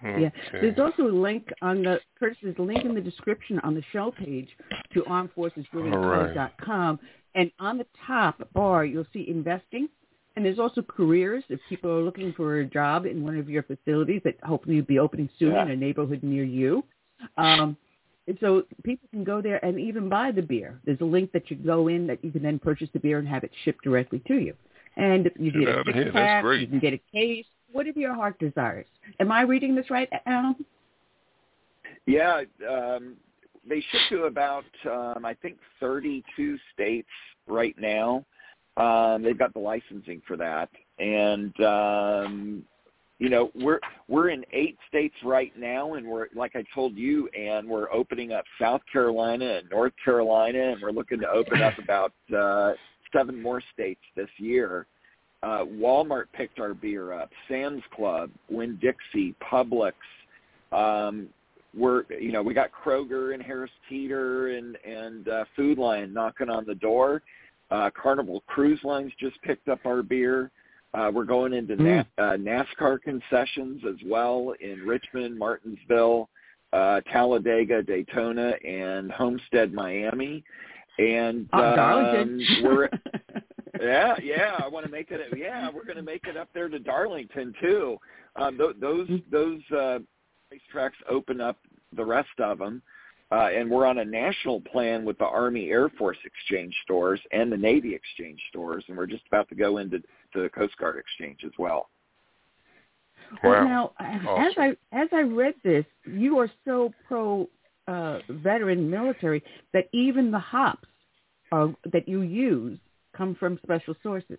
Yeah. 0.02 0.30
There's 0.50 0.78
also 0.78 1.02
a 1.02 1.12
link 1.12 1.50
on 1.60 1.82
the 1.82 2.00
Curtis. 2.18 2.38
There's 2.42 2.56
a 2.58 2.62
link 2.62 2.84
in 2.86 2.94
the 2.94 3.02
description 3.02 3.60
on 3.60 3.74
the 3.74 3.82
show 3.92 4.10
page 4.10 4.48
to 4.94 5.04
Armed 5.04 5.30
Forces 5.34 5.66
armedforcesbrewingco.com, 5.74 6.98
and 7.34 7.52
on 7.60 7.76
the 7.76 7.86
top 8.06 8.40
bar 8.54 8.86
you'll 8.86 9.06
see 9.12 9.28
investing, 9.28 9.90
and 10.40 10.46
there's 10.46 10.58
also 10.58 10.80
careers. 10.80 11.44
If 11.50 11.60
people 11.68 11.90
are 11.90 12.00
looking 12.00 12.32
for 12.32 12.60
a 12.60 12.64
job 12.64 13.04
in 13.04 13.22
one 13.22 13.36
of 13.36 13.50
your 13.50 13.62
facilities 13.62 14.22
that 14.24 14.36
hopefully 14.42 14.76
will 14.76 14.86
be 14.86 14.98
opening 14.98 15.28
soon 15.38 15.52
Yeah. 15.52 15.64
in 15.64 15.70
a 15.72 15.76
neighborhood 15.76 16.22
near 16.22 16.44
you, 16.44 16.82
um, 17.36 17.76
and 18.26 18.38
so 18.40 18.64
people 18.82 19.06
can 19.10 19.22
go 19.22 19.42
there 19.42 19.62
and 19.62 19.78
even 19.78 20.08
buy 20.08 20.30
the 20.30 20.40
beer. 20.40 20.80
There's 20.86 21.02
a 21.02 21.04
link 21.04 21.30
that 21.32 21.50
you 21.50 21.58
go 21.58 21.88
in 21.88 22.06
that 22.06 22.24
you 22.24 22.30
can 22.30 22.42
then 22.42 22.58
purchase 22.58 22.88
the 22.94 22.98
beer 22.98 23.18
and 23.18 23.28
have 23.28 23.44
it 23.44 23.50
shipped 23.64 23.84
directly 23.84 24.20
to 24.28 24.38
you. 24.38 24.54
And 24.96 25.30
you 25.38 25.52
Get 25.52 25.84
get 25.84 25.96
a 25.98 26.02
six. 26.04 26.12
Pack, 26.12 26.44
you 26.44 26.66
can 26.66 26.78
get 26.78 26.94
a 26.94 27.00
case, 27.12 27.44
whatever 27.70 28.00
your 28.00 28.14
heart 28.14 28.38
desires. 28.38 28.86
Am 29.18 29.30
I 29.30 29.42
reading 29.42 29.74
this 29.74 29.90
right, 29.90 30.08
Alan? 30.24 30.64
Yeah, 32.06 32.44
um, 32.66 33.16
they 33.68 33.80
ship 33.80 34.00
to 34.08 34.22
about 34.24 34.64
um, 34.90 35.26
I 35.26 35.34
think 35.34 35.58
32 35.80 36.56
states 36.72 37.08
right 37.46 37.76
now. 37.78 38.24
Um, 38.76 39.22
they've 39.22 39.38
got 39.38 39.52
the 39.52 39.60
licensing 39.60 40.22
for 40.26 40.36
that, 40.36 40.68
and 40.98 41.58
um, 41.60 42.62
you 43.18 43.28
know 43.28 43.50
we're 43.54 43.80
we're 44.08 44.30
in 44.30 44.44
eight 44.52 44.78
states 44.88 45.14
right 45.24 45.52
now, 45.58 45.94
and 45.94 46.06
we're 46.06 46.28
like 46.34 46.56
I 46.56 46.64
told 46.74 46.96
you, 46.96 47.28
and 47.28 47.68
we're 47.68 47.92
opening 47.92 48.32
up 48.32 48.44
South 48.60 48.80
Carolina 48.90 49.58
and 49.58 49.70
North 49.70 49.92
Carolina, 50.02 50.72
and 50.72 50.80
we're 50.80 50.92
looking 50.92 51.20
to 51.20 51.28
open 51.28 51.60
up 51.62 51.78
about 51.82 52.12
uh, 52.36 52.72
seven 53.12 53.40
more 53.40 53.62
states 53.72 54.00
this 54.16 54.30
year. 54.38 54.86
Uh, 55.42 55.64
Walmart 55.64 56.24
picked 56.34 56.60
our 56.60 56.74
beer 56.74 57.12
up. 57.12 57.30
Sam's 57.48 57.82
Club, 57.94 58.30
Winn 58.50 58.78
Dixie, 58.80 59.34
Publix. 59.42 59.92
Um, 60.72 61.28
we're 61.74 62.04
you 62.08 62.32
know 62.32 62.42
we 62.42 62.52
got 62.52 62.70
Kroger 62.72 63.32
and 63.32 63.42
Harris 63.42 63.70
Teeter 63.88 64.56
and 64.56 64.76
and 64.84 65.28
uh, 65.28 65.44
Food 65.56 65.78
Lion 65.78 66.12
knocking 66.12 66.50
on 66.50 66.66
the 66.66 66.74
door. 66.74 67.22
Uh, 67.70 67.90
Carnival 67.90 68.42
Cruise 68.46 68.80
Lines 68.84 69.12
just 69.18 69.40
picked 69.42 69.68
up 69.68 69.80
our 69.84 70.02
beer. 70.02 70.50
Uh, 70.92 71.10
we're 71.14 71.24
going 71.24 71.52
into 71.52 71.76
Mm. 71.76 72.04
Na- 72.18 72.24
uh, 72.24 72.36
NASCAR 72.36 73.00
concessions 73.00 73.82
as 73.84 73.96
well 74.06 74.54
in 74.60 74.80
Richmond, 74.84 75.38
Martinsville, 75.38 76.28
uh, 76.72 77.00
Talladega, 77.12 77.82
Daytona, 77.82 78.54
and 78.64 79.10
Homestead, 79.12 79.72
Miami. 79.72 80.42
And 80.98 81.48
Oh, 81.52 82.18
um, 82.20 82.40
we're 82.62 82.88
yeah, 83.80 84.16
yeah. 84.22 84.56
I 84.62 84.68
want 84.68 84.84
to 84.84 84.90
make 84.92 85.10
it. 85.12 85.20
Yeah, 85.36 85.70
we're 85.72 85.84
going 85.84 85.96
to 85.96 86.02
make 86.02 86.26
it 86.26 86.36
up 86.36 86.48
there 86.52 86.68
to 86.68 86.78
Darlington 86.78 87.54
too. 87.60 87.96
Um, 88.36 88.58
th- 88.58 88.76
those 88.80 89.08
those 89.30 89.60
uh, 89.70 90.00
racetracks 90.52 90.98
open 91.08 91.40
up 91.40 91.56
the 91.96 92.04
rest 92.04 92.38
of 92.40 92.58
them, 92.58 92.82
uh, 93.32 93.48
and 93.54 93.70
we're 93.70 93.86
on 93.86 93.98
a 93.98 94.04
national 94.04 94.60
plan 94.60 95.04
with 95.04 95.16
the 95.18 95.24
Army 95.24 95.70
Air 95.70 95.88
Force 95.90 96.18
exchange 96.24 96.74
stores 96.84 97.20
and 97.32 97.50
the 97.50 97.56
Navy 97.56 97.94
exchange 97.94 98.40
stores, 98.48 98.84
and 98.88 98.96
we're 98.96 99.06
just 99.06 99.26
about 99.28 99.48
to 99.50 99.54
go 99.54 99.78
into 99.78 100.02
the 100.34 100.50
Coast 100.54 100.76
Guard 100.78 100.98
exchange 100.98 101.40
as 101.44 101.52
well. 101.58 101.88
Well, 103.44 103.52
Wow. 103.52 103.64
now, 103.64 103.92
as 104.00 104.52
I 104.56 104.76
as 104.92 105.08
I 105.12 105.20
read 105.20 105.54
this, 105.62 105.84
you 106.04 106.38
are 106.38 106.50
so 106.64 106.92
pro 107.06 107.48
uh, 107.86 108.18
veteran 108.28 108.90
military 108.90 109.42
that 109.72 109.84
even 109.92 110.32
the 110.32 110.38
hops 110.38 110.88
uh, 111.52 111.68
that 111.92 112.08
you 112.08 112.22
use 112.22 112.78
come 113.16 113.36
from 113.36 113.58
special 113.62 113.94
sources. 114.02 114.38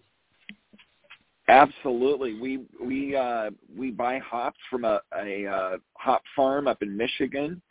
Absolutely. 1.48 2.40
We 2.40 2.66
we 2.84 3.16
uh 3.16 3.52
we 3.76 3.92
buy 3.92 4.20
hops 4.20 4.60
from 4.70 4.86
a 4.86 5.02
a 5.18 5.48
uh, 5.48 5.78
hop 5.98 6.22
farm 6.36 6.68
up 6.68 6.82
in 6.82 6.96
Michigan 6.96 7.62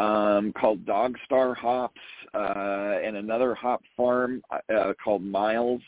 um 0.00 0.52
called 0.52 0.84
Dog 0.86 1.16
Star 1.24 1.54
Hops 1.54 2.00
uh 2.34 2.98
and 3.04 3.16
another 3.16 3.54
hop 3.54 3.82
farm 3.96 4.42
uh, 4.50 4.92
called 5.02 5.22
Miles 5.22 5.82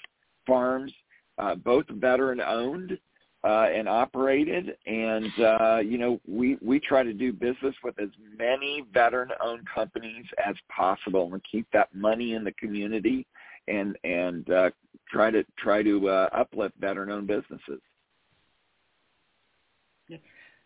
Farms 0.46 0.92
uh 1.38 1.54
both 1.54 1.86
veteran 1.88 2.40
owned 2.40 2.98
uh 3.44 3.66
and 3.74 3.88
operated 3.88 4.76
and 4.86 5.32
uh 5.40 5.78
you 5.78 5.98
know 5.98 6.20
we 6.28 6.58
we 6.60 6.78
try 6.78 7.02
to 7.02 7.12
do 7.12 7.32
business 7.32 7.74
with 7.82 7.98
as 7.98 8.10
many 8.38 8.84
veteran 8.92 9.30
owned 9.42 9.66
companies 9.72 10.26
as 10.44 10.54
possible 10.74 11.32
and 11.32 11.42
keep 11.50 11.66
that 11.72 11.88
money 11.94 12.34
in 12.34 12.44
the 12.44 12.52
community 12.52 13.26
and 13.68 13.96
and 14.04 14.50
uh 14.50 14.70
try 15.12 15.30
to 15.30 15.44
try 15.58 15.82
to 15.82 16.08
uh, 16.08 16.28
uplift 16.32 16.74
veteran-owned 16.80 17.26
businesses. 17.26 17.80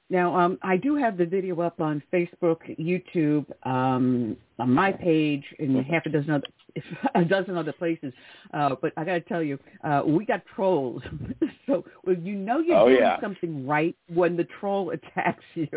Now, 0.09 0.37
um, 0.39 0.59
I 0.63 0.77
do 0.77 0.95
have 0.95 1.17
the 1.19 1.27
video 1.27 1.61
up 1.63 1.81
on 1.81 2.01
Facebook, 2.13 2.59
YouTube, 2.79 3.45
um, 3.67 4.37
on 4.59 4.71
my 4.73 4.93
page, 4.93 5.43
and 5.59 5.85
half 5.85 6.07
a 6.07 6.11
dozen 6.11 6.31
other 6.31 6.47
a 7.17 7.25
dozen 7.25 7.57
other 7.57 7.73
places. 7.73 8.13
Uh, 8.55 8.77
but 8.81 8.93
I 8.97 9.05
got 9.05 9.15
to 9.15 9.21
tell 9.23 9.43
you, 9.43 9.59
uh, 9.83 10.03
we 10.07 10.25
got 10.25 10.43
trolls. 10.55 11.03
so 11.67 11.85
well, 12.05 12.17
you 12.17 12.35
know 12.37 12.61
you're 12.61 12.77
Oh, 12.79 12.89
doing 12.89 13.01
yeah. 13.01 13.21
something 13.21 13.67
right 13.67 13.97
when 14.13 14.37
the 14.37 14.47
troll 14.61 14.91
attacks 14.97 15.45
you. 15.55 15.69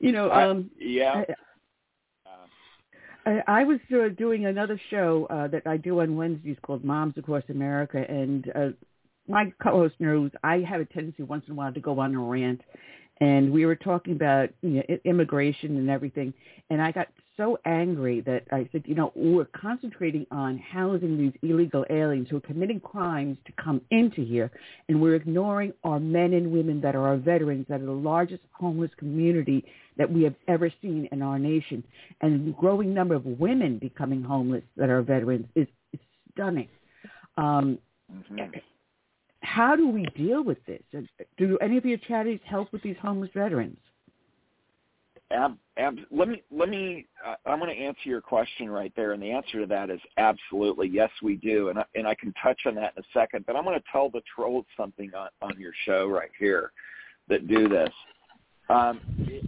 you 0.00 0.12
know, 0.12 0.28
I- 0.30 0.44
um, 0.48 0.70
yeah. 0.78 1.22
I, 3.26 3.42
I 3.46 3.64
was 3.64 3.78
uh, 3.92 4.08
doing 4.16 4.46
another 4.46 4.80
show 4.90 5.26
uh, 5.28 5.48
that 5.48 5.66
I 5.66 5.76
do 5.76 6.00
on 6.00 6.16
Wednesdays 6.16 6.56
called 6.62 6.82
Moms 6.82 7.14
Across 7.18 7.42
America, 7.50 7.98
and 8.08 8.50
uh, 8.54 8.68
my 9.28 9.52
co-host 9.62 9.94
knows 9.98 10.30
I 10.42 10.58
have 10.60 10.80
a 10.80 10.84
tendency 10.86 11.22
once 11.22 11.44
in 11.46 11.52
a 11.52 11.54
while 11.54 11.72
to 11.72 11.80
go 11.80 11.98
on 12.00 12.14
a 12.14 12.20
rant, 12.20 12.60
and 13.20 13.52
we 13.52 13.66
were 13.66 13.76
talking 13.76 14.14
about 14.14 14.48
you 14.62 14.70
know, 14.70 14.82
immigration 15.04 15.76
and 15.76 15.90
everything, 15.90 16.32
and 16.70 16.80
I 16.80 16.92
got 16.92 17.08
so 17.36 17.58
angry 17.64 18.20
that 18.22 18.44
I 18.50 18.68
said, 18.72 18.82
you 18.84 18.96
know, 18.96 19.12
we're 19.14 19.44
concentrating 19.46 20.26
on 20.32 20.58
housing 20.58 21.16
these 21.16 21.32
illegal 21.48 21.84
aliens 21.88 22.28
who 22.28 22.38
are 22.38 22.40
committing 22.40 22.80
crimes 22.80 23.38
to 23.46 23.52
come 23.62 23.80
into 23.90 24.24
here, 24.24 24.50
and 24.88 25.00
we're 25.00 25.14
ignoring 25.14 25.72
our 25.84 26.00
men 26.00 26.32
and 26.32 26.50
women 26.50 26.80
that 26.80 26.96
are 26.96 27.06
our 27.06 27.16
veterans, 27.16 27.66
that 27.68 27.80
are 27.80 27.86
the 27.86 27.92
largest 27.92 28.42
homeless 28.52 28.90
community 28.98 29.64
that 29.96 30.10
we 30.12 30.22
have 30.24 30.34
ever 30.48 30.72
seen 30.82 31.08
in 31.12 31.22
our 31.22 31.38
nation. 31.38 31.84
And 32.22 32.48
the 32.48 32.52
growing 32.52 32.92
number 32.92 33.14
of 33.14 33.24
women 33.24 33.78
becoming 33.78 34.22
homeless 34.22 34.64
that 34.76 34.90
are 34.90 35.02
veterans 35.02 35.46
is, 35.54 35.68
is 35.92 36.00
stunning. 36.32 36.68
Um, 37.36 37.78
Mhm. 38.12 38.60
How 39.48 39.74
do 39.74 39.88
we 39.88 40.04
deal 40.16 40.44
with 40.44 40.58
this? 40.66 40.82
Do 41.38 41.58
any 41.58 41.78
of 41.78 41.84
your 41.84 41.98
charities 41.98 42.40
help 42.44 42.72
with 42.72 42.82
these 42.82 42.96
homeless 43.00 43.30
veterans? 43.34 43.78
Ab, 45.30 45.56
ab, 45.76 45.98
let 46.10 46.28
me 46.28 46.42
let 46.50 46.68
me. 46.68 47.06
Uh, 47.26 47.34
I'm 47.46 47.58
going 47.58 47.74
to 47.74 47.82
answer 47.82 48.00
your 48.04 48.20
question 48.20 48.70
right 48.70 48.92
there, 48.96 49.12
and 49.12 49.22
the 49.22 49.30
answer 49.30 49.60
to 49.60 49.66
that 49.66 49.90
is 49.90 50.00
absolutely 50.16 50.88
yes, 50.88 51.10
we 51.22 51.36
do, 51.36 51.68
and 51.68 51.78
I, 51.78 51.84
and 51.94 52.06
I 52.06 52.14
can 52.14 52.32
touch 52.42 52.60
on 52.66 52.74
that 52.76 52.94
in 52.96 53.02
a 53.02 53.06
second. 53.12 53.44
But 53.46 53.56
I'm 53.56 53.64
going 53.64 53.78
to 53.78 53.84
tell 53.92 54.10
the 54.10 54.22
trolls 54.34 54.64
something 54.76 55.10
on 55.14 55.28
on 55.42 55.58
your 55.58 55.72
show 55.84 56.06
right 56.08 56.30
here 56.38 56.72
that 57.28 57.46
do 57.46 57.68
this. 57.68 57.90
Um, 58.70 59.00
it, 59.20 59.44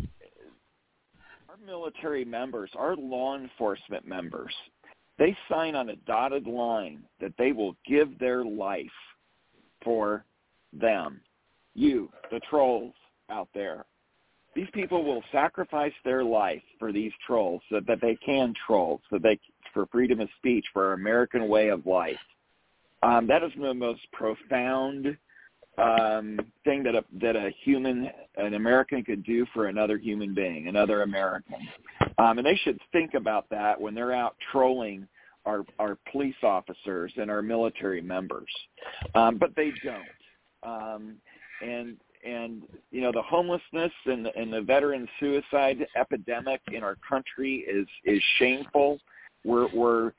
our 1.48 1.57
military 1.64 2.24
members, 2.24 2.70
our 2.76 2.94
law 2.96 3.36
enforcement 3.38 4.07
members, 4.07 4.55
they 5.18 5.36
sign 5.51 5.74
on 5.74 5.90
a 5.90 5.96
dotted 5.96 6.46
line 6.46 7.03
that 7.20 7.32
they 7.38 7.53
will 7.53 7.74
give 7.86 8.18
their 8.18 8.44
life 8.44 8.86
for 9.84 10.24
them, 10.72 11.20
you, 11.74 12.10
the 12.30 12.40
trolls 12.50 12.94
out 13.30 13.48
there. 13.54 13.84
These 14.54 14.68
people 14.72 15.04
will 15.04 15.22
sacrifice 15.30 15.92
their 16.04 16.24
life 16.24 16.62
for 16.78 16.92
these 16.92 17.12
trolls 17.26 17.62
so 17.70 17.80
that 17.86 18.00
they 18.00 18.16
can 18.24 18.52
troll, 18.66 19.00
so 19.08 19.18
they 19.18 19.38
for 19.72 19.86
freedom 19.86 20.20
of 20.20 20.28
speech, 20.38 20.64
for 20.72 20.88
our 20.88 20.92
American 20.94 21.48
way 21.48 21.68
of 21.68 21.86
life. 21.86 22.18
Um, 23.02 23.26
that 23.28 23.42
is 23.42 23.52
the 23.58 23.72
most 23.72 24.00
profound 24.12 25.16
um, 25.78 26.38
thing 26.64 26.82
that 26.82 26.94
a 26.94 27.04
that 27.20 27.36
a 27.36 27.50
human, 27.64 28.10
an 28.36 28.54
American, 28.54 29.04
could 29.04 29.24
do 29.24 29.46
for 29.54 29.66
another 29.66 29.96
human 29.96 30.34
being, 30.34 30.68
another 30.68 31.02
American. 31.02 31.68
Um, 32.18 32.38
and 32.38 32.46
they 32.46 32.58
should 32.64 32.78
think 32.92 33.14
about 33.14 33.48
that 33.50 33.80
when 33.80 33.94
they're 33.94 34.12
out 34.12 34.36
trolling 34.52 35.06
our 35.47 35.64
our 35.78 35.97
police 36.11 36.34
officers 36.43 37.12
and 37.16 37.30
our 37.30 37.43
military 37.43 38.01
members. 38.01 38.51
Um, 39.14 39.38
but 39.38 39.55
they 39.57 39.72
don't. 39.84 40.05
Um, 40.62 41.16
and 41.62 41.97
and 42.24 42.62
you 42.91 43.01
know 43.01 43.12
the 43.12 43.22
homelessness 43.22 43.93
and 44.07 44.26
the, 44.26 44.36
and 44.36 44.53
the 44.53 44.61
veteran 44.61 45.09
suicide 45.18 45.86
epidemic 45.97 46.61
in 46.72 46.82
our 46.82 46.97
country 47.09 47.64
is 47.68 47.86
is 48.05 48.22
shameful. 48.38 48.99
We're 49.45 49.68
we're 49.74 50.12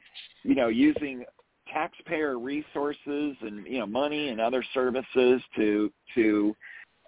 you 0.43 0.55
know 0.55 0.67
using 0.67 1.23
taxpayer 1.71 2.37
resources 2.39 3.35
and 3.41 3.65
you 3.65 3.79
know 3.79 3.85
money 3.85 4.29
and 4.29 4.41
other 4.41 4.63
services 4.73 5.41
to 5.55 5.91
to 6.15 6.55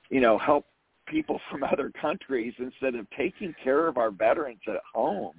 you 0.10 0.22
know 0.22 0.38
help 0.38 0.66
people 1.08 1.40
from 1.52 1.64
other 1.64 1.92
countries 2.00 2.54
instead 2.60 2.96
of 2.96 3.08
taking 3.18 3.54
care 3.64 3.88
of 3.88 3.98
our 3.98 4.12
veterans 4.12 4.62
at 4.68 4.82
home 4.94 5.34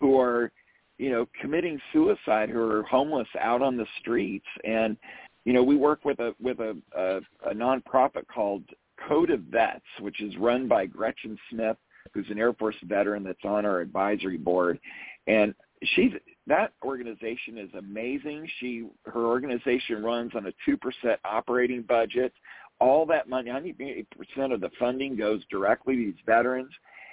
who 0.00 0.18
are 0.18 0.52
you 0.98 1.10
know 1.10 1.26
committing 1.40 1.80
suicide 1.92 2.50
who 2.50 2.60
are 2.60 2.82
homeless 2.84 3.28
out 3.40 3.62
on 3.62 3.76
the 3.76 3.86
streets 4.00 4.46
and 4.64 4.96
you 5.44 5.52
know 5.52 5.62
we 5.62 5.76
work 5.76 6.04
with 6.04 6.18
a 6.20 6.34
with 6.40 6.60
a 6.60 6.76
a, 6.96 7.16
a 7.50 7.54
nonprofit 7.54 8.26
called 8.32 8.64
Code 9.08 9.30
of 9.30 9.40
Vets 9.42 9.84
which 10.00 10.20
is 10.20 10.36
run 10.36 10.68
by 10.68 10.86
Gretchen 10.86 11.38
Smith 11.50 11.76
who's 12.12 12.26
an 12.30 12.38
Air 12.38 12.52
Force 12.52 12.76
veteran 12.84 13.22
that's 13.22 13.44
on 13.44 13.64
our 13.64 13.80
advisory 13.80 14.38
board 14.38 14.78
and 15.26 15.54
she's 15.82 16.12
that 16.46 16.72
organization 16.82 17.58
is 17.58 17.70
amazing. 17.76 18.48
She 18.58 18.86
her 19.04 19.26
organization 19.26 20.02
runs 20.02 20.32
on 20.34 20.46
a 20.46 20.52
two 20.64 20.76
percent 20.76 21.20
operating 21.24 21.82
budget. 21.82 22.32
All 22.80 23.06
that 23.06 23.28
money, 23.28 23.50
ninety 23.50 24.06
percent 24.16 24.52
of 24.52 24.60
the 24.60 24.70
funding 24.78 25.16
goes 25.16 25.42
directly 25.50 25.96
to 25.96 26.02
these 26.06 26.22
veterans, 26.26 26.72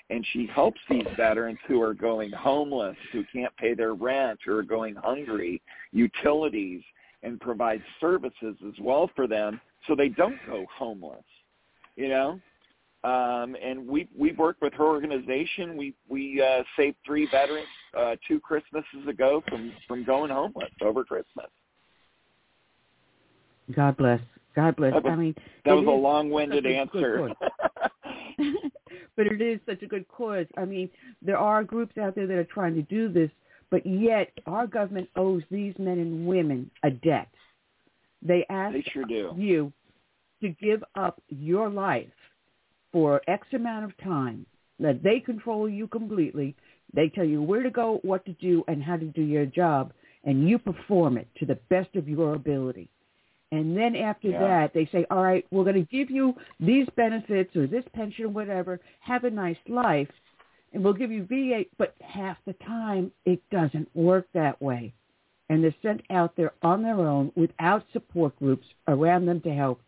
and 0.09 0.25
she 0.31 0.47
helps 0.47 0.79
these 0.89 1.05
veterans 1.17 1.57
who 1.67 1.81
are 1.81 1.93
going 1.93 2.31
homeless, 2.31 2.95
who 3.11 3.23
can't 3.33 3.55
pay 3.57 3.73
their 3.73 3.93
rent, 3.93 4.39
who 4.45 4.55
are 4.55 4.63
going 4.63 4.95
hungry, 4.95 5.61
utilities, 5.91 6.81
and 7.23 7.39
provides 7.39 7.81
services 7.99 8.55
as 8.67 8.73
well 8.79 9.09
for 9.15 9.27
them, 9.27 9.59
so 9.87 9.95
they 9.95 10.09
don't 10.09 10.37
go 10.45 10.65
homeless. 10.77 11.23
You 11.95 12.09
know, 12.09 12.39
um, 13.03 13.55
and 13.63 13.87
we 13.87 14.07
we 14.17 14.33
worked 14.33 14.61
with 14.61 14.73
her 14.73 14.85
organization. 14.85 15.77
We 15.77 15.95
we 16.09 16.41
uh, 16.41 16.63
saved 16.77 16.97
three 17.05 17.27
veterans 17.31 17.67
uh, 17.97 18.15
two 18.27 18.39
Christmases 18.39 19.07
ago 19.07 19.43
from 19.47 19.71
from 19.87 20.03
going 20.03 20.29
homeless 20.29 20.71
over 20.81 21.03
Christmas. 21.03 21.47
God 23.75 23.97
bless. 23.97 24.19
God 24.55 24.75
bless. 24.75 24.93
That 24.93 25.03
was- 25.03 25.11
I 25.11 25.15
mean, 25.15 25.35
That 25.65 25.75
was 25.75 25.87
a 25.87 25.89
long-winded 25.89 26.63
such 26.63 26.71
a 26.71 26.97
good 26.97 27.31
answer. 27.31 27.35
but 29.15 29.27
it 29.27 29.41
is 29.41 29.59
such 29.65 29.81
a 29.81 29.87
good 29.87 30.07
cause. 30.07 30.45
I 30.57 30.65
mean, 30.65 30.89
there 31.21 31.37
are 31.37 31.63
groups 31.63 31.97
out 31.97 32.15
there 32.15 32.27
that 32.27 32.37
are 32.37 32.43
trying 32.45 32.75
to 32.75 32.81
do 32.83 33.09
this, 33.11 33.31
but 33.71 33.85
yet 33.85 34.31
our 34.45 34.67
government 34.67 35.09
owes 35.15 35.43
these 35.49 35.73
men 35.79 35.99
and 35.99 36.27
women 36.27 36.69
a 36.83 36.91
debt. 36.91 37.29
They 38.21 38.45
ask 38.49 38.73
They 38.73 38.85
sure 38.91 39.05
do. 39.05 39.33
you 39.37 39.71
to 40.41 40.49
give 40.49 40.83
up 40.95 41.21
your 41.29 41.69
life 41.69 42.07
for 42.91 43.21
X 43.27 43.47
amount 43.53 43.85
of 43.85 43.97
time. 43.97 44.45
That 44.79 45.03
they 45.03 45.21
control 45.21 45.69
you 45.69 45.87
completely. 45.87 46.55
They 46.93 47.09
tell 47.09 47.23
you 47.23 47.41
where 47.41 47.63
to 47.63 47.69
go, 47.71 47.99
what 48.03 48.25
to 48.25 48.33
do, 48.33 48.63
and 48.67 48.83
how 48.83 48.97
to 48.97 49.05
do 49.05 49.21
your 49.21 49.45
job, 49.45 49.93
and 50.25 50.49
you 50.49 50.59
perform 50.59 51.17
it 51.17 51.27
to 51.37 51.45
the 51.45 51.59
best 51.69 51.95
of 51.95 52.09
your 52.09 52.35
ability. 52.35 52.89
And 53.55 53.75
then 53.75 53.95
after 53.95 54.27
Yeah. 54.29 54.39
that, 54.39 54.73
they 54.73 54.85
say, 54.87 55.05
all 55.09 55.23
right, 55.23 55.45
we're 55.49 55.63
going 55.63 55.75
to 55.75 55.89
give 55.89 56.11
you 56.11 56.35
these 56.59 56.87
benefits 56.95 57.55
or 57.55 57.67
this 57.67 57.85
pension 57.93 58.25
or 58.25 58.29
whatever. 58.29 58.81
Have 58.99 59.23
a 59.23 59.29
nice 59.29 59.57
life. 59.67 60.11
And 60.73 60.83
we'll 60.83 60.93
give 60.93 61.09
you 61.09 61.23
VA. 61.23 61.65
But 61.77 61.95
half 62.01 62.37
the 62.45 62.53
time, 62.53 63.13
it 63.23 63.41
doesn't 63.49 63.87
work 63.95 64.27
that 64.33 64.61
way. 64.61 64.93
And 65.47 65.63
they're 65.63 65.75
sent 65.81 66.01
out 66.09 66.35
there 66.35 66.51
on 66.63 66.83
their 66.83 66.99
own 66.99 67.31
without 67.35 67.85
support 67.93 68.37
groups 68.39 68.67
around 68.89 69.25
them 69.25 69.39
to 69.41 69.53
help. 69.53 69.81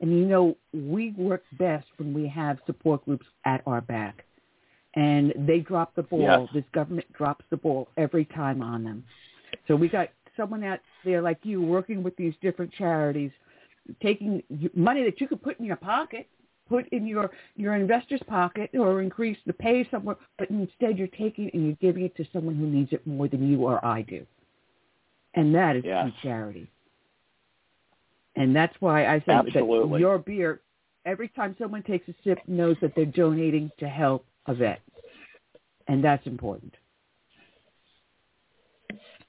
And 0.00 0.12
you 0.12 0.26
know, 0.26 0.56
we 0.74 1.12
work 1.12 1.44
best 1.52 1.86
when 1.96 2.12
we 2.12 2.28
have 2.28 2.58
support 2.66 3.06
groups 3.06 3.26
at 3.46 3.62
our 3.66 3.80
back. 3.80 4.24
And 4.94 5.32
they 5.34 5.60
drop 5.60 5.94
the 5.94 6.02
ball. 6.02 6.20
Yes. 6.20 6.48
This 6.52 6.64
government 6.72 7.10
drops 7.14 7.44
the 7.48 7.56
ball 7.56 7.88
every 7.96 8.26
time 8.26 8.60
on 8.60 8.84
them. 8.84 9.02
So 9.66 9.76
we 9.76 9.88
got 9.88 10.10
someone 10.36 10.64
out 10.64 10.80
there 11.04 11.22
like 11.22 11.38
you 11.42 11.60
working 11.62 12.02
with 12.02 12.16
these 12.16 12.34
different 12.40 12.72
charities, 12.72 13.30
taking 14.02 14.42
money 14.74 15.04
that 15.04 15.20
you 15.20 15.28
could 15.28 15.42
put 15.42 15.58
in 15.58 15.64
your 15.64 15.76
pocket, 15.76 16.28
put 16.68 16.88
in 16.88 17.06
your 17.06 17.30
your 17.56 17.74
investor's 17.74 18.22
pocket, 18.26 18.70
or 18.74 19.02
increase 19.02 19.38
the 19.46 19.52
pay 19.52 19.86
somewhere, 19.90 20.16
but 20.38 20.48
instead 20.50 20.98
you're 20.98 21.08
taking 21.08 21.50
and 21.52 21.64
you're 21.66 21.76
giving 21.92 22.04
it 22.04 22.16
to 22.16 22.24
someone 22.32 22.54
who 22.54 22.66
needs 22.66 22.92
it 22.92 23.06
more 23.06 23.28
than 23.28 23.48
you 23.48 23.62
or 23.64 23.84
I 23.84 24.02
do, 24.02 24.26
and 25.34 25.54
that 25.54 25.76
is 25.76 25.84
Yes. 25.84 26.04
true 26.04 26.12
charity. 26.22 26.70
And 28.36 28.54
that's 28.56 28.74
why 28.80 29.06
I 29.06 29.20
say 29.20 29.24
Absolutely. 29.28 29.90
that 29.92 30.00
your 30.00 30.18
beer, 30.18 30.60
every 31.06 31.28
time 31.28 31.54
someone 31.58 31.82
takes 31.84 32.08
a 32.08 32.14
sip, 32.24 32.38
knows 32.48 32.76
that 32.80 32.92
they're 32.96 33.04
donating 33.04 33.70
to 33.78 33.88
help 33.88 34.26
a 34.46 34.54
vet, 34.54 34.80
and 35.86 36.02
that's 36.02 36.26
important. 36.26 36.74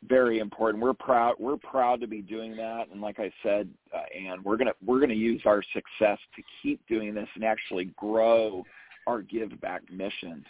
Very 0.07 0.39
important. 0.39 0.83
We're 0.83 0.93
proud. 0.93 1.35
We're 1.39 1.57
proud 1.57 2.01
to 2.01 2.07
be 2.07 2.21
doing 2.21 2.55
that, 2.57 2.89
and 2.91 3.01
like 3.01 3.19
I 3.19 3.31
said, 3.43 3.69
uh, 3.93 4.03
and 4.17 4.43
we're 4.43 4.57
gonna 4.57 4.73
we're 4.85 4.99
gonna 4.99 5.13
use 5.13 5.41
our 5.45 5.61
success 5.73 6.19
to 6.35 6.43
keep 6.61 6.85
doing 6.87 7.13
this 7.13 7.27
and 7.35 7.43
actually 7.43 7.85
grow 7.97 8.63
our 9.07 9.21
give 9.21 9.59
back 9.61 9.81
mission. 9.91 10.43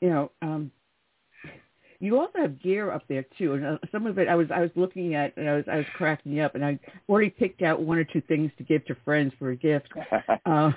you 0.00 0.10
know, 0.10 0.30
um, 0.42 0.70
you 1.98 2.18
also 2.18 2.38
have 2.38 2.60
gear 2.60 2.90
up 2.92 3.04
there 3.08 3.24
too, 3.38 3.54
and 3.54 3.64
uh, 3.64 3.78
some 3.90 4.06
of 4.06 4.18
it 4.18 4.28
I 4.28 4.34
was 4.34 4.48
I 4.54 4.60
was 4.60 4.70
looking 4.74 5.14
at 5.14 5.36
and 5.36 5.48
I 5.48 5.56
was 5.56 5.64
I 5.70 5.76
was 5.76 5.86
cracking 5.96 6.40
up, 6.40 6.54
and 6.54 6.64
I 6.64 6.78
already 7.08 7.30
picked 7.30 7.62
out 7.62 7.80
one 7.80 7.98
or 7.98 8.04
two 8.04 8.20
things 8.22 8.50
to 8.58 8.64
give 8.64 8.84
to 8.86 8.96
friends 9.04 9.32
for 9.38 9.50
a 9.50 9.56
gift. 9.56 9.88
Uh, 10.44 10.70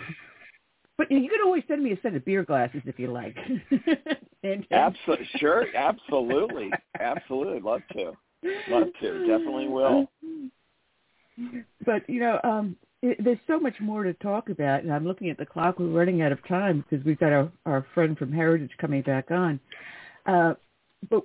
but 0.99 1.09
you 1.09 1.29
can 1.29 1.39
always 1.45 1.63
send 1.65 1.81
me 1.81 1.93
a 1.93 2.01
set 2.01 2.13
of 2.13 2.25
beer 2.25 2.43
glasses 2.43 2.81
if 2.85 2.99
you 2.99 3.09
like. 3.09 3.37
and, 4.43 4.67
Absolutely, 4.69 5.29
sure, 5.37 5.65
absolutely, 5.73 6.69
absolutely. 6.99 7.61
Love 7.61 7.79
to, 7.93 8.11
love 8.67 8.87
to, 9.01 9.19
definitely 9.25 9.69
will. 9.69 10.11
But 11.85 12.07
you 12.09 12.19
know, 12.19 12.37
um, 12.43 12.75
it, 13.01 13.23
there's 13.23 13.39
so 13.47 13.61
much 13.61 13.75
more 13.79 14.03
to 14.03 14.13
talk 14.15 14.49
about, 14.49 14.83
and 14.83 14.91
I'm 14.91 15.07
looking 15.07 15.29
at 15.29 15.37
the 15.37 15.45
clock. 15.45 15.79
We're 15.79 15.87
running 15.87 16.21
out 16.21 16.33
of 16.33 16.45
time 16.49 16.83
because 16.89 17.05
we've 17.05 17.17
got 17.17 17.31
our 17.31 17.49
our 17.65 17.85
friend 17.93 18.17
from 18.17 18.33
Heritage 18.33 18.71
coming 18.77 19.03
back 19.03 19.31
on. 19.31 19.57
Uh, 20.25 20.55
but 21.09 21.23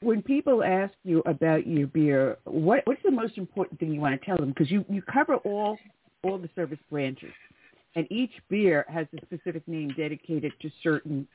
when 0.00 0.22
people 0.22 0.64
ask 0.64 0.94
you 1.04 1.22
about 1.26 1.66
your 1.66 1.86
beer, 1.86 2.38
what 2.44 2.80
what's 2.86 3.02
the 3.02 3.10
most 3.10 3.36
important 3.36 3.78
thing 3.78 3.92
you 3.92 4.00
want 4.00 4.18
to 4.18 4.26
tell 4.26 4.38
them? 4.38 4.48
Because 4.48 4.70
you 4.70 4.86
you 4.88 5.02
cover 5.02 5.34
all 5.36 5.76
all 6.22 6.38
the 6.38 6.48
service 6.56 6.78
branches, 6.90 7.34
and 7.94 8.06
each 8.10 8.32
beer 8.48 8.86
has 8.88 9.06
a 9.16 9.24
specific 9.26 9.66
name 9.66 9.92
dedicated 9.96 10.52
to 10.60 10.70
certain 10.82 11.26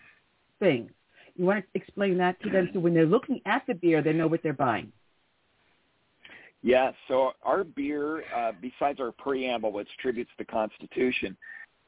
things. 0.59 0.91
You 1.35 1.45
want 1.45 1.65
to 1.65 1.79
explain 1.79 2.17
that 2.19 2.41
to 2.43 2.49
them 2.49 2.69
so 2.73 2.79
when 2.79 2.93
they're 2.93 3.05
looking 3.05 3.41
at 3.45 3.63
the 3.67 3.73
beer, 3.73 4.01
they 4.01 4.13
know 4.13 4.27
what 4.27 4.41
they're 4.41 4.53
buying. 4.53 4.91
Yeah, 6.61 6.91
so 7.07 7.33
our 7.43 7.63
beer, 7.63 8.23
uh, 8.35 8.53
besides 8.59 8.99
our 8.99 9.11
preamble, 9.11 9.71
which 9.71 9.89
tributes 10.01 10.31
the 10.39 10.45
Constitution, 10.45 11.37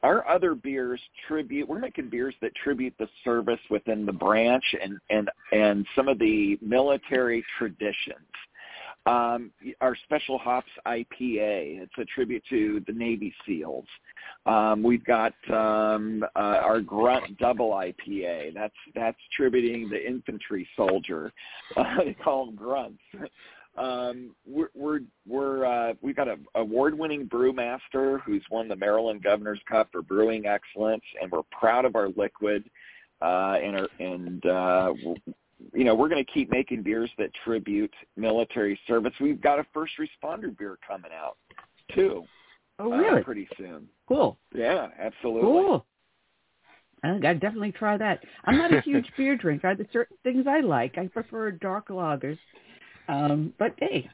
our 0.02 0.28
other 0.28 0.54
beers 0.54 1.00
tribute. 1.26 1.68
We're 1.68 1.80
making 1.80 2.10
beers 2.10 2.34
that 2.42 2.54
tribute 2.54 2.94
the 2.98 3.08
service 3.24 3.58
within 3.70 4.06
the 4.06 4.12
branch 4.12 4.62
and 4.80 4.98
and 5.10 5.28
and 5.50 5.84
some 5.96 6.06
of 6.06 6.18
the 6.20 6.58
military 6.62 7.44
traditions. 7.58 8.28
Um, 9.06 9.52
our 9.80 9.96
special 10.04 10.38
hops 10.38 10.70
IPA. 10.86 11.80
It's 11.82 11.92
a 11.98 12.04
tribute 12.04 12.42
to 12.50 12.82
the 12.86 12.92
Navy 12.92 13.34
SEALs. 13.46 13.86
Um, 14.44 14.82
we've 14.82 15.04
got 15.04 15.32
um, 15.50 16.24
uh, 16.36 16.38
our 16.38 16.80
Grunt 16.80 17.38
Double 17.38 17.70
IPA. 17.70 18.54
That's 18.54 18.74
that's 18.94 19.18
tributing 19.34 19.88
the 19.88 20.06
infantry 20.06 20.68
soldier. 20.76 21.32
Uh, 21.76 22.02
they 22.04 22.14
call 22.14 22.46
them 22.46 22.54
grunts. 22.56 23.02
Um, 23.76 24.34
we're 24.46 24.70
we're, 24.74 25.00
we're 25.26 25.64
uh, 25.64 25.94
we've 26.00 26.16
got 26.16 26.28
an 26.28 26.44
award-winning 26.54 27.28
brewmaster 27.28 28.20
who's 28.22 28.42
won 28.50 28.68
the 28.68 28.74
Maryland 28.76 29.22
Governor's 29.22 29.60
Cup 29.70 29.88
for 29.92 30.02
brewing 30.02 30.46
excellence, 30.46 31.04
and 31.20 31.30
we're 31.30 31.42
proud 31.52 31.84
of 31.84 31.94
our 31.94 32.08
liquid. 32.16 32.68
Uh, 33.20 33.56
and 33.62 33.76
our, 33.76 33.88
and 33.98 34.46
uh, 34.46 34.92
you 35.74 35.84
know 35.84 35.94
we're 35.94 36.08
going 36.08 36.24
to 36.24 36.32
keep 36.32 36.50
making 36.50 36.82
beers 36.82 37.10
that 37.18 37.30
tribute 37.44 37.92
military 38.16 38.78
service. 38.86 39.12
We've 39.20 39.40
got 39.40 39.58
a 39.58 39.66
first 39.74 39.92
responder 39.98 40.56
beer 40.56 40.78
coming 40.86 41.10
out 41.12 41.36
too. 41.94 42.24
Oh, 42.78 42.92
uh, 42.92 42.96
really? 42.96 43.22
pretty 43.22 43.48
soon. 43.56 43.88
Cool. 44.06 44.38
Yeah, 44.54 44.88
absolutely. 44.98 45.42
Cool. 45.42 45.86
I 47.04 47.18
gotta 47.18 47.38
definitely 47.38 47.72
try 47.72 47.96
that. 47.96 48.24
I'm 48.44 48.58
not 48.58 48.72
a 48.72 48.80
huge 48.84 49.06
beer 49.16 49.36
drinker. 49.36 49.74
There's 49.74 49.88
certain 49.92 50.16
things 50.22 50.46
I 50.48 50.60
like. 50.60 50.98
I 50.98 51.06
prefer 51.06 51.50
dark 51.52 51.88
lagers. 51.88 52.38
Um, 53.08 53.52
but 53.58 53.74
hey, 53.78 54.08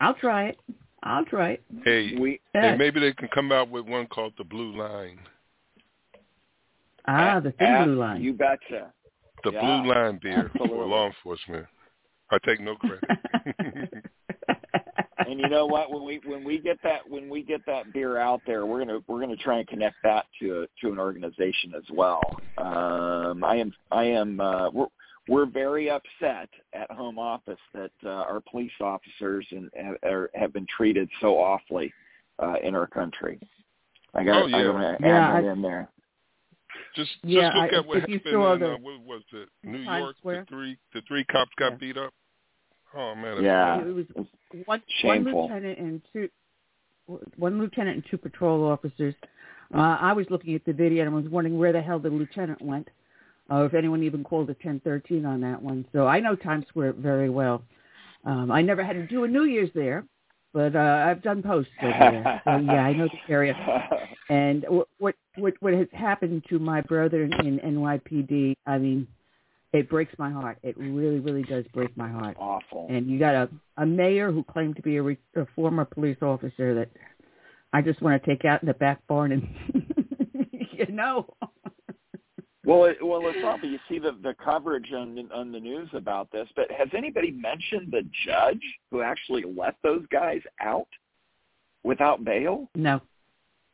I'll 0.00 0.14
try 0.14 0.48
it. 0.48 0.58
I'll 1.02 1.24
try 1.24 1.52
it. 1.52 1.64
Hey, 1.84 2.16
We 2.16 2.40
Yeah. 2.54 2.72
hey, 2.72 2.76
maybe 2.76 3.00
they 3.00 3.12
can 3.12 3.28
come 3.28 3.52
out 3.52 3.70
with 3.70 3.86
one 3.86 4.06
called 4.06 4.34
the 4.38 4.44
Blue 4.44 4.76
Line. 4.76 5.18
Ah, 7.08 7.40
the 7.40 7.52
thin 7.52 7.84
blue 7.84 7.96
line. 7.96 8.20
You 8.20 8.32
betcha. 8.32 8.92
The 9.46 9.52
Yeah, 9.52 9.60
Blue 9.60 9.94
Line 9.94 10.18
beer 10.20 10.50
for 10.58 10.66
law 10.66 11.06
enforcement. 11.06 11.66
I 12.32 12.38
take 12.44 12.60
no 12.60 12.74
credit. 12.74 13.04
and 15.18 15.38
you 15.38 15.48
know 15.48 15.66
what? 15.66 15.92
When 15.92 16.04
we 16.04 16.20
when 16.24 16.42
we 16.42 16.58
get 16.58 16.78
that 16.82 17.08
when 17.08 17.28
we 17.28 17.44
get 17.44 17.64
that 17.66 17.92
beer 17.92 18.18
out 18.18 18.42
there, 18.44 18.66
we're 18.66 18.80
gonna 18.84 18.98
we're 19.06 19.20
gonna 19.20 19.36
try 19.36 19.58
and 19.58 19.68
connect 19.68 19.94
that 20.02 20.26
to 20.40 20.62
a, 20.62 20.66
to 20.84 20.92
an 20.92 20.98
organization 20.98 21.74
as 21.76 21.84
well. 21.92 22.20
Um, 22.58 23.44
I 23.44 23.54
am 23.54 23.72
I 23.92 24.02
am 24.06 24.40
uh, 24.40 24.68
we're 24.70 24.86
we're 25.28 25.46
very 25.46 25.90
upset 25.90 26.48
at 26.72 26.90
home 26.90 27.16
office 27.16 27.60
that 27.72 27.92
uh, 28.04 28.08
our 28.08 28.42
police 28.50 28.72
officers 28.80 29.46
and 29.52 29.70
are, 30.02 30.28
have 30.34 30.52
been 30.52 30.66
treated 30.76 31.08
so 31.20 31.38
awfully 31.38 31.94
uh, 32.42 32.54
in 32.64 32.74
our 32.74 32.88
country. 32.88 33.38
I 34.12 34.24
got 34.24 34.42
Oh, 34.42 34.46
yeah. 34.46 34.56
I 34.56 34.62
gotta 34.64 34.86
add 34.88 34.96
Yeah, 35.02 35.32
that 35.40 35.44
I- 35.48 35.52
in 35.52 35.62
there. 35.62 35.88
Just 36.94 37.10
Yeah, 37.22 37.42
just 37.42 37.56
look 37.56 37.72
I- 37.72 37.76
at 37.76 37.86
what 37.86 38.08
you 38.08 38.16
happened 38.18 38.32
saw 38.32 38.52
in 38.54 38.60
the- 38.60 38.74
uh, 38.74 38.78
what 38.78 39.00
was 39.02 39.22
it? 39.32 39.48
New 39.62 39.84
Times 39.84 40.00
York. 40.02 40.16
Square? 40.18 40.40
The 40.40 40.46
three 40.46 40.78
the 40.94 41.00
three 41.02 41.24
cops 41.24 41.50
got 41.56 41.72
Yeah. 41.72 41.76
beat 41.78 41.96
up. 41.96 42.14
Oh 42.94 43.14
man. 43.14 43.42
Yeah. 43.42 43.80
it 43.80 43.94
was 43.94 44.06
one, 44.64 44.82
one 45.02 45.24
lieutenant 45.24 45.78
and 45.78 46.02
two 46.12 46.28
one 47.36 47.58
lieutenant 47.60 47.96
and 47.96 48.04
two 48.10 48.18
patrol 48.18 48.64
officers. 48.64 49.14
Uh, 49.74 49.96
I 50.00 50.12
was 50.12 50.28
looking 50.30 50.54
at 50.54 50.64
the 50.64 50.72
video 50.72 51.04
and 51.04 51.12
I 51.12 51.16
was 51.16 51.28
wondering 51.28 51.58
where 51.58 51.72
the 51.72 51.80
hell 51.82 51.98
the 51.98 52.08
lieutenant 52.10 52.60
went, 52.62 52.88
or 53.50 53.64
if 53.66 53.74
anyone 53.74 54.02
even 54.02 54.24
called 54.24 54.48
a 54.50 54.54
1013 54.54 55.24
on 55.24 55.40
that 55.40 55.60
one. 55.60 55.84
So 55.92 56.06
I 56.06 56.20
know 56.20 56.34
Times 56.36 56.66
Square 56.68 56.94
very 56.94 57.28
well. 57.30 57.62
Um, 58.24 58.50
I 58.50 58.62
never 58.62 58.82
had 58.82 58.94
to 58.94 59.06
do 59.06 59.24
a 59.24 59.28
New 59.28 59.44
Year's 59.44 59.70
there, 59.72 60.04
but 60.56 60.74
uh, 60.74 61.04
I've 61.06 61.22
done 61.22 61.42
posts 61.42 61.70
over 61.82 61.92
there. 61.92 62.40
So 62.44 62.56
yeah, 62.56 62.82
I 62.82 62.94
know 62.94 63.08
the 63.08 63.32
area. 63.32 63.54
And 64.30 64.64
what 64.66 64.88
what 64.98 65.14
what, 65.36 65.52
what 65.60 65.74
has 65.74 65.86
happened 65.92 66.44
to 66.48 66.58
my 66.58 66.80
brother 66.80 67.24
in, 67.24 67.32
in 67.46 67.58
NYPD? 67.58 68.56
I 68.64 68.78
mean, 68.78 69.06
it 69.74 69.90
breaks 69.90 70.14
my 70.18 70.30
heart. 70.30 70.56
It 70.62 70.78
really, 70.78 71.18
really 71.18 71.42
does 71.42 71.66
break 71.74 71.94
my 71.94 72.08
heart. 72.08 72.38
Awful. 72.40 72.86
And 72.88 73.06
you 73.06 73.18
got 73.18 73.34
a 73.34 73.50
a 73.76 73.84
mayor 73.84 74.32
who 74.32 74.42
claimed 74.44 74.76
to 74.76 74.82
be 74.82 74.96
a, 74.96 75.02
re, 75.02 75.18
a 75.36 75.44
former 75.54 75.84
police 75.84 76.22
officer 76.22 76.74
that 76.74 76.88
I 77.74 77.82
just 77.82 78.00
want 78.00 78.22
to 78.22 78.26
take 78.26 78.46
out 78.46 78.62
in 78.62 78.66
the 78.66 78.74
back 78.74 79.06
barn 79.06 79.32
and 79.32 79.46
you 80.72 80.86
know. 80.86 81.26
Well, 82.66 82.84
it, 82.86 82.96
well, 83.00 83.22
it's 83.24 83.38
awful. 83.44 83.68
You 83.68 83.78
see 83.88 84.00
the 84.00 84.18
the 84.22 84.34
coverage 84.44 84.92
on 84.92 85.16
on 85.32 85.52
the 85.52 85.60
news 85.60 85.88
about 85.92 86.32
this, 86.32 86.48
but 86.56 86.70
has 86.72 86.88
anybody 86.96 87.30
mentioned 87.30 87.92
the 87.92 88.02
judge 88.26 88.62
who 88.90 89.02
actually 89.02 89.44
let 89.44 89.76
those 89.84 90.04
guys 90.10 90.40
out 90.60 90.88
without 91.84 92.24
bail? 92.24 92.68
No, 92.74 93.00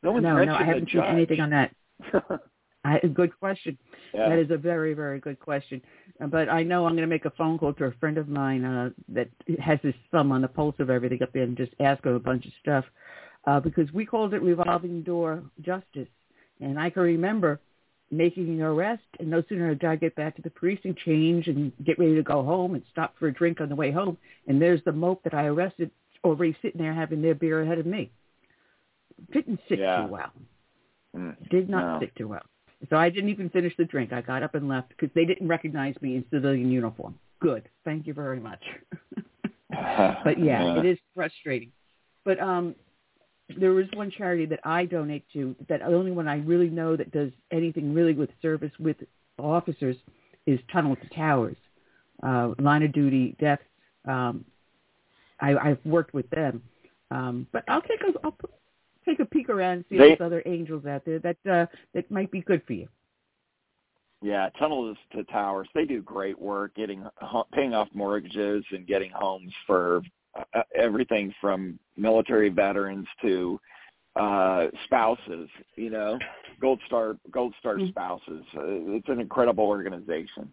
No 0.02 0.12
one's 0.12 0.24
no, 0.24 0.34
mentioned 0.34 0.52
no, 0.52 0.56
I 0.56 0.64
haven't 0.64 0.90
seen 0.90 1.02
anything 1.02 1.40
on 1.40 1.50
that. 1.50 1.74
I, 2.84 2.98
good 2.98 3.38
question. 3.38 3.78
Yeah. 4.12 4.28
That 4.28 4.38
is 4.40 4.50
a 4.50 4.56
very, 4.56 4.92
very 4.92 5.20
good 5.20 5.38
question. 5.38 5.80
Uh, 6.20 6.26
But 6.26 6.48
I 6.48 6.64
know 6.64 6.84
I'm 6.84 6.92
going 6.92 7.08
to 7.08 7.14
make 7.14 7.24
a 7.24 7.30
phone 7.30 7.56
call 7.56 7.72
to 7.74 7.84
a 7.84 7.92
friend 7.92 8.18
of 8.18 8.28
mine 8.28 8.64
uh, 8.64 8.90
that 9.10 9.28
has 9.60 9.78
his 9.82 9.94
thumb 10.10 10.32
on 10.32 10.42
the 10.42 10.48
pulse 10.48 10.74
of 10.80 10.90
everything 10.90 11.22
up 11.22 11.32
there 11.32 11.44
and 11.44 11.56
just 11.56 11.72
ask 11.78 12.04
him 12.04 12.14
a 12.14 12.18
bunch 12.18 12.44
of 12.44 12.52
stuff 12.60 12.84
uh, 13.46 13.60
because 13.60 13.90
we 13.92 14.04
called 14.04 14.34
it 14.34 14.42
revolving 14.42 15.02
door 15.02 15.44
justice. 15.60 16.08
And 16.60 16.78
I 16.78 16.90
can 16.90 17.02
remember 17.02 17.60
making 18.12 18.48
an 18.48 18.60
arrest, 18.60 19.02
and 19.18 19.28
no 19.28 19.42
sooner 19.48 19.74
did 19.74 19.88
I 19.88 19.96
get 19.96 20.14
back 20.14 20.36
to 20.36 20.42
the 20.42 20.50
precinct, 20.50 21.00
change, 21.00 21.48
and 21.48 21.72
get 21.84 21.98
ready 21.98 22.14
to 22.14 22.22
go 22.22 22.42
home 22.44 22.74
and 22.74 22.82
stop 22.92 23.14
for 23.18 23.26
a 23.26 23.32
drink 23.32 23.60
on 23.60 23.68
the 23.68 23.74
way 23.74 23.90
home, 23.90 24.18
and 24.46 24.60
there's 24.60 24.84
the 24.84 24.92
mope 24.92 25.22
that 25.24 25.34
I 25.34 25.46
arrested 25.46 25.90
already 26.22 26.56
sitting 26.62 26.80
there 26.80 26.92
having 26.92 27.22
their 27.22 27.34
beer 27.34 27.62
ahead 27.62 27.78
of 27.78 27.86
me. 27.86 28.10
Didn't 29.32 29.60
sit 29.68 29.78
Yeah. 29.78 30.02
too 30.02 30.12
well. 30.12 30.32
Mm. 31.16 31.48
Did 31.48 31.68
not 31.68 31.94
No. 31.94 32.00
sit 32.00 32.14
too 32.14 32.28
well. 32.28 32.42
So 32.90 32.96
I 32.96 33.08
didn't 33.10 33.30
even 33.30 33.48
finish 33.48 33.76
the 33.76 33.84
drink. 33.84 34.12
I 34.12 34.20
got 34.20 34.42
up 34.42 34.54
and 34.54 34.68
left 34.68 34.90
because 34.90 35.10
they 35.14 35.24
didn't 35.24 35.48
recognize 35.48 36.00
me 36.02 36.16
in 36.16 36.24
civilian 36.30 36.70
uniform. 36.70 37.18
Good. 37.40 37.68
Thank 37.84 38.06
you 38.06 38.14
very 38.14 38.40
much. 38.40 38.62
but 39.70 40.38
yeah, 40.38 40.76
it 40.78 40.84
is 40.84 40.98
frustrating. 41.14 41.72
But 42.24 42.40
um, 42.40 42.74
there 43.58 43.78
is 43.80 43.88
one 43.94 44.10
charity 44.10 44.46
that 44.46 44.60
I 44.64 44.84
donate 44.86 45.24
to. 45.32 45.54
That 45.68 45.80
the 45.80 45.86
only 45.86 46.10
one 46.10 46.28
I 46.28 46.36
really 46.38 46.68
know 46.70 46.96
that 46.96 47.10
does 47.12 47.30
anything 47.50 47.94
really 47.94 48.14
with 48.14 48.30
service 48.40 48.72
with 48.78 48.96
officers 49.38 49.96
is 50.46 50.58
Tunnel 50.72 50.96
to 50.96 51.08
Towers, 51.14 51.56
uh, 52.22 52.54
line 52.58 52.82
of 52.82 52.92
duty 52.92 53.36
deaths. 53.40 53.62
Um, 54.06 54.44
I, 55.40 55.56
I've 55.56 55.84
worked 55.84 56.14
with 56.14 56.28
them, 56.30 56.62
um, 57.10 57.46
but 57.52 57.64
I'll 57.68 57.82
take 57.82 58.00
a 58.02 58.12
I'll 58.24 58.36
take 59.04 59.20
a 59.20 59.24
peek 59.24 59.48
around 59.48 59.72
and 59.72 59.84
see 59.88 59.98
They- 59.98 60.12
if 60.12 60.18
there's 60.18 60.26
other 60.26 60.42
angels 60.46 60.86
out 60.86 61.04
there 61.04 61.18
that 61.20 61.36
uh, 61.50 61.66
that 61.94 62.10
might 62.10 62.30
be 62.30 62.40
good 62.40 62.62
for 62.66 62.72
you. 62.74 62.88
Yeah, 64.24 64.50
tunnels 64.56 64.96
to 65.16 65.24
towers. 65.24 65.68
They 65.74 65.84
do 65.84 66.00
great 66.00 66.38
work 66.38 66.74
getting 66.76 67.04
paying 67.52 67.74
off 67.74 67.88
mortgages 67.92 68.64
and 68.70 68.86
getting 68.86 69.10
homes 69.10 69.52
for 69.66 70.02
uh, 70.34 70.62
everything 70.74 71.32
from 71.40 71.78
military 71.96 72.48
veterans 72.48 73.06
to 73.22 73.60
uh 74.14 74.66
spouses, 74.84 75.48
you 75.76 75.88
know, 75.88 76.18
Gold 76.60 76.80
Star 76.86 77.16
Gold 77.30 77.54
Star 77.60 77.76
Mhm. 77.76 77.88
spouses. 77.88 78.44
Uh, 78.54 78.92
it's 78.96 79.08
an 79.08 79.20
incredible 79.20 79.64
organization. 79.64 80.52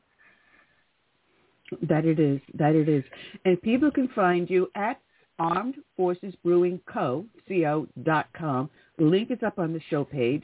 That 1.83 2.05
it 2.05 2.19
is. 2.19 2.39
That 2.53 2.73
it 2.73 2.87
is. 2.89 3.03
And 3.45 3.61
people 3.61 3.91
can 3.91 4.07
find 4.09 4.49
you 4.49 4.71
at 4.75 4.99
Armed 5.37 5.75
Forces 5.95 6.33
Brewing 6.43 6.79
Co. 6.91 7.25
Co. 7.47 7.87
dot 8.03 8.27
com. 8.33 8.69
Link 8.97 9.29
is 9.29 9.43
up 9.43 9.59
on 9.59 9.73
the 9.73 9.79
show 9.89 10.03
page. 10.03 10.43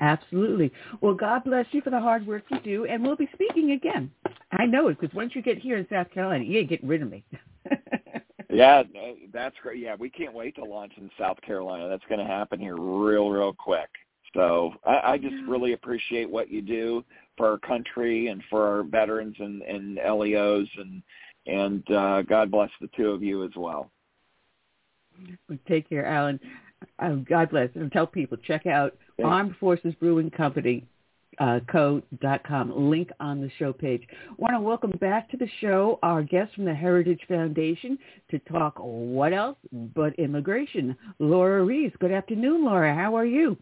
Absolutely. 0.01 0.73
Well, 1.03 1.13
God 1.15 1.45
bless 1.45 1.67
you 1.73 1.83
for 1.83 1.91
the 1.91 2.01
hard 2.01 2.27
work 2.27 2.45
you 2.51 2.59
do, 2.61 2.87
and 2.87 3.05
we'll 3.05 3.17
be 3.17 3.29
speaking 3.35 3.73
again. 3.73 4.11
I 4.51 4.65
know 4.65 4.89
it 4.89 4.99
because 4.99 5.15
once 5.15 5.37
you 5.37 5.43
get 5.43 5.59
here 5.59 5.77
in 5.77 5.87
South 5.91 6.11
Carolina, 6.11 6.45
you 6.45 6.59
ain't 6.59 6.71
getting 6.71 6.89
rid 6.89 7.03
of 7.03 7.11
me. 7.11 7.23
Yeah, 8.53 8.83
that's 9.33 9.57
great. 9.63 9.81
Yeah, 9.81 9.97
we 9.99 10.11
can't 10.11 10.35
wait 10.35 10.55
to 10.57 10.65
launch 10.65 10.93
in 10.97 11.11
South 11.19 11.41
Carolina. 11.43 11.89
That's 11.89 12.05
going 12.09 12.21
to 12.21 12.27
happen 12.27 12.61
here 12.61 12.77
real, 12.77 13.31
real 13.31 13.53
quick. 13.53 13.89
So 14.35 14.73
I, 14.85 15.13
I 15.13 15.19
just 15.19 15.35
really 15.47 15.73
appreciate 15.73 16.29
what 16.31 16.51
you 16.51 16.63
do 16.63 17.05
for 17.37 17.49
our 17.51 17.59
country 17.59 18.29
and 18.29 18.43
for 18.49 18.67
our 18.67 18.83
veterans 18.83 19.37
and, 19.39 19.63
and 19.63 19.97
LEOs, 19.97 20.69
and 20.79 21.03
and 21.47 21.91
uh, 21.91 22.23
God 22.23 22.51
bless 22.51 22.71
the 22.81 22.89
two 22.97 23.11
of 23.11 23.23
you 23.23 23.45
as 23.45 23.51
well. 23.57 23.91
Take 25.69 25.89
care, 25.89 26.07
Alan. 26.07 26.39
Uh, 26.99 27.17
God 27.17 27.51
bless. 27.51 27.69
And 27.75 27.91
tell 27.93 28.07
people, 28.07 28.37
check 28.39 28.67
out 28.67 28.97
Yeah. 29.19 29.27
Armed 29.27 29.57
Forces 29.61 29.95
Brewing 30.01 30.31
Company, 30.31 30.87
uh, 31.39 31.61
co.com, 31.71 32.91
link 32.91 33.11
on 33.21 33.41
the 33.41 33.51
show 33.59 33.73
page. 33.73 34.03
want 34.37 34.55
to 34.55 34.61
welcome 34.61 34.93
back 35.01 35.31
to 35.31 35.37
the 35.37 35.49
show 35.61 35.99
our 36.03 36.23
guest 36.23 36.55
from 36.55 36.65
the 36.65 36.75
Heritage 36.75 37.21
Foundation 37.29 37.99
to 38.31 38.39
talk 38.41 38.75
what 38.79 39.33
else 39.33 39.57
but 39.73 40.15
immigration, 40.19 40.97
Lora 41.19 41.65
Ries. 41.65 41.93
Good 42.01 42.13
afternoon, 42.13 42.65
Laura. 42.65 42.95
How 42.95 43.17
are 43.17 43.27
you? 43.27 43.57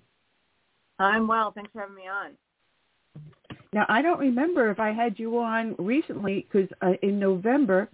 I'm 0.99 1.27
well. 1.27 1.53
Thanks 1.53 1.71
for 1.73 1.81
having 1.81 1.97
me 1.97 2.03
on. 2.09 2.33
Now, 3.73 3.87
I 3.89 4.03
don't 4.03 4.19
remember 4.19 4.71
if 4.71 4.81
I 4.81 4.93
had 4.93 5.19
you 5.19 5.39
on 5.39 5.77
recently 5.79 6.47
because 6.51 6.69
uh, 6.83 6.93
in 7.03 7.19
November 7.21 7.89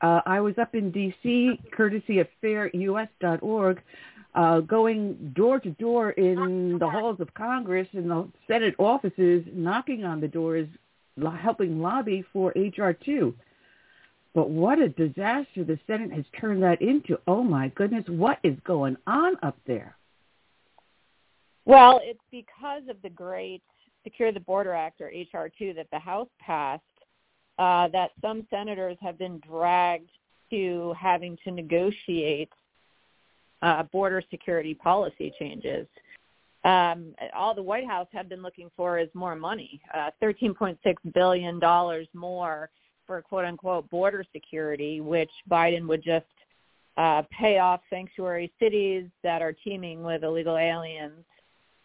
uh, 0.00 0.20
I 0.26 0.40
was 0.40 0.54
up 0.58 0.74
in 0.74 0.90
D.C., 0.90 1.60
courtesy 1.72 2.20
of 2.20 2.28
fairus.org, 2.42 3.82
uh, 4.38 4.60
going 4.60 5.32
door 5.34 5.58
to 5.58 5.70
door 5.70 6.10
in 6.12 6.78
the 6.78 6.88
halls 6.88 7.18
of 7.18 7.34
Congress 7.34 7.88
and 7.92 8.08
the 8.08 8.28
Senate 8.46 8.76
offices, 8.78 9.42
knocking 9.52 10.04
on 10.04 10.20
the 10.20 10.28
doors, 10.28 10.68
helping 11.40 11.82
lobby 11.82 12.24
for 12.32 12.52
H.R. 12.54 12.92
2. 12.92 13.34
But 14.36 14.48
what 14.48 14.78
a 14.78 14.90
disaster 14.90 15.64
the 15.64 15.76
Senate 15.88 16.12
has 16.12 16.24
turned 16.40 16.62
that 16.62 16.80
into. 16.80 17.18
Oh, 17.26 17.42
my 17.42 17.68
goodness. 17.74 18.04
What 18.06 18.38
is 18.44 18.56
going 18.64 18.96
on 19.08 19.34
up 19.42 19.58
there? 19.66 19.96
Well, 21.64 22.00
it's 22.04 22.20
because 22.30 22.82
of 22.88 23.02
the 23.02 23.10
great 23.10 23.62
Secure 24.04 24.30
the 24.30 24.38
Border 24.38 24.72
Act, 24.72 25.00
or 25.00 25.10
H.R. 25.10 25.50
2, 25.58 25.74
that 25.74 25.88
the 25.90 25.98
House 25.98 26.28
passed, 26.38 26.82
uh, 27.58 27.88
that 27.88 28.12
some 28.22 28.46
senators 28.50 28.98
have 29.00 29.18
been 29.18 29.40
dragged 29.40 30.10
to 30.50 30.94
having 30.96 31.36
to 31.42 31.50
negotiate 31.50 32.52
uh, 33.62 33.82
border 33.84 34.22
security 34.30 34.74
policy 34.74 35.32
changes. 35.38 35.86
Um, 36.64 37.14
all 37.34 37.54
the 37.54 37.62
White 37.62 37.86
House 37.86 38.08
had 38.12 38.28
been 38.28 38.42
looking 38.42 38.70
for 38.76 38.98
is 38.98 39.08
more 39.14 39.36
money, 39.36 39.80
uh, 39.94 40.10
$13.6 40.22 40.76
billion 41.14 41.60
more 42.14 42.70
for 43.06 43.22
quote 43.22 43.44
unquote 43.44 43.88
border 43.90 44.24
security, 44.32 45.00
which 45.00 45.30
Biden 45.50 45.86
would 45.88 46.02
just 46.02 46.26
uh, 46.96 47.22
pay 47.30 47.58
off 47.58 47.80
sanctuary 47.88 48.52
cities 48.60 49.06
that 49.22 49.40
are 49.40 49.52
teeming 49.52 50.02
with 50.02 50.24
illegal 50.24 50.56
aliens 50.56 51.24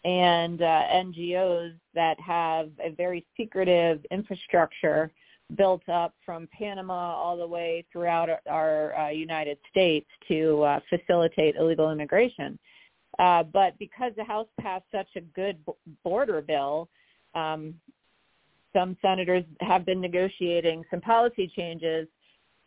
and 0.04 0.62
uh, 0.62 0.82
NGOs 0.92 1.74
that 1.94 2.20
have 2.20 2.70
a 2.84 2.90
very 2.90 3.26
secretive 3.38 4.06
infrastructure 4.12 5.12
built 5.56 5.88
up 5.90 6.14
from 6.26 6.48
Panama 6.58 7.16
all 7.16 7.38
the 7.38 7.48
way 7.48 7.86
throughout 7.92 8.30
our, 8.50 8.96
uh, 8.98 9.10
United 9.10 9.58
States 9.70 10.08
to 10.28 10.64
uh, 10.64 10.80
facilitate 10.90 11.56
illegal 11.56 11.92
immigration. 11.92 12.58
Uh, 13.20 13.44
but 13.44 13.78
because 13.78 14.12
the 14.18 14.24
House 14.24 14.48
passed 14.60 14.86
such 14.92 15.10
a 15.16 15.22
good 15.22 15.58
border 16.04 16.42
bill, 16.42 16.90
um, 17.36 17.76
some 18.74 18.98
senators 19.02 19.44
have 19.62 19.86
been 19.86 20.02
negotiating 20.02 20.84
some 20.90 21.00
policy 21.00 21.52
changes, 21.56 22.08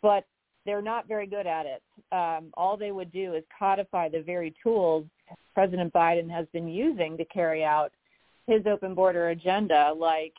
but 0.02 0.24
they're 0.64 0.82
not 0.82 1.08
very 1.08 1.26
good 1.26 1.46
at 1.46 1.66
it. 1.66 1.82
Um, 2.12 2.50
all 2.54 2.76
they 2.76 2.92
would 2.92 3.10
do 3.10 3.34
is 3.34 3.42
codify 3.58 4.08
the 4.08 4.22
very 4.22 4.54
tools 4.62 5.04
President 5.56 5.90
Biden 5.92 6.30
has 6.30 6.46
been 6.52 6.68
using 6.68 7.16
to 7.16 7.24
carry 7.24 7.64
out 7.64 7.90
his 8.46 8.66
open 8.66 8.94
border 8.94 9.30
agenda, 9.30 9.92
like 9.96 10.34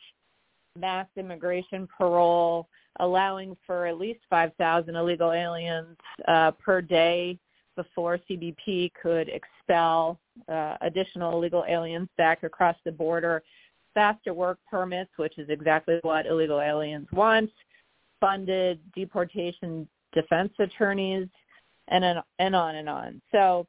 mass 0.78 1.06
immigration 1.16 1.88
parole, 1.96 2.68
allowing 3.00 3.56
for 3.66 3.86
at 3.86 3.98
least 3.98 4.20
5,000 4.30 4.94
illegal 4.94 5.32
aliens 5.32 5.96
uh, 6.26 6.52
per 6.52 6.80
day 6.80 7.38
before 7.76 8.18
CBP 8.28 8.90
could 9.00 9.28
expel 9.28 10.18
uh, 10.48 10.76
additional 10.80 11.32
illegal 11.32 11.64
aliens 11.68 12.08
back 12.16 12.42
across 12.42 12.76
the 12.84 12.90
border, 12.90 13.42
faster 13.94 14.34
work 14.34 14.58
permits, 14.68 15.10
which 15.16 15.38
is 15.38 15.48
exactly 15.48 15.98
what 16.02 16.26
illegal 16.26 16.60
aliens 16.60 17.06
want, 17.12 17.50
funded 18.20 18.80
deportation 18.94 19.88
defense 20.12 20.52
attorneys, 20.58 21.28
and, 21.88 22.04
an, 22.04 22.22
and 22.38 22.54
on 22.54 22.76
and 22.76 22.88
on. 22.88 23.22
So 23.32 23.66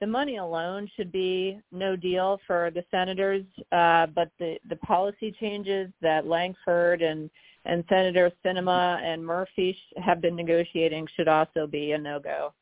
the 0.00 0.06
money 0.06 0.36
alone 0.36 0.88
should 0.96 1.10
be 1.10 1.60
no 1.72 1.96
deal 1.96 2.38
for 2.46 2.70
the 2.74 2.84
senators, 2.90 3.44
uh, 3.72 4.06
but 4.06 4.30
the, 4.38 4.56
the 4.68 4.76
policy 4.76 5.34
changes 5.40 5.90
that 6.02 6.26
Lankford 6.26 7.00
and, 7.00 7.30
and 7.64 7.82
Senator 7.88 8.30
Sinema 8.44 9.00
and 9.02 9.24
Murphy 9.24 9.72
sh- 9.72 10.02
have 10.02 10.20
been 10.20 10.36
negotiating 10.36 11.06
should 11.16 11.28
also 11.28 11.66
be 11.66 11.92
a 11.92 11.98
no-go. 11.98 12.52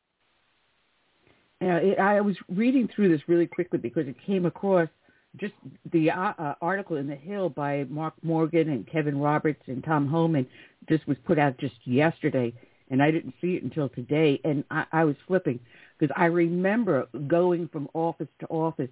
Yeah, 1.61 1.77
it, 1.77 1.99
I 1.99 2.21
was 2.21 2.35
reading 2.49 2.89
through 2.93 3.09
this 3.09 3.21
really 3.27 3.47
quickly 3.47 3.79
because 3.79 4.07
it 4.07 4.15
came 4.25 4.45
across 4.45 4.89
just 5.37 5.53
the 5.91 6.11
uh, 6.11 6.33
uh, 6.37 6.55
article 6.61 6.95
in 6.95 7.07
the 7.07 7.15
Hill 7.15 7.49
by 7.49 7.85
Mark 7.89 8.13
Morgan 8.23 8.69
and 8.69 8.87
Kevin 8.87 9.17
Roberts 9.19 9.61
and 9.67 9.83
Tom 9.83 10.07
Homan 10.07 10.47
just 10.87 11.05
was 11.07 11.17
put 11.25 11.37
out 11.37 11.57
just 11.57 11.75
yesterday, 11.83 12.53
and 12.89 13.01
I 13.03 13.11
didn't 13.11 13.33
see 13.41 13.55
it 13.55 13.63
until 13.63 13.89
today. 13.89 14.39
And 14.45 14.63
I, 14.71 14.85
I 14.91 15.03
was 15.03 15.15
flipping 15.27 15.59
because 15.97 16.13
I 16.17 16.25
remember 16.25 17.07
going 17.27 17.69
from 17.69 17.87
office 17.93 18.27
to 18.39 18.47
office 18.47 18.89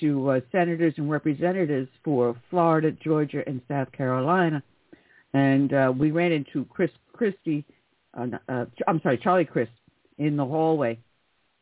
to 0.00 0.30
uh, 0.30 0.40
senators 0.52 0.94
and 0.96 1.10
representatives 1.10 1.88
for 2.04 2.36
Florida, 2.48 2.92
Georgia, 2.92 3.42
and 3.46 3.60
South 3.68 3.90
Carolina, 3.92 4.62
and 5.34 5.72
uh, 5.72 5.92
we 5.96 6.10
ran 6.10 6.32
into 6.32 6.64
Chris 6.66 6.90
Christie. 7.12 7.64
Uh, 8.16 8.26
uh, 8.48 8.64
I'm 8.86 9.00
sorry, 9.02 9.18
Charlie 9.18 9.44
Crist 9.44 9.72
in 10.18 10.36
the 10.36 10.44
hallway. 10.44 10.98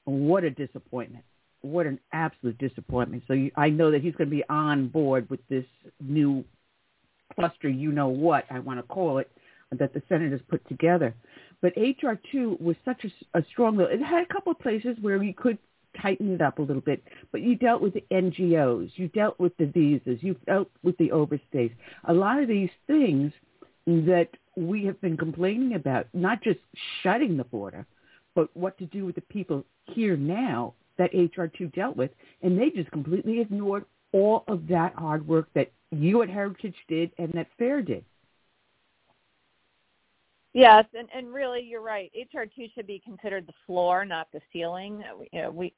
What 0.05 0.45
a 0.45 0.51
disappointment! 0.51 1.25
What 1.63 1.87
an 1.87 1.99
absolute 2.13 2.59
disappointment. 2.59 3.25
So 3.27 3.35
you, 3.35 3.51
I 3.57 3.69
know 3.71 3.91
that 3.91 4.03
he's 4.03 4.15
going 4.15 4.31
to 4.31 4.37
be 4.37 4.45
on 4.49 4.89
board 4.89 5.29
with 5.31 5.41
this 5.49 5.65
new 6.01 6.45
cluster. 7.35 7.69
You 7.69 7.93
know 7.93 8.09
what 8.09 8.45
I 8.51 8.59
want 8.59 8.79
to 8.79 8.83
call 8.85 9.19
it 9.19 9.31
that 9.73 9.93
the 9.93 10.03
senators 10.09 10.41
put 10.49 10.67
together. 10.69 11.15
But 11.61 11.73
HR 11.77 12.13
two 12.31 12.57
was 12.61 12.77
such 12.85 13.05
a, 13.05 13.39
a 13.39 13.45
strong 13.51 13.77
bill. 13.77 13.87
It 13.87 14.01
had 14.01 14.23
a 14.23 14.33
couple 14.33 14.53
of 14.53 14.59
places 14.61 14.97
where 15.01 15.23
you 15.23 15.35
could 15.35 15.59
tighten 16.01 16.33
it 16.35 16.41
up 16.41 16.59
a 16.59 16.63
little 16.63 16.83
bit, 16.83 17.03
but 17.33 17.41
you 17.41 17.57
dealt 17.57 17.83
with 17.83 17.95
the 17.95 18.05
NGOs, 18.13 18.91
you 18.95 19.09
dealt 19.09 19.39
with 19.41 19.57
the 19.57 19.67
visas, 19.67 20.23
you 20.23 20.37
dealt 20.47 20.71
with 20.83 20.97
the 20.99 21.11
overstays. 21.11 21.73
A 22.05 22.13
lot 22.13 22.41
of 22.41 22.49
these 22.49 22.71
things 22.87 23.33
that 23.87 24.29
we 24.57 24.85
have 24.85 25.01
been 25.01 25.17
complaining 25.17 25.75
about, 25.75 26.07
not 26.13 26.43
just 26.43 26.59
shutting 27.03 27.37
the 27.37 27.45
border, 27.45 27.87
but 28.35 28.55
what 28.57 28.79
to 28.79 28.87
do 28.87 29.05
with 29.05 29.15
the 29.15 29.21
people 29.23 29.65
here 29.87 30.17
now 30.17 30.75
that 30.99 31.13
HR2 31.13 31.73
dealt 31.75 31.97
with, 31.97 32.11
and 32.43 32.59
they 32.59 32.71
just 32.71 32.91
completely 32.91 33.41
ignored 33.41 33.85
all 34.13 34.45
of 34.49 34.67
that 34.69 34.95
hard 34.95 35.27
work 35.27 35.49
that 35.55 35.73
you 35.91 36.23
at 36.23 36.29
Heritage 36.29 36.77
did 36.89 37.11
and 37.19 37.33
that 37.33 37.49
FAIR 37.59 37.83
did. 37.83 38.05
Yes, 40.55 40.85
and, 40.95 41.09
and 41.15 41.33
really, 41.33 41.63
you're 41.63 41.83
right. 41.83 42.11
HR 42.15 42.43
two 42.45 42.67
should 42.75 42.87
be 42.87 43.01
considered 43.05 43.47
the 43.47 43.53
floor, 43.67 44.05
not 44.05 44.29
the 44.33 44.41
ceiling. 44.53 45.05
We, 45.19 45.29
you 45.33 45.43
know, 45.43 45.51
we 45.51 45.75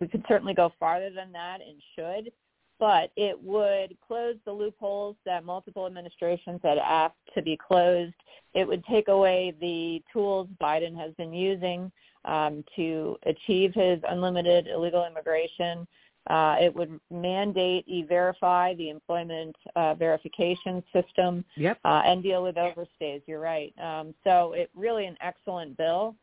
we 0.00 0.08
could 0.08 0.24
certainly 0.28 0.54
go 0.54 0.72
farther 0.78 1.10
than 1.10 1.32
that 1.32 1.58
and 1.60 1.80
should, 1.94 2.32
but 2.78 3.12
it 3.16 3.40
would 3.40 3.96
close 4.06 4.34
the 4.44 4.52
loopholes 4.52 5.16
that 5.24 5.44
multiple 5.44 5.86
administrations 5.86 6.60
had 6.62 6.78
asked 6.78 7.14
to 7.34 7.42
be 7.42 7.56
closed. 7.56 8.14
It 8.54 8.66
would 8.66 8.84
take 8.84 9.08
away 9.08 9.54
the 9.60 10.02
tools 10.12 10.48
Biden 10.60 10.96
has 10.96 11.14
been 11.14 11.32
using 11.32 11.90
um, 12.24 12.64
to 12.76 13.16
achieve 13.24 13.72
his 13.74 14.00
unlimited 14.08 14.66
illegal 14.66 15.06
immigration. 15.06 15.86
Uh, 16.28 16.56
it 16.60 16.74
would 16.74 17.00
mandate 17.10 17.84
e-verify, 17.88 18.74
the 18.74 18.90
employment 18.90 19.56
uh, 19.74 19.92
verification 19.94 20.82
system, 20.92 21.44
yep. 21.56 21.78
uh, 21.84 22.02
and 22.06 22.22
deal 22.22 22.42
with 22.44 22.54
overstays. 22.54 23.20
You're 23.26 23.40
right. 23.40 23.74
Um, 23.82 24.14
so 24.22 24.52
it 24.52 24.70
really 24.74 25.06
an 25.06 25.16
excellent 25.20 25.76
bill. 25.76 26.14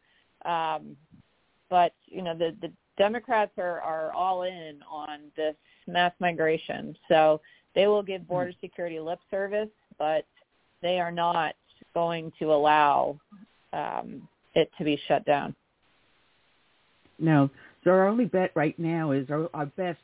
Um, 0.45 0.95
but 1.70 1.93
you 2.06 2.22
know 2.22 2.34
the 2.34 2.56
the 2.62 2.72
Democrats 2.97 3.52
are 3.58 3.82
are 3.82 4.12
all 4.14 4.43
in 4.43 4.80
on 4.89 5.20
this 5.36 5.56
mass 5.88 6.14
migration. 6.20 6.95
So 7.08 7.41
they 7.76 7.88
will 7.88 8.04
give 8.04 8.28
border 8.28 8.54
security 8.62 9.00
lip 9.00 9.20
service, 9.30 9.70
but 9.97 10.26
they 10.82 11.00
are 11.00 11.12
not 11.12 11.56
going 11.93 12.32
to 12.39 12.54
allow 12.54 13.20
um, 13.74 14.28
it 14.56 14.72
to 14.78 14.84
be 14.84 15.00
shut 15.08 15.26
down. 15.26 15.56
No. 17.20 17.50
So 17.84 17.91
our 17.91 18.07
only 18.07 18.25
bet 18.25 18.51
right 18.55 18.77
now 18.77 19.11
is 19.11 19.30
our, 19.30 19.49
our 19.53 19.65
best 19.65 19.99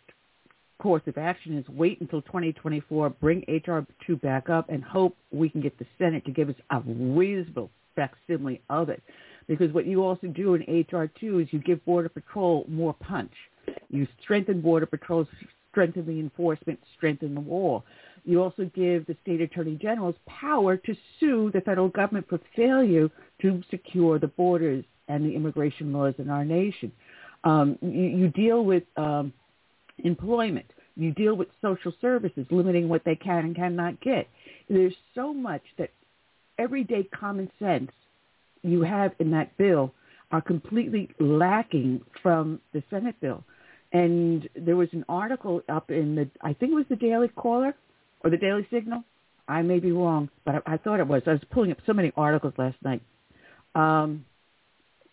course 0.79 1.03
of 1.07 1.17
action 1.17 1.57
is 1.57 1.67
wait 1.69 1.99
until 2.01 2.21
2024, 2.23 3.09
bring 3.11 3.43
HR 3.47 3.79
2 4.05 4.17
back 4.17 4.49
up, 4.49 4.69
and 4.69 4.83
hope 4.83 5.15
we 5.31 5.49
can 5.49 5.61
get 5.61 5.77
the 5.79 5.85
Senate 5.97 6.25
to 6.25 6.31
give 6.31 6.49
us 6.49 6.55
a 6.69 6.81
reasonable 6.81 7.69
facsimile 7.95 8.61
of 8.69 8.89
it. 8.89 9.01
Because 9.47 9.71
what 9.73 9.85
you 9.85 10.03
also 10.03 10.27
do 10.27 10.55
in 10.55 10.85
HR 10.91 11.09
2 11.19 11.39
is 11.39 11.47
you 11.51 11.59
give 11.59 11.83
Border 11.85 12.09
Patrol 12.09 12.65
more 12.67 12.93
punch. 12.93 13.31
You 13.89 14.07
strengthen 14.21 14.61
Border 14.61 14.85
Patrol, 14.85 15.27
strengthen 15.71 16.05
the 16.05 16.19
enforcement, 16.19 16.79
strengthen 16.97 17.35
the 17.35 17.41
wall. 17.41 17.83
You 18.23 18.41
also 18.41 18.69
give 18.73 19.05
the 19.05 19.15
state 19.21 19.41
attorney 19.41 19.77
generals 19.79 20.15
power 20.25 20.77
to 20.77 20.95
sue 21.19 21.51
the 21.53 21.61
federal 21.61 21.89
government 21.89 22.27
for 22.27 22.39
failure 22.55 23.09
to 23.41 23.63
secure 23.69 24.17
the 24.17 24.27
borders 24.27 24.83
and 25.07 25.23
the 25.23 25.35
immigration 25.35 25.93
laws 25.93 26.15
in 26.17 26.29
our 26.29 26.43
nation. 26.43 26.91
Um, 27.45 27.77
you, 27.81 27.89
you 27.89 28.27
deal 28.29 28.65
with 28.65 28.83
um, 28.97 29.31
employment. 29.99 30.65
You 30.95 31.11
deal 31.11 31.35
with 31.35 31.49
social 31.61 31.93
services, 32.01 32.45
limiting 32.49 32.89
what 32.89 33.03
they 33.05 33.15
can 33.15 33.45
and 33.45 33.55
cannot 33.55 34.01
get. 34.01 34.27
There's 34.69 34.95
so 35.13 35.33
much 35.33 35.61
that 35.77 35.91
everyday 36.57 37.03
common 37.03 37.51
sense 37.59 37.91
you 38.63 38.81
have 38.81 39.11
in 39.19 39.31
that 39.31 39.55
bill 39.57 39.93
are 40.31 40.41
completely 40.41 41.09
lacking 41.19 42.01
from 42.23 42.59
the 42.73 42.81
Senate 42.89 43.15
bill. 43.21 43.43
And 43.93 44.49
there 44.55 44.75
was 44.75 44.89
an 44.93 45.05
article 45.07 45.61
up 45.69 45.91
in 45.91 46.15
the, 46.15 46.29
I 46.41 46.53
think 46.53 46.71
it 46.71 46.75
was 46.75 46.85
the 46.89 46.95
Daily 46.95 47.27
Caller 47.27 47.75
or 48.23 48.29
the 48.29 48.37
Daily 48.37 48.67
Signal. 48.71 49.03
I 49.47 49.61
may 49.61 49.79
be 49.79 49.91
wrong, 49.91 50.29
but 50.43 50.55
I, 50.55 50.73
I 50.73 50.77
thought 50.77 50.99
it 50.99 51.07
was. 51.07 51.21
I 51.27 51.31
was 51.31 51.41
pulling 51.51 51.71
up 51.71 51.77
so 51.85 51.93
many 51.93 52.11
articles 52.17 52.53
last 52.57 52.77
night. 52.83 53.01
Um, 53.75 54.25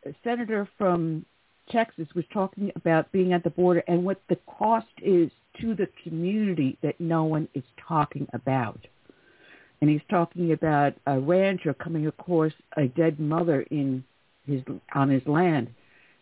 a 0.07 0.15
senator 0.25 0.69
from 0.79 1.27
Texas 1.71 2.09
was 2.15 2.25
talking 2.33 2.71
about 2.77 3.11
being 3.13 3.33
at 3.33 3.45
the 3.45 3.51
border 3.51 3.83
and 3.87 4.05
what 4.05 4.21
the 4.29 4.39
cost 4.47 4.87
is 5.03 5.31
to 5.61 5.75
the 5.75 5.89
community 6.03 6.79
that 6.83 6.99
no 7.01 7.25
one 7.25 7.49
is 7.55 7.65
talking 7.89 8.27
about. 8.33 8.81
And 9.81 9.91
he's 9.91 10.01
talking 10.09 10.53
about 10.53 10.95
a 11.07 11.19
rancher 11.19 11.75
coming 11.75 12.07
across 12.07 12.53
a 12.77 12.87
dead 12.87 13.19
mother 13.19 13.63
in 13.71 14.05
his 14.47 14.63
on 14.95 15.09
his 15.09 15.27
land 15.27 15.69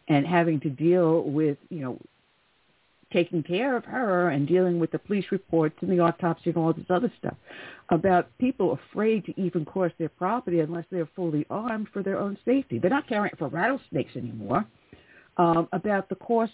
and 0.09 0.27
having 0.27 0.61
to 0.61 0.71
deal 0.71 1.23
with, 1.23 1.59
you 1.69 1.81
know, 1.81 1.99
taking 3.13 3.43
care 3.43 3.77
of 3.77 3.85
her 3.85 4.31
and 4.31 4.47
dealing 4.47 4.79
with 4.79 4.91
the 4.93 4.99
police 4.99 5.27
reports 5.31 5.77
and 5.81 5.91
the 5.91 5.99
autopsy 5.99 6.51
and 6.51 6.57
all 6.57 6.73
this 6.73 6.87
other 6.89 7.13
stuff 7.19 7.35
about 7.91 8.29
people 8.39 8.79
afraid 8.93 9.25
to 9.25 9.41
even 9.41 9.65
cross 9.65 9.91
their 9.99 10.09
property 10.09 10.61
unless 10.61 10.85
they're 10.91 11.09
fully 11.17 11.45
armed 11.51 11.89
for 11.93 12.03
their 12.03 12.19
own 12.19 12.39
safety. 12.45 12.79
They're 12.79 12.89
not 12.89 13.09
carrying 13.09 13.35
for 13.37 13.49
rattlesnakes 13.49 14.15
anymore 14.17 14.65
um, 15.41 15.69
about 15.73 16.09
the 16.11 16.17
cost 16.17 16.53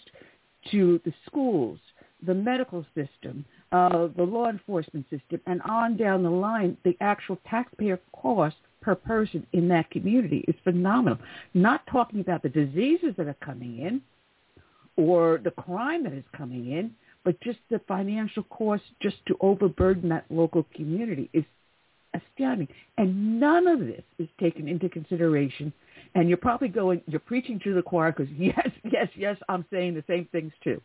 to 0.71 0.99
the 1.03 1.13
schools, 1.25 1.77
the 2.25 2.33
medical 2.33 2.85
system, 2.95 3.43
uh, 3.73 4.07
the 4.15 4.23
law 4.23 4.47
enforcement 4.49 5.05
system, 5.09 5.41
and 5.45 5.61
on 5.63 5.97
down 5.97 6.23
the 6.23 6.29
line, 6.29 6.77
the 6.85 6.95
actual 7.01 7.37
taxpayer 7.49 7.99
cost 8.13 8.55
per 8.81 8.95
person 8.95 9.45
in 9.51 9.67
that 9.67 9.91
community 9.91 10.45
is 10.47 10.55
phenomenal. 10.63 11.19
Not 11.53 11.85
talking 11.91 12.21
about 12.21 12.43
the 12.43 12.49
diseases 12.49 13.13
that 13.17 13.27
are 13.27 13.35
coming 13.43 13.79
in 13.79 14.01
or 14.95 15.41
the 15.43 15.51
crime 15.51 16.05
that 16.05 16.13
is 16.13 16.23
coming 16.35 16.71
in, 16.71 16.91
but 17.25 17.39
just 17.41 17.59
the 17.69 17.81
financial 17.89 18.43
cost 18.43 18.83
just 19.01 19.17
to 19.27 19.35
overburden 19.41 20.07
that 20.09 20.25
local 20.29 20.65
community 20.73 21.29
is 21.33 21.43
astounding. 22.13 22.69
And 22.97 23.37
none 23.37 23.67
of 23.67 23.79
this 23.79 24.03
is 24.17 24.29
taken 24.39 24.69
into 24.69 24.87
consideration 24.87 25.73
and 26.17 26.27
you're 26.27 26.37
probably 26.37 26.67
going, 26.67 26.99
you're 27.05 27.19
preaching 27.19 27.59
to 27.63 27.75
the 27.75 27.81
choir 27.81 28.11
because 28.11 28.31
yes, 28.37 28.69
yes, 28.91 29.07
yes, 29.15 29.37
I'm 29.47 29.63
saying 29.71 29.93
the 29.93 30.03
same 30.07 30.25
things 30.31 30.51
too. 30.63 30.81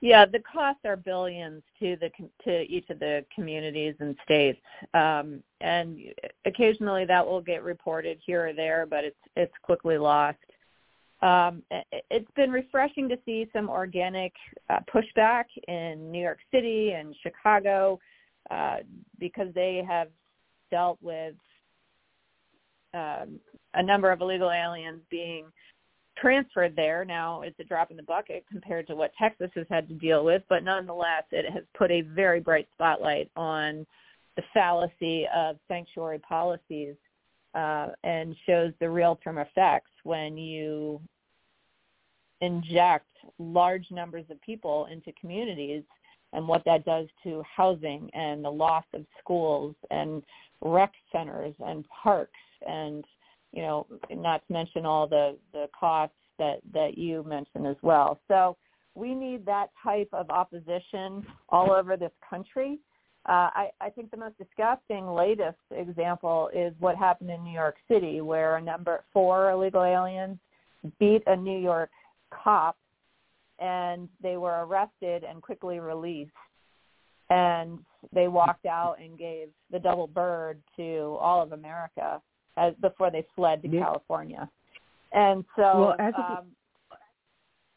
Yeah, 0.00 0.26
the 0.26 0.40
costs 0.40 0.82
are 0.84 0.96
billions 0.96 1.62
to 1.80 1.96
the 1.96 2.10
to 2.44 2.62
each 2.62 2.90
of 2.90 2.98
the 2.98 3.24
communities 3.34 3.94
and 4.00 4.16
states, 4.22 4.60
um, 4.92 5.42
and 5.62 5.98
occasionally 6.44 7.06
that 7.06 7.26
will 7.26 7.40
get 7.40 7.62
reported 7.62 8.18
here 8.24 8.48
or 8.48 8.52
there, 8.52 8.86
but 8.88 9.04
it's 9.04 9.16
it's 9.34 9.52
quickly 9.62 9.96
lost. 9.96 10.36
Um, 11.22 11.62
it's 12.10 12.30
been 12.36 12.50
refreshing 12.50 13.08
to 13.08 13.18
see 13.24 13.48
some 13.54 13.70
organic 13.70 14.34
uh, 14.68 14.80
pushback 14.92 15.44
in 15.68 16.12
New 16.12 16.20
York 16.20 16.40
City 16.52 16.90
and 16.90 17.16
Chicago 17.22 17.98
uh, 18.50 18.78
because 19.18 19.48
they 19.54 19.82
have 19.88 20.08
dealt 20.70 20.98
with 21.00 21.34
um, 22.94 23.40
a 23.74 23.82
number 23.82 24.10
of 24.10 24.20
illegal 24.20 24.50
aliens 24.50 25.00
being 25.10 25.46
transferred 26.16 26.76
there. 26.76 27.04
Now 27.04 27.42
it's 27.42 27.58
a 27.58 27.64
drop 27.64 27.90
in 27.90 27.96
the 27.96 28.02
bucket 28.04 28.44
compared 28.50 28.86
to 28.86 28.96
what 28.96 29.12
Texas 29.20 29.50
has 29.54 29.66
had 29.68 29.88
to 29.88 29.94
deal 29.94 30.24
with, 30.24 30.42
but 30.48 30.62
nonetheless, 30.62 31.24
it 31.32 31.50
has 31.52 31.64
put 31.76 31.90
a 31.90 32.02
very 32.02 32.40
bright 32.40 32.68
spotlight 32.72 33.30
on 33.36 33.86
the 34.36 34.42
fallacy 34.52 35.26
of 35.34 35.56
sanctuary 35.68 36.20
policies 36.20 36.94
uh, 37.54 37.88
and 38.02 38.34
shows 38.46 38.72
the 38.80 38.88
real-term 38.88 39.38
effects 39.38 39.90
when 40.02 40.36
you 40.36 41.00
inject 42.40 43.06
large 43.38 43.86
numbers 43.90 44.24
of 44.30 44.40
people 44.42 44.86
into 44.90 45.12
communities 45.20 45.82
and 46.32 46.46
what 46.46 46.64
that 46.64 46.84
does 46.84 47.06
to 47.22 47.42
housing 47.42 48.10
and 48.12 48.44
the 48.44 48.50
loss 48.50 48.84
of 48.92 49.04
schools 49.20 49.74
and 49.90 50.22
rec 50.60 50.92
centers 51.12 51.54
and 51.60 51.84
parks 52.02 52.32
and 52.66 53.04
you 53.52 53.62
know 53.62 53.86
not 54.10 54.46
to 54.46 54.52
mention 54.52 54.86
all 54.86 55.06
the 55.06 55.36
the 55.52 55.66
costs 55.78 56.16
that 56.38 56.56
that 56.72 56.98
you 56.98 57.22
mentioned 57.24 57.66
as 57.66 57.76
well. 57.82 58.20
So 58.28 58.56
we 58.94 59.14
need 59.14 59.44
that 59.46 59.68
type 59.82 60.08
of 60.12 60.30
opposition 60.30 61.26
all 61.48 61.72
over 61.72 61.96
this 61.96 62.12
country. 62.28 62.78
Uh, 63.26 63.48
I, 63.54 63.70
I 63.80 63.90
think 63.90 64.10
the 64.10 64.18
most 64.18 64.36
disgusting 64.38 65.08
latest 65.08 65.58
example 65.70 66.50
is 66.54 66.74
what 66.78 66.96
happened 66.96 67.30
in 67.30 67.42
New 67.42 67.54
York 67.54 67.76
City, 67.88 68.20
where 68.20 68.56
a 68.56 68.62
number 68.62 69.02
four 69.12 69.50
illegal 69.50 69.82
aliens 69.82 70.38
beat 71.00 71.22
a 71.26 71.34
New 71.34 71.58
York 71.58 71.90
cop, 72.30 72.76
and 73.58 74.08
they 74.22 74.36
were 74.36 74.66
arrested 74.66 75.24
and 75.24 75.40
quickly 75.40 75.80
released. 75.80 76.32
And 77.30 77.78
they 78.12 78.28
walked 78.28 78.66
out 78.66 78.96
and 79.02 79.18
gave 79.18 79.48
the 79.70 79.78
double 79.78 80.06
bird 80.06 80.60
to 80.76 81.16
all 81.18 81.42
of 81.42 81.52
America 81.52 82.20
as 82.56 82.74
before 82.80 83.10
they 83.10 83.26
fled 83.34 83.62
to 83.62 83.68
Yeah. 83.68 83.82
California. 83.84 84.48
And 85.12 85.44
so 85.56 85.94
Well, 85.98 86.12
um, 86.16 86.46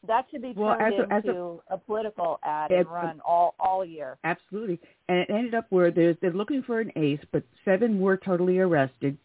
that 0.07 0.25
should 0.31 0.41
be 0.41 0.53
Well, 0.55 0.77
turned 0.77 0.93
as 0.95 0.99
a- 0.99 1.13
as 1.13 1.25
a- 1.25 1.29
into 1.29 1.61
a, 1.67 1.77
political 1.77 2.39
ad 2.43 2.71
and 2.71 2.85
a- 2.85 2.89
run 2.89 3.19
all 3.25 3.55
all 3.59 3.83
year. 3.83 4.17
Absolutely. 4.23 4.79
And 5.09 5.19
it 5.19 5.29
ended 5.29 5.53
up 5.53 5.65
where 5.69 5.91
they're, 5.91 6.13
they're 6.15 6.31
looking 6.31 6.63
for 6.63 6.79
an 6.79 6.91
ace, 6.95 7.19
but 7.31 7.43
seven 7.65 7.99
were 7.99 8.17
totally 8.17 8.59
arrested. 8.59 9.17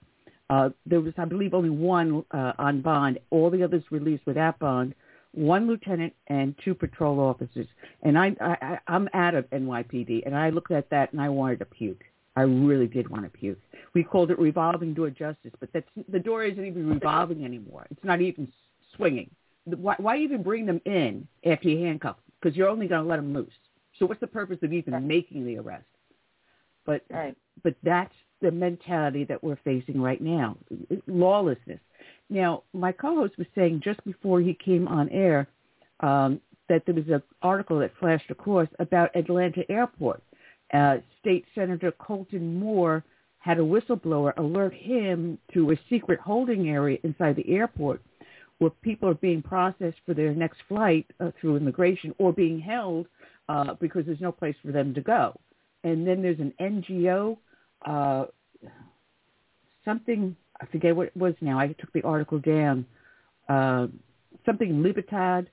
Uh, 0.50 0.70
there 0.84 1.00
was, 1.00 1.14
I 1.16 1.24
believe, 1.24 1.54
only 1.54 1.70
one 1.70 2.24
uh, 2.32 2.52
on 2.58 2.82
bond. 2.82 3.18
All 3.30 3.48
the 3.48 3.62
others 3.62 3.84
released 3.90 4.26
without 4.26 4.58
bond. 4.58 4.94
One 5.32 5.66
lieutenant 5.66 6.12
and 6.26 6.54
two 6.62 6.74
patrol 6.74 7.18
officers. 7.20 7.66
And 8.02 8.18
I, 8.18 8.36
I- 8.40 8.78
I'm 8.86 9.08
out 9.14 9.34
of 9.34 9.48
NYPD, 9.50 10.24
and 10.26 10.36
I 10.36 10.50
looked 10.50 10.70
at 10.70 10.90
that 10.90 11.12
and 11.12 11.22
I 11.22 11.30
wanted 11.30 11.60
to 11.60 11.64
puke. 11.64 12.04
I 12.36 12.42
really 12.42 12.86
did 12.86 13.08
want 13.08 13.24
to 13.24 13.30
puke. 13.30 13.58
We 13.94 14.02
called 14.02 14.30
it 14.30 14.38
revolving 14.38 14.94
door 14.94 15.10
justice, 15.10 15.52
but 15.60 15.68
that's 15.72 15.86
the 16.08 16.18
door 16.18 16.44
isn't 16.44 16.64
even 16.64 16.88
revolving 16.88 17.44
anymore. 17.44 17.86
It's 17.90 18.04
not 18.04 18.20
even 18.20 18.50
swinging. 18.96 19.30
Why, 19.64 19.94
why 19.98 20.16
even 20.18 20.42
bring 20.42 20.66
them 20.66 20.80
in 20.86 21.26
after 21.44 21.68
you 21.68 21.84
handcuff 21.84 22.16
them? 22.16 22.32
Because 22.40 22.56
you're 22.56 22.68
only 22.68 22.88
going 22.88 23.02
to 23.02 23.08
let 23.08 23.16
them 23.16 23.34
loose. 23.34 23.52
So 23.98 24.06
what's 24.06 24.20
the 24.20 24.26
purpose 24.26 24.58
of 24.62 24.72
even 24.72 25.06
making 25.06 25.44
the 25.44 25.58
arrest? 25.58 25.84
But 26.84 27.04
Right. 27.10 27.36
but 27.62 27.74
that's 27.82 28.14
the 28.40 28.50
mentality 28.50 29.24
that 29.24 29.42
we're 29.42 29.58
facing 29.62 30.00
right 30.00 30.20
now, 30.20 30.56
lawlessness. 31.06 31.78
Now, 32.28 32.64
my 32.72 32.90
co-host 32.90 33.38
was 33.38 33.46
saying 33.54 33.82
just 33.84 34.02
before 34.04 34.40
he 34.40 34.54
came 34.54 34.88
on 34.88 35.08
air 35.10 35.46
um, 36.00 36.40
that 36.68 36.84
there 36.86 36.94
was 36.94 37.08
an 37.08 37.22
article 37.42 37.78
that 37.78 37.92
flashed 38.00 38.30
across 38.30 38.66
about 38.80 39.14
Atlanta 39.14 39.70
Airport. 39.70 40.22
Uh, 40.72 40.96
State 41.20 41.44
Senator 41.54 41.92
Colton 41.92 42.58
Moore 42.58 43.04
had 43.38 43.58
a 43.58 43.62
whistleblower 43.62 44.36
alert 44.38 44.72
him 44.72 45.38
to 45.52 45.72
a 45.72 45.76
secret 45.90 46.20
holding 46.20 46.68
area 46.68 46.98
inside 47.02 47.36
the 47.36 47.48
airport 47.50 48.00
where 48.58 48.70
people 48.70 49.08
are 49.08 49.14
being 49.14 49.42
processed 49.42 49.98
for 50.06 50.14
their 50.14 50.32
next 50.32 50.58
flight 50.68 51.04
uh, 51.18 51.32
through 51.40 51.56
immigration 51.56 52.14
or 52.18 52.32
being 52.32 52.60
held 52.60 53.06
uh, 53.48 53.74
because 53.80 54.06
there's 54.06 54.20
no 54.20 54.30
place 54.30 54.54
for 54.64 54.70
them 54.70 54.94
to 54.94 55.00
go. 55.00 55.38
And 55.82 56.06
then 56.06 56.22
there's 56.22 56.38
an 56.38 56.54
NGO, 56.60 57.36
uh, 57.84 58.26
something, 59.84 60.36
I 60.60 60.66
forget 60.66 60.94
what 60.94 61.08
it 61.08 61.16
was 61.16 61.34
now. 61.40 61.58
I 61.58 61.66
took 61.68 61.92
the 61.92 62.02
article 62.02 62.38
down. 62.38 62.86
Uh, 63.48 63.88
something 64.46 64.80
Libertad 64.80 65.50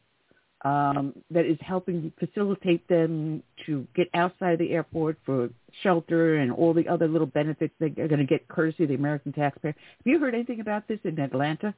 um, 0.65 1.13
that 1.31 1.45
is 1.45 1.57
helping 1.61 2.11
facilitate 2.19 2.87
them 2.87 3.41
to 3.65 3.87
get 3.95 4.09
outside 4.13 4.53
of 4.53 4.59
the 4.59 4.71
airport 4.71 5.17
for 5.25 5.49
shelter 5.83 6.35
and 6.35 6.51
all 6.51 6.73
the 6.73 6.87
other 6.87 7.07
little 7.07 7.27
benefits 7.27 7.73
they 7.79 7.87
are 7.87 8.07
going 8.07 8.19
to 8.19 8.25
get 8.25 8.47
courtesy 8.47 8.83
of 8.83 8.89
the 8.89 8.95
American 8.95 9.31
taxpayer. 9.31 9.73
Have 9.73 10.05
you 10.05 10.19
heard 10.19 10.35
anything 10.35 10.59
about 10.59 10.87
this 10.87 10.99
in 11.03 11.19
Atlanta? 11.19 11.73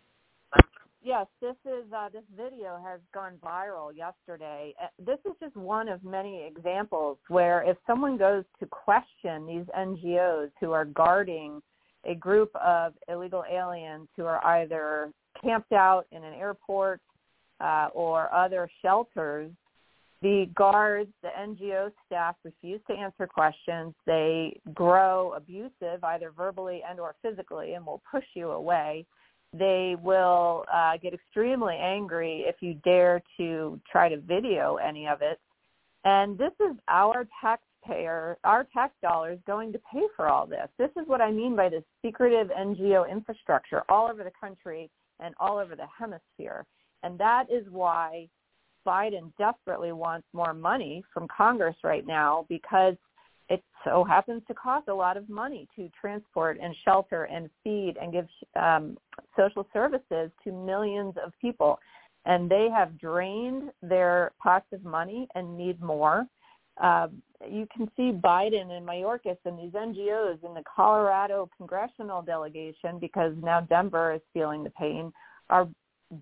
Yes, 1.04 1.26
this 1.42 1.56
is 1.66 1.92
uh, 1.96 2.10
this 2.10 2.24
video 2.38 2.80
has 2.84 3.00
gone 3.12 3.34
viral 3.44 3.96
yesterday. 3.96 4.76
Uh, 4.82 4.88
This 5.04 5.18
is 5.26 5.32
just 5.40 5.56
one 5.56 5.90
of 5.90 6.04
many 6.04 6.46
examples 6.46 7.18
where 7.28 7.64
if 7.64 7.76
someone 7.88 8.18
goes 8.18 8.44
to 8.60 8.68
question 8.68 9.48
these 9.48 9.66
NGOs 9.76 10.52
who 10.60 10.74
are 10.74 10.86
guarding 10.86 11.60
a 12.06 12.14
group 12.14 12.56
of 12.56 12.94
illegal 13.08 13.44
aliens 13.52 14.10
who 14.16 14.26
are 14.26 14.46
either 14.46 15.12
camped 15.42 15.72
out 15.72 16.06
in 16.12 16.24
an 16.24 16.36
airport 16.36 17.02
uh, 17.62 17.90
or 17.94 18.34
other 18.34 18.70
shelters, 18.82 19.52
the 20.22 20.48
guards, 20.56 21.10
the 21.24 21.30
NGO 21.40 21.92
staff 22.06 22.36
refuse 22.44 22.80
to 22.88 22.94
answer 22.94 23.26
questions. 23.28 23.94
They 24.06 24.60
grow 24.74 25.34
abusive, 25.36 26.04
either 26.04 26.32
verbally 26.36 26.82
and 26.88 27.00
or 27.00 27.16
physically, 27.22 27.74
and 27.74 27.86
will 27.86 28.02
push 28.12 28.26
you 28.36 28.52
away 28.52 29.06
they 29.54 29.96
will 30.02 30.66
uh, 30.74 30.98
get 30.98 31.14
extremely 31.14 31.76
angry 31.76 32.46
if 32.48 32.56
you 32.62 32.76
dare 32.86 33.22
to 33.38 33.80
try 33.92 34.08
to 34.08 34.18
video 34.18 34.78
any 34.78 35.08
of 35.08 35.22
it. 35.22 35.40
And 36.06 36.38
this 36.38 36.54
is 36.60 36.78
our 36.88 37.28
taxpayer, 37.42 38.38
our 38.44 38.66
tax 38.74 38.94
dollars 39.02 39.40
going 39.46 39.74
to 39.74 39.80
pay 39.92 40.04
for 40.16 40.30
all 40.30 40.48
this. 40.48 40.68
This 40.78 40.90
is 40.92 41.08
what 41.08 41.22
I 41.22 41.32
mean 41.32 41.56
by 41.56 41.70
this 41.70 41.84
secretive 42.04 42.48
NGO 42.48 43.10
infrastructure 43.12 43.84
all 43.90 44.10
over 44.10 44.24
the 44.24 44.32
country 44.40 44.90
and 45.20 45.36
all 45.40 45.58
over 45.58 45.76
the 45.76 45.88
hemisphere. 46.00 46.66
And 47.04 47.18
that 47.20 47.46
is 47.52 47.66
why 47.70 48.28
Biden 48.86 49.32
desperately 49.38 49.92
wants 49.92 50.28
more 50.34 50.54
money 50.54 51.04
from 51.14 51.28
Congress 51.36 51.76
right 51.84 52.06
now 52.06 52.46
because 52.50 52.96
it 53.50 53.64
so 53.84 54.04
happens 54.04 54.42
to 54.48 54.54
cost 54.54 54.88
a 54.88 54.94
lot 54.94 55.18
of 55.18 55.28
money 55.30 55.68
to 55.76 55.90
transport 56.00 56.58
and 56.62 56.74
shelter 56.86 57.26
and 57.26 57.50
feed 57.64 57.96
and 58.02 58.14
give 58.14 58.28
um, 58.56 58.98
social 59.36 59.68
services 59.74 60.32
to 60.44 60.52
millions 60.52 61.14
of 61.24 61.34
people. 61.42 61.78
And 62.26 62.50
they 62.50 62.70
have 62.74 62.98
drained 62.98 63.72
their 63.82 64.32
pots 64.42 64.68
of 64.72 64.86
money 64.86 65.28
and 65.36 65.58
need 65.58 65.82
more. 65.82 66.26
Um, 66.82 67.22
you 67.50 67.68
can 67.76 67.92
see 67.98 68.12
Biden 68.12 68.72
and 68.72 68.88
Mayorkas 68.88 69.38
and 69.46 69.60
these 69.60 69.74
NGOs 69.74 70.44
in 70.46 70.54
the 70.54 70.64
Colorado 70.74 71.50
congressional 71.58 72.22
delegation, 72.22 73.00
because 73.00 73.34
now 73.42 73.62
Denver 73.62 74.14
is 74.14 74.22
feeling 74.34 74.64
the 74.64 74.70
pain, 74.72 75.12
are 75.50 75.68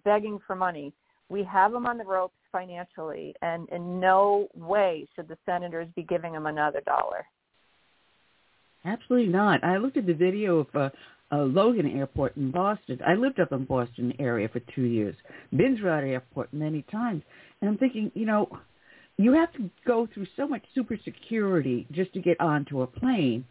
begging 0.04 0.40
for 0.46 0.56
money. 0.56 0.94
We 1.30 1.44
have 1.44 1.72
them 1.72 1.86
on 1.86 1.98
the 1.98 2.06
ropes 2.06 2.36
financially, 2.52 3.36
and 3.42 3.70
in 3.70 4.00
no 4.00 4.48
way 4.56 5.08
should 5.16 5.28
the 5.28 5.38
senators 5.46 5.88
be 5.96 6.04
giving 6.04 6.34
them 6.34 6.48
another 6.48 6.82
dollar. 6.82 7.26
Absolutely 8.86 9.32
not. 9.32 9.64
I 9.64 9.78
looked 9.78 9.98
at 9.98 10.08
the 10.08 10.14
video 10.14 10.60
of 10.60 10.68
uh, 10.76 10.90
uh, 11.32 11.44
Logan 11.44 11.86
Airport 11.86 12.38
in 12.38 12.50
Boston. 12.50 13.00
I 13.06 13.14
lived 13.14 13.40
up 13.40 13.52
in 13.52 13.66
Boston 13.66 14.14
area 14.20 14.50
for 14.50 14.62
two 14.74 14.84
years. 14.84 15.16
Been 15.56 15.78
through 15.78 15.90
that 15.90 16.04
airport 16.04 16.54
many 16.54 16.84
times, 16.84 17.22
and 17.62 17.70
I'm 17.70 17.78
thinking, 17.78 18.12
you 18.16 18.26
know, 18.26 18.50
you 19.18 19.34
have 19.34 19.52
to 19.54 19.70
go 19.86 20.08
through 20.14 20.28
so 20.38 20.48
much 20.48 20.64
super 20.74 20.98
security 21.04 21.86
just 21.92 22.14
to 22.14 22.22
get 22.22 22.40
onto 22.40 22.82
a 22.82 22.88
plane, 22.88 23.44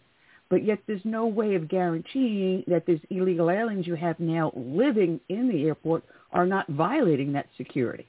but 0.49 0.65
yet 0.65 0.79
there's 0.87 1.05
no 1.05 1.27
way 1.27 1.57
of 1.57 1.69
guaranteeing 1.69 2.65
that 2.69 2.87
these 2.87 3.01
illegal 3.11 3.51
aliens 3.51 3.87
you 3.87 3.95
have 3.95 4.19
now 4.19 4.51
living 4.57 5.21
in 5.29 5.49
the 5.49 5.65
airport 5.65 6.05
are 6.33 6.47
not 6.47 6.69
violating 6.69 7.33
that 7.33 7.47
security. 7.57 8.07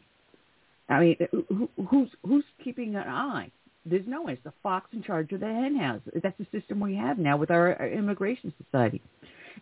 I 0.90 1.00
mean, 1.00 1.18
who, 1.50 1.70
who's 1.90 2.10
who's 2.26 2.44
keeping 2.64 2.96
an 2.96 3.08
eye? 3.08 3.52
There's 3.86 4.08
no 4.08 4.24
one. 4.24 4.34
It's 4.34 4.44
the 4.44 4.54
fox 4.62 4.90
in 4.94 5.04
charge 5.04 5.32
of 5.32 5.40
the 5.40 5.46
hen 5.46 5.76
house. 5.78 6.02
That's 6.22 6.38
the 6.38 6.48
system 6.52 6.80
we 6.80 6.96
have 6.96 7.18
now 7.18 7.38
with 7.38 7.52
our, 7.52 7.76
our 7.80 7.88
immigration 7.88 8.54
society. 8.64 9.02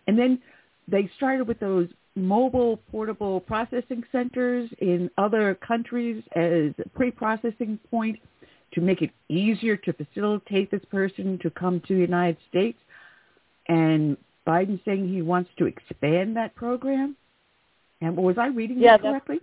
And 0.08 0.18
then 0.18 0.40
they 0.88 1.10
started 1.18 1.48
with 1.48 1.60
those 1.60 1.88
mobile 2.16 2.78
portable 2.92 3.40
processing 3.42 4.04
centers 4.12 4.70
in 4.80 5.10
other 5.18 5.56
countries 5.56 6.24
as 6.36 6.74
a 6.84 6.90
pre-processing 6.96 7.80
point 7.92 8.20
to 8.74 8.82
make 8.82 9.02
it 9.02 9.12
easier 9.30 9.78
to 9.78 9.94
facilitate 9.94 10.72
this 10.72 10.84
person 10.90 11.40
to 11.44 11.50
come 11.52 11.80
to 11.88 11.94
the 11.94 12.02
United 12.02 12.38
States. 12.50 12.78
And 13.68 14.18
Biden 14.48 14.84
saying 14.84 15.10
he 15.10 15.22
wants 15.22 15.50
to 15.60 15.66
expand 15.66 16.36
that 16.38 16.56
program. 16.56 17.16
And 18.02 18.16
was 18.16 18.38
I 18.38 18.48
reading 18.48 18.80
Yeah, 18.80 18.98
that 18.98 19.02
correctly? 19.02 19.40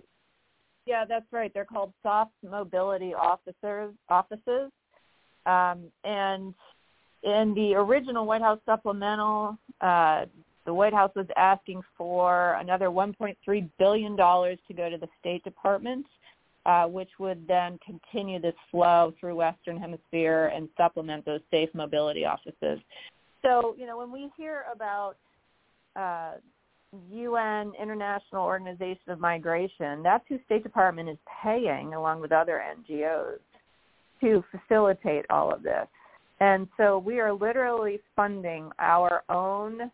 Yeah, 0.85 1.03
that's 1.05 1.25
right. 1.31 1.51
They're 1.53 1.65
called 1.65 1.93
soft 2.03 2.31
mobility 2.47 3.13
officers 3.13 3.93
offices. 4.09 4.71
Um, 5.45 5.91
and 6.03 6.53
in 7.23 7.53
the 7.55 7.73
original 7.75 8.25
White 8.25 8.41
House 8.41 8.59
supplemental, 8.65 9.57
uh, 9.81 10.25
the 10.65 10.73
White 10.73 10.93
House 10.93 11.11
was 11.15 11.27
asking 11.37 11.81
for 11.97 12.53
another 12.53 12.87
1.3 12.87 13.69
billion 13.77 14.15
dollars 14.15 14.57
to 14.67 14.73
go 14.73 14.89
to 14.89 14.97
the 14.97 15.07
State 15.19 15.43
Department, 15.43 16.05
uh, 16.65 16.85
which 16.85 17.09
would 17.19 17.47
then 17.47 17.79
continue 17.85 18.39
this 18.39 18.55
flow 18.71 19.13
through 19.19 19.35
Western 19.35 19.77
Hemisphere 19.77 20.51
and 20.55 20.69
supplement 20.77 21.25
those 21.25 21.41
safe 21.51 21.69
mobility 21.73 22.25
offices. 22.25 22.79
So, 23.43 23.75
you 23.77 23.85
know, 23.85 23.97
when 23.97 24.11
we 24.11 24.31
hear 24.37 24.65
about 24.73 25.17
uh, 25.95 26.33
UN 27.11 27.73
International 27.81 28.43
Organization 28.43 29.09
of 29.09 29.19
Migration, 29.19 30.03
that's 30.03 30.23
who 30.27 30.39
State 30.45 30.63
Department 30.63 31.09
is 31.09 31.17
paying 31.43 31.93
along 31.93 32.21
with 32.21 32.31
other 32.31 32.61
NGOs 32.77 33.39
to 34.21 34.43
facilitate 34.51 35.25
all 35.29 35.53
of 35.53 35.63
this. 35.63 35.87
And 36.39 36.67
so 36.77 36.97
we 36.97 37.19
are 37.19 37.33
literally 37.33 37.99
funding 38.15 38.69
our 38.79 39.23
own 39.29 39.91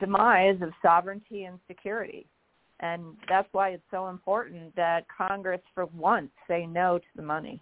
demise 0.00 0.60
of 0.62 0.70
sovereignty 0.82 1.44
and 1.44 1.58
security. 1.66 2.26
And 2.80 3.16
that's 3.28 3.48
why 3.52 3.70
it's 3.70 3.82
so 3.90 4.08
important 4.08 4.74
that 4.76 5.06
Congress 5.14 5.60
for 5.74 5.86
once 5.86 6.30
say 6.46 6.66
no 6.66 6.98
to 6.98 7.04
the 7.16 7.22
money. 7.22 7.60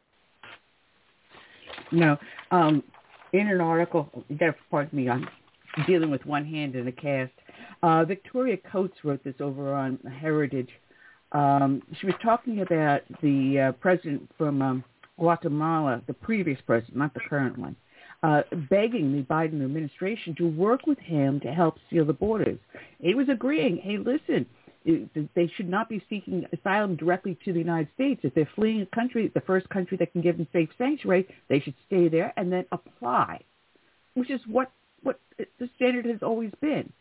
No. 1.90 2.16
Um, 2.50 2.82
in 3.32 3.48
an 3.48 3.60
article, 3.60 4.10
pardon 4.70 4.96
me, 4.96 5.08
I'm 5.08 5.26
dealing 5.86 6.10
with 6.10 6.24
one 6.24 6.44
hand 6.44 6.74
in 6.74 6.88
a 6.88 6.92
cast. 6.92 7.32
Uh, 7.82 8.04
Victoria 8.04 8.56
Coates 8.56 8.96
wrote 9.04 9.22
this 9.24 9.34
over 9.40 9.74
on 9.74 9.98
Heritage. 10.20 10.70
Um, 11.32 11.82
she 12.00 12.06
was 12.06 12.14
talking 12.22 12.60
about 12.60 13.02
the 13.22 13.68
uh, 13.68 13.72
president 13.72 14.30
from 14.38 14.62
um, 14.62 14.84
Guatemala, 15.18 16.02
the 16.06 16.14
previous 16.14 16.60
president, 16.66 16.96
not 16.96 17.14
the 17.14 17.20
current 17.20 17.58
one, 17.58 17.76
uh, 18.22 18.42
begging 18.70 19.12
the 19.12 19.22
Biden 19.22 19.62
administration 19.64 20.34
to 20.36 20.48
work 20.48 20.86
with 20.86 20.98
him 20.98 21.40
to 21.40 21.52
help 21.52 21.78
seal 21.90 22.04
the 22.04 22.12
borders. 22.12 22.58
He 23.00 23.14
was 23.14 23.28
agreeing, 23.28 23.76
hey, 23.78 23.98
listen, 23.98 24.46
they 25.34 25.50
should 25.56 25.68
not 25.68 25.88
be 25.88 26.02
seeking 26.08 26.46
asylum 26.52 26.96
directly 26.96 27.36
to 27.44 27.52
the 27.52 27.58
United 27.58 27.88
States. 27.94 28.20
If 28.22 28.34
they're 28.34 28.48
fleeing 28.54 28.82
a 28.82 28.86
country, 28.86 29.30
the 29.34 29.40
first 29.40 29.68
country 29.68 29.96
that 29.98 30.12
can 30.12 30.22
give 30.22 30.36
them 30.36 30.46
safe 30.52 30.68
sanctuary, 30.78 31.26
they 31.48 31.60
should 31.60 31.74
stay 31.86 32.08
there 32.08 32.32
and 32.36 32.52
then 32.52 32.64
apply, 32.70 33.40
which 34.14 34.30
is 34.30 34.40
what, 34.46 34.70
what 35.06 35.20
the 35.38 35.70
standard 35.76 36.04
has 36.06 36.22
always 36.22 36.50
been. 36.60 36.92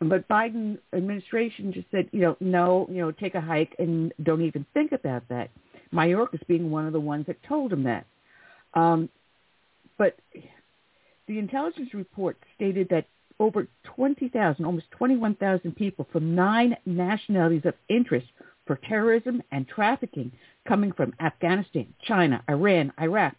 But 0.00 0.26
Biden 0.28 0.78
administration 0.94 1.72
just 1.72 1.90
said, 1.90 2.08
you 2.12 2.20
know, 2.20 2.36
no, 2.40 2.86
you 2.90 2.98
know, 2.98 3.10
take 3.10 3.34
a 3.34 3.40
hike 3.40 3.74
and 3.78 4.14
don't 4.22 4.42
even 4.42 4.64
think 4.72 4.92
about 4.92 5.28
that. 5.28 5.50
Mayorkas 5.92 6.46
being 6.46 6.70
one 6.70 6.86
of 6.86 6.94
the 6.94 7.00
ones 7.00 7.26
that 7.26 7.42
told 7.42 7.72
him 7.72 7.82
that. 7.82 8.06
Um, 8.72 9.10
but 9.98 10.16
the 11.28 11.38
intelligence 11.38 11.92
report 11.92 12.38
stated 12.54 12.88
that 12.90 13.06
over 13.38 13.66
20,000, 13.84 14.64
almost 14.64 14.90
21,000 14.92 15.76
people 15.76 16.06
from 16.12 16.34
nine 16.34 16.76
nationalities 16.86 17.62
of 17.64 17.74
interest 17.88 18.26
for 18.66 18.76
terrorism 18.88 19.42
and 19.50 19.66
trafficking 19.68 20.30
coming 20.66 20.92
from 20.92 21.12
Afghanistan, 21.20 21.92
China, 22.02 22.42
Iran, 22.48 22.92
Iraq, 23.00 23.34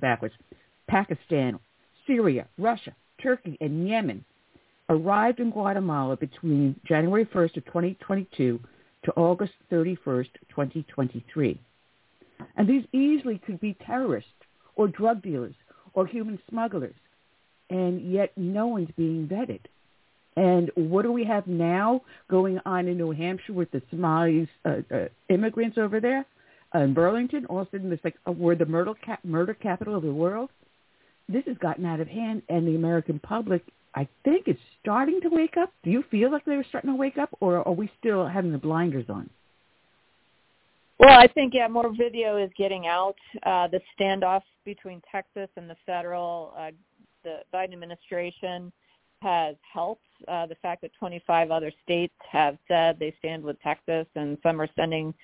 backwards, 0.00 0.34
Pakistan, 0.88 1.58
Syria, 2.10 2.48
Russia, 2.58 2.92
Turkey, 3.22 3.56
and 3.60 3.88
Yemen 3.88 4.24
arrived 4.88 5.38
in 5.38 5.50
Guatemala 5.50 6.16
between 6.16 6.74
January 6.84 7.24
1st 7.24 7.58
of 7.58 7.64
2022 7.66 8.58
to 9.04 9.12
August 9.12 9.52
31st, 9.70 10.28
2023. 10.48 11.60
And 12.56 12.68
these 12.68 12.84
easily 12.92 13.38
could 13.46 13.60
be 13.60 13.76
terrorists 13.86 14.30
or 14.74 14.88
drug 14.88 15.22
dealers 15.22 15.54
or 15.94 16.04
human 16.04 16.40
smugglers 16.48 16.94
and 17.70 18.12
yet 18.12 18.32
no 18.36 18.66
one's 18.66 18.90
being 18.96 19.28
vetted. 19.28 19.60
And 20.36 20.72
what 20.74 21.02
do 21.02 21.12
we 21.12 21.24
have 21.24 21.46
now 21.46 22.02
going 22.28 22.58
on 22.66 22.88
in 22.88 22.98
New 22.98 23.12
Hampshire 23.12 23.52
with 23.52 23.70
the 23.70 23.82
Somalis 23.90 24.48
uh, 24.64 24.78
uh, 24.92 25.04
immigrants 25.28 25.78
over 25.78 26.00
there 26.00 26.26
uh, 26.74 26.80
in 26.80 26.94
Burlington? 26.94 27.46
All 27.46 27.60
of 27.60 27.68
a 27.68 27.70
sudden, 27.70 27.92
it's 27.92 28.04
like 28.04 28.16
uh, 28.26 28.32
we're 28.32 28.56
the 28.56 28.66
murder, 28.66 28.94
murder 29.22 29.54
capital 29.54 29.96
of 29.96 30.02
the 30.02 30.12
world. 30.12 30.50
This 31.30 31.44
has 31.46 31.56
gotten 31.58 31.86
out 31.86 32.00
of 32.00 32.08
hand, 32.08 32.42
and 32.48 32.66
the 32.66 32.74
American 32.74 33.18
public, 33.20 33.62
I 33.94 34.08
think, 34.24 34.48
is 34.48 34.56
starting 34.80 35.20
to 35.22 35.28
wake 35.28 35.56
up. 35.56 35.72
Do 35.84 35.90
you 35.90 36.02
feel 36.10 36.30
like 36.32 36.44
they're 36.44 36.64
starting 36.68 36.90
to 36.90 36.96
wake 36.96 37.18
up, 37.18 37.30
or 37.40 37.66
are 37.66 37.72
we 37.72 37.90
still 37.98 38.26
having 38.26 38.52
the 38.52 38.58
blinders 38.58 39.06
on? 39.08 39.30
Well, 40.98 41.18
I 41.18 41.28
think 41.28 41.54
yeah, 41.54 41.68
more 41.68 41.94
video 41.96 42.36
is 42.36 42.50
getting 42.58 42.86
out. 42.86 43.16
Uh, 43.44 43.68
the 43.68 43.80
standoff 43.98 44.42
between 44.64 45.00
Texas 45.10 45.48
and 45.56 45.70
the 45.70 45.76
federal 45.86 46.52
uh, 46.58 46.72
the 47.24 47.38
Biden 47.54 47.72
administration 47.72 48.72
has 49.22 49.56
helped. 49.72 50.02
Uh, 50.28 50.46
the 50.46 50.54
fact 50.56 50.82
that 50.82 50.90
25 50.98 51.50
other 51.50 51.72
states 51.82 52.14
have 52.30 52.58
said 52.68 52.98
they 52.98 53.14
stand 53.18 53.42
with 53.42 53.60
Texas, 53.62 54.06
and 54.14 54.36
some 54.42 54.60
are 54.60 54.68
sending 54.76 55.14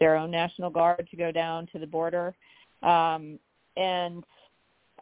their 0.00 0.16
own 0.16 0.30
national 0.30 0.70
guard 0.70 1.06
to 1.10 1.16
go 1.16 1.30
down 1.30 1.66
to 1.72 1.78
the 1.78 1.86
border. 1.86 2.34
Um, 2.82 3.38
and 3.76 4.24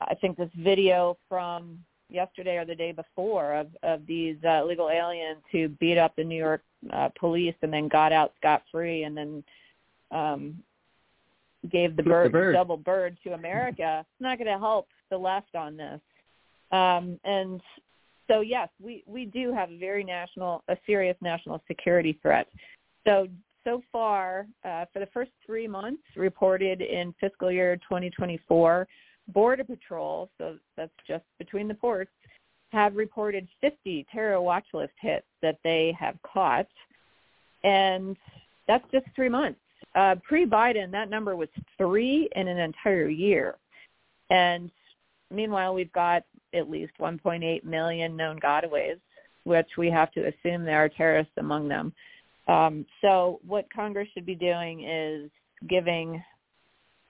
I 0.01 0.15
think 0.15 0.37
this 0.37 0.51
video 0.57 1.17
from 1.29 1.79
yesterday 2.11 2.57
or 2.57 2.65
the 2.65 2.75
day 2.75 2.93
before 2.93 3.55
of 3.55 3.69
of 3.83 4.07
these 4.07 4.37
uh, 4.45 4.63
illegal 4.63 4.91
aliens 4.91 5.43
who 5.53 5.69
beat 5.69 5.99
up 5.99 6.15
the 6.17 6.25
New 6.25 6.39
York 6.39 6.63
uh, 6.93 7.11
police 7.19 7.55
and 7.63 7.73
then 7.73 7.89
got 7.89 8.13
out 8.13 8.33
scot 8.39 8.63
free, 8.71 9.05
and 9.05 9.17
then 9.17 9.45
um, 10.11 10.63
gave 11.71 11.97
the 11.97 12.03
bird, 12.03 12.29
the 12.29 12.31
bird 12.31 12.53
double 12.55 12.77
bird 12.77 13.17
to 13.25 13.33
America. 13.33 14.01
It's 14.01 14.21
not 14.21 14.39
going 14.39 14.53
to 14.53 14.59
help 14.59 14.89
the 15.11 15.19
left 15.19 15.55
on 15.55 15.77
this. 15.77 16.01
Um, 16.71 17.19
and 17.25 17.61
so 18.29 18.41
yes, 18.41 18.69
we, 18.81 19.03
we 19.07 19.25
do 19.25 19.53
have 19.53 19.71
a 19.71 19.79
very 19.79 20.05
national, 20.05 20.63
a 20.69 20.77
serious 20.87 21.17
national 21.21 21.63
security 21.67 22.19
threat. 22.23 22.47
So 23.07 23.27
so 23.65 23.83
far, 23.93 24.47
uh, 24.65 24.87
for 24.93 25.01
the 25.01 25.09
first 25.13 25.31
three 25.45 25.69
months 25.69 26.03
reported 26.17 26.81
in 26.81 27.15
fiscal 27.21 27.51
year 27.51 27.77
2024, 27.77 28.89
Border 29.29 29.65
Patrol, 29.65 30.31
so 30.39 30.57
that's 30.77 30.93
just 31.07 31.25
between 31.39 31.69
the 31.69 31.75
ports, 31.75 32.11
have 32.73 32.97
reported 32.97 33.49
50 33.61 34.07
terror 34.13 34.41
watch 34.41 34.67
list 34.75 34.93
hits 35.01 35.27
that 35.43 35.59
they 35.65 35.97
have 35.99 36.17
caught. 36.23 36.69
And 37.65 38.17
that's 38.67 38.85
just 38.93 39.07
three 39.15 39.29
months. 39.29 39.61
Uh, 39.95 40.17
pre-Biden, 40.27 40.91
that 40.93 41.11
number 41.11 41.35
was 41.35 41.49
three 41.77 42.29
in 42.37 42.49
an 42.49 42.59
entire 42.59 43.09
year. 43.09 43.57
And 44.31 44.71
meanwhile, 45.31 45.75
we've 45.75 45.93
got 45.93 46.25
at 46.55 46.71
least 46.71 46.93
1.8 47.01 47.65
million 47.65 48.17
known 48.17 48.39
gotaways, 48.41 49.01
which 49.45 49.69
we 49.77 49.91
have 49.91 50.13
to 50.13 50.29
assume 50.29 50.65
there 50.65 50.85
are 50.85 50.89
terrorists 50.89 51.33
among 51.39 51.69
them. 51.69 51.93
Um, 52.49 52.87
so 53.01 53.41
what 53.47 53.73
Congress 53.73 54.09
should 54.15 54.27
be 54.27 54.35
doing 54.35 54.85
is 54.85 55.31
giving 55.69 56.23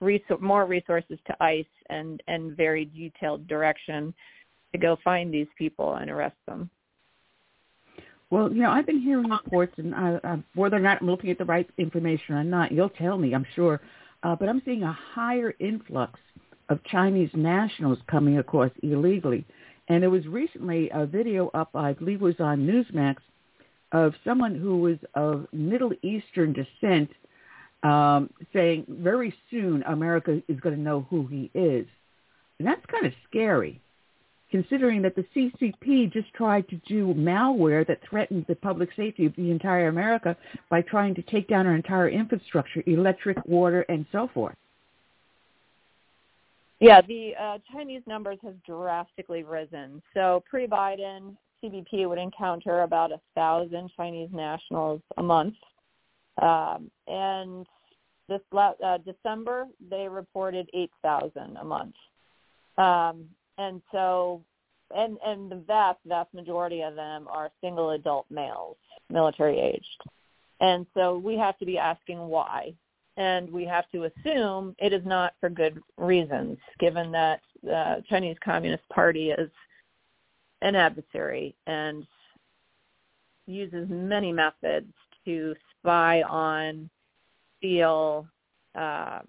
resor- 0.01 0.41
more 0.41 0.65
resources 0.65 1.19
to 1.27 1.43
ICE 1.43 1.65
and, 1.89 2.21
and 2.27 2.55
very 2.55 2.85
detailed 2.85 3.47
direction 3.47 4.13
to 4.71 4.77
go 4.77 4.97
find 5.03 5.33
these 5.33 5.47
people 5.57 5.95
and 5.95 6.09
arrest 6.09 6.37
them. 6.47 6.69
Well, 8.29 8.51
you 8.51 8.61
know, 8.61 8.69
I've 8.69 8.85
been 8.85 9.01
hearing 9.01 9.31
uh, 9.31 9.37
reports, 9.43 9.73
and 9.77 9.95
I, 9.95 10.19
I, 10.23 10.37
whether 10.53 10.77
or 10.77 10.81
not 10.81 11.01
I'm 11.01 11.07
looking 11.07 11.31
at 11.31 11.39
the 11.39 11.45
right 11.45 11.67
information 11.77 12.35
or 12.35 12.43
not, 12.43 12.71
you'll 12.71 12.89
tell 12.89 13.17
me, 13.17 13.33
I'm 13.33 13.45
sure. 13.55 13.81
Uh, 14.21 14.35
but 14.35 14.49
I'm 14.49 14.61
seeing 14.65 14.83
a 14.83 14.97
higher 15.13 15.53
influx 15.59 16.19
of 16.69 16.83
Chinese 16.83 17.31
nationals 17.33 17.97
coming 18.07 18.37
across 18.37 18.71
illegally. 18.83 19.45
And 19.87 20.03
there 20.03 20.11
was 20.11 20.27
recently 20.27 20.91
a 20.93 21.05
video 21.07 21.49
up, 21.55 21.75
I 21.75 21.93
believe 21.93 22.21
was 22.21 22.39
on 22.39 22.67
Newsmax, 22.67 23.15
of 23.91 24.13
someone 24.23 24.53
who 24.53 24.77
was 24.77 24.97
of 25.15 25.47
Middle 25.51 25.93
Eastern 26.03 26.53
descent 26.53 27.09
um, 27.83 28.29
saying 28.53 28.85
very 28.87 29.33
soon 29.49 29.83
America 29.83 30.41
is 30.47 30.59
going 30.59 30.75
to 30.75 30.81
know 30.81 31.05
who 31.09 31.27
he 31.27 31.49
is. 31.53 31.85
And 32.57 32.67
that's 32.67 32.85
kind 32.87 33.05
of 33.05 33.13
scary, 33.29 33.79
considering 34.51 35.01
that 35.03 35.15
the 35.15 35.25
CCP 35.33 36.11
just 36.11 36.33
tried 36.33 36.67
to 36.69 36.75
do 36.87 37.13
malware 37.13 37.87
that 37.87 38.01
threatened 38.09 38.45
the 38.47 38.55
public 38.55 38.89
safety 38.97 39.25
of 39.25 39.35
the 39.35 39.49
entire 39.49 39.87
America 39.87 40.35
by 40.69 40.81
trying 40.81 41.15
to 41.15 41.21
take 41.21 41.47
down 41.47 41.65
our 41.67 41.75
entire 41.75 42.09
infrastructure, 42.09 42.83
electric, 42.85 43.37
water, 43.45 43.81
and 43.87 44.05
so 44.11 44.29
forth. 44.33 44.55
Yeah, 46.81 47.01
the 47.01 47.33
uh, 47.39 47.57
Chinese 47.71 48.03
numbers 48.07 48.39
have 48.43 48.61
drastically 48.63 49.43
risen. 49.43 50.01
So 50.13 50.43
pre-Biden, 50.49 51.35
CBP 51.63 52.07
would 52.07 52.17
encounter 52.17 52.81
about 52.81 53.11
a 53.11 53.19
thousand 53.35 53.91
Chinese 53.97 54.29
nationals 54.31 55.01
a 55.17 55.23
month, 55.23 55.55
um, 56.41 56.89
and 57.07 57.65
this 58.27 58.41
uh, 58.53 58.97
December 58.99 59.65
they 59.89 60.07
reported 60.07 60.69
eight 60.73 60.91
thousand 61.01 61.57
a 61.57 61.65
month. 61.65 61.95
Um, 62.77 63.25
and 63.57 63.81
so, 63.91 64.41
and 64.95 65.17
and 65.25 65.51
the 65.51 65.57
vast 65.67 65.99
vast 66.05 66.33
majority 66.33 66.81
of 66.81 66.95
them 66.95 67.27
are 67.27 67.51
single 67.61 67.91
adult 67.91 68.25
males, 68.29 68.77
military 69.09 69.59
aged. 69.59 70.01
And 70.61 70.85
so 70.93 71.17
we 71.17 71.37
have 71.37 71.57
to 71.59 71.65
be 71.65 71.77
asking 71.77 72.19
why 72.19 72.73
and 73.19 73.51
we 73.51 73.65
have 73.65 73.83
to 73.91 74.05
assume 74.05 74.73
it 74.79 74.93
is 74.93 75.05
not 75.05 75.33
for 75.41 75.49
good 75.49 75.77
reasons, 75.97 76.57
given 76.79 77.11
that 77.11 77.41
the 77.61 78.01
Chinese 78.09 78.37
Communist 78.43 78.87
Party 78.89 79.31
is 79.31 79.51
an 80.61 80.73
adversary 80.73 81.53
and 81.67 82.07
uses 83.45 83.87
many 83.89 84.31
methods 84.31 84.93
to 85.25 85.53
spy 85.81 86.21
on, 86.23 86.89
steal, 87.57 88.27
um, 88.75 89.21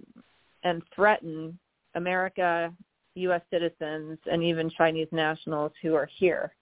and 0.63 0.83
threaten 0.95 1.59
America, 1.95 2.73
U.S. 3.15 3.43
citizens, 3.51 4.19
and 4.31 4.43
even 4.43 4.71
Chinese 4.71 5.09
nationals 5.13 5.73
who 5.83 5.95
are 5.95 6.09
here. 6.19 6.53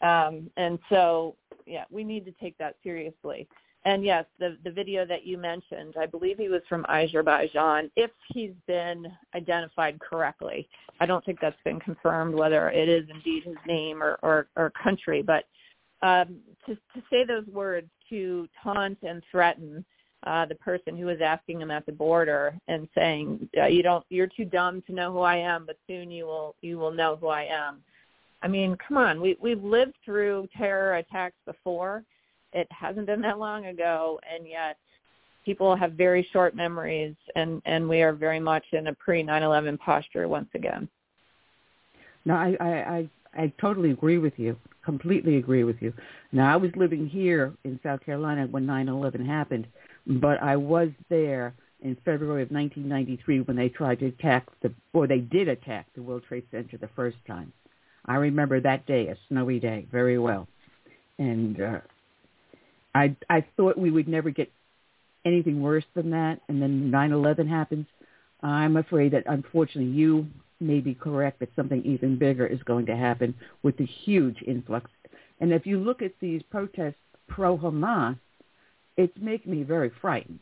Um, 0.00 0.50
and 0.56 0.78
so, 0.88 1.36
yeah, 1.66 1.84
we 1.90 2.04
need 2.04 2.24
to 2.26 2.32
take 2.32 2.56
that 2.58 2.76
seriously. 2.82 3.48
And 3.84 4.04
yes, 4.04 4.24
the 4.38 4.56
the 4.64 4.70
video 4.70 5.06
that 5.06 5.24
you 5.24 5.38
mentioned, 5.38 5.94
I 5.98 6.06
believe 6.06 6.36
he 6.36 6.48
was 6.48 6.62
from 6.68 6.84
Azerbaijan. 6.88 7.90
If 7.96 8.10
he's 8.28 8.52
been 8.66 9.06
identified 9.34 9.98
correctly, 10.00 10.68
I 11.00 11.06
don't 11.06 11.24
think 11.24 11.38
that's 11.40 11.56
been 11.64 11.80
confirmed 11.80 12.34
whether 12.34 12.70
it 12.70 12.88
is 12.88 13.08
indeed 13.08 13.44
his 13.44 13.56
name 13.66 14.02
or 14.02 14.18
or, 14.22 14.48
or 14.56 14.72
country. 14.82 15.22
But 15.22 15.44
um, 16.02 16.36
to 16.66 16.74
to 16.74 17.02
say 17.10 17.24
those 17.24 17.46
words, 17.46 17.88
to 18.10 18.48
taunt 18.62 18.98
and 19.02 19.22
threaten 19.30 19.84
uh, 20.24 20.46
the 20.46 20.54
person 20.56 20.96
who 20.96 21.06
was 21.06 21.20
asking 21.20 21.60
him 21.60 21.70
at 21.70 21.86
the 21.86 21.92
border 21.92 22.54
and 22.68 22.88
saying, 22.94 23.48
uh, 23.60 23.66
"You 23.66 23.82
don't, 23.82 24.04
you're 24.08 24.28
too 24.28 24.44
dumb 24.44 24.82
to 24.86 24.92
know 24.92 25.12
who 25.12 25.20
I 25.20 25.36
am, 25.36 25.66
but 25.66 25.78
soon 25.86 26.10
you 26.10 26.26
will, 26.26 26.54
you 26.60 26.78
will 26.78 26.92
know 26.92 27.16
who 27.16 27.28
I 27.28 27.44
am." 27.44 27.82
I 28.42 28.48
mean, 28.48 28.76
come 28.76 28.96
on, 28.96 29.20
we 29.20 29.36
we've 29.40 29.62
lived 29.62 29.94
through 30.04 30.48
terror 30.56 30.96
attacks 30.96 31.36
before. 31.44 32.04
It 32.52 32.68
hasn't 32.70 33.06
been 33.06 33.20
that 33.22 33.38
long 33.38 33.66
ago, 33.66 34.20
and 34.32 34.46
yet 34.46 34.76
people 35.44 35.76
have 35.76 35.92
very 35.92 36.26
short 36.32 36.54
memories, 36.54 37.14
and 37.34 37.62
and 37.64 37.88
we 37.88 38.02
are 38.02 38.12
very 38.12 38.40
much 38.40 38.64
in 38.72 38.88
a 38.88 38.94
pre 38.94 39.22
9/11 39.22 39.78
posture 39.78 40.28
once 40.28 40.48
again. 40.54 40.88
No, 42.24 42.34
I, 42.34 42.56
I, 42.60 42.68
I, 42.68 43.08
I 43.34 43.52
totally 43.60 43.90
agree 43.90 44.18
with 44.18 44.34
you. 44.38 44.56
Completely 44.84 45.36
agree 45.36 45.64
with 45.64 45.76
you. 45.80 45.92
Now, 46.32 46.52
I 46.52 46.56
was 46.56 46.70
living 46.76 47.06
here 47.06 47.52
in 47.64 47.78
South 47.82 48.04
Carolina 48.04 48.46
when 48.50 48.66
9/11 48.66 49.24
happened, 49.26 49.66
but 50.06 50.42
I 50.42 50.56
was 50.56 50.90
there 51.08 51.54
in 51.80 51.96
February 52.04 52.42
of 52.42 52.50
1993 52.50 53.40
when 53.42 53.56
they 53.56 53.68
tried 53.68 54.00
to 54.00 54.06
attack 54.06 54.46
the, 54.62 54.72
or 54.92 55.06
they 55.06 55.18
did 55.18 55.48
attack 55.48 55.86
the 55.94 56.02
World 56.02 56.24
Trade 56.26 56.44
Center 56.50 56.76
the 56.76 56.88
first 56.88 57.18
time. 57.26 57.52
I 58.06 58.16
remember 58.16 58.60
that 58.60 58.86
day, 58.86 59.08
a 59.08 59.16
snowy 59.28 59.60
day, 59.60 59.86
very 59.92 60.18
well, 60.18 60.48
and 61.18 61.60
uh, 61.60 61.80
I 62.94 63.14
I 63.28 63.44
thought 63.56 63.76
we 63.76 63.90
would 63.90 64.08
never 64.08 64.30
get 64.30 64.50
anything 65.24 65.60
worse 65.60 65.84
than 65.94 66.10
that, 66.10 66.40
and 66.48 66.62
then 66.62 66.90
9/11 66.90 67.48
happens. 67.48 67.86
I'm 68.42 68.76
afraid 68.76 69.12
that 69.12 69.24
unfortunately 69.26 69.92
you 69.92 70.28
may 70.60 70.80
be 70.80 70.94
correct 70.94 71.40
that 71.40 71.54
something 71.54 71.82
even 71.84 72.18
bigger 72.18 72.46
is 72.46 72.62
going 72.64 72.86
to 72.86 72.96
happen 72.96 73.34
with 73.62 73.76
the 73.76 73.86
huge 73.86 74.42
influx. 74.46 74.90
And 75.40 75.52
if 75.52 75.66
you 75.66 75.78
look 75.78 76.02
at 76.02 76.12
these 76.20 76.42
protests 76.50 76.96
pro-Hamas, 77.28 78.18
it's 78.96 79.16
making 79.20 79.52
me 79.52 79.62
very 79.62 79.90
frightened. 80.00 80.40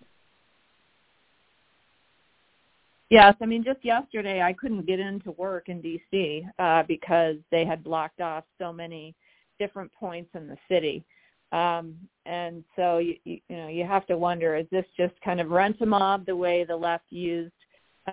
Yes, 3.11 3.37
I 3.41 3.47
mean, 3.47 3.63
just 3.63 3.85
yesterday 3.85 4.43
I 4.43 4.53
couldn't 4.53 4.87
get 4.87 4.99
into 4.99 5.31
work 5.33 5.69
in 5.69 5.81
D.C. 5.81 6.45
Uh, 6.59 6.83
because 6.89 7.37
they 7.53 7.65
had 7.65 7.85
blocked 7.85 8.21
off 8.21 8.45
so 8.59 8.73
many 8.73 9.15
different 9.61 9.93
points 9.93 10.31
in 10.35 10.49
the 10.49 10.57
city. 10.69 11.05
Um, 11.53 11.95
and 12.25 12.65
so 12.75 12.99
you, 12.99 13.17
you, 13.25 13.41
know 13.49 13.69
you 13.69 13.85
have 13.85 14.07
to 14.09 14.19
wonder: 14.19 14.57
is 14.57 14.67
this 14.73 14.85
just 14.97 15.15
kind 15.25 15.41
of 15.41 15.51
rent 15.51 15.77
a 15.81 15.87
mob 15.87 16.27
the 16.27 16.35
way 16.35 16.65
the 16.65 16.75
left 16.75 17.05
used 17.11 17.53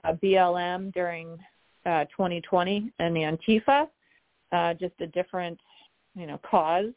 uh, 0.03 0.13
BLM 0.21 0.93
during 0.93 1.39
uh, 1.85 2.05
2020 2.05 2.91
and 2.99 3.15
the 3.15 3.21
Antifa, 3.21 3.87
uh, 4.51 4.73
just 4.73 4.93
a 4.99 5.07
different, 5.07 5.59
you 6.15 6.27
know, 6.27 6.39
cause? 6.49 6.93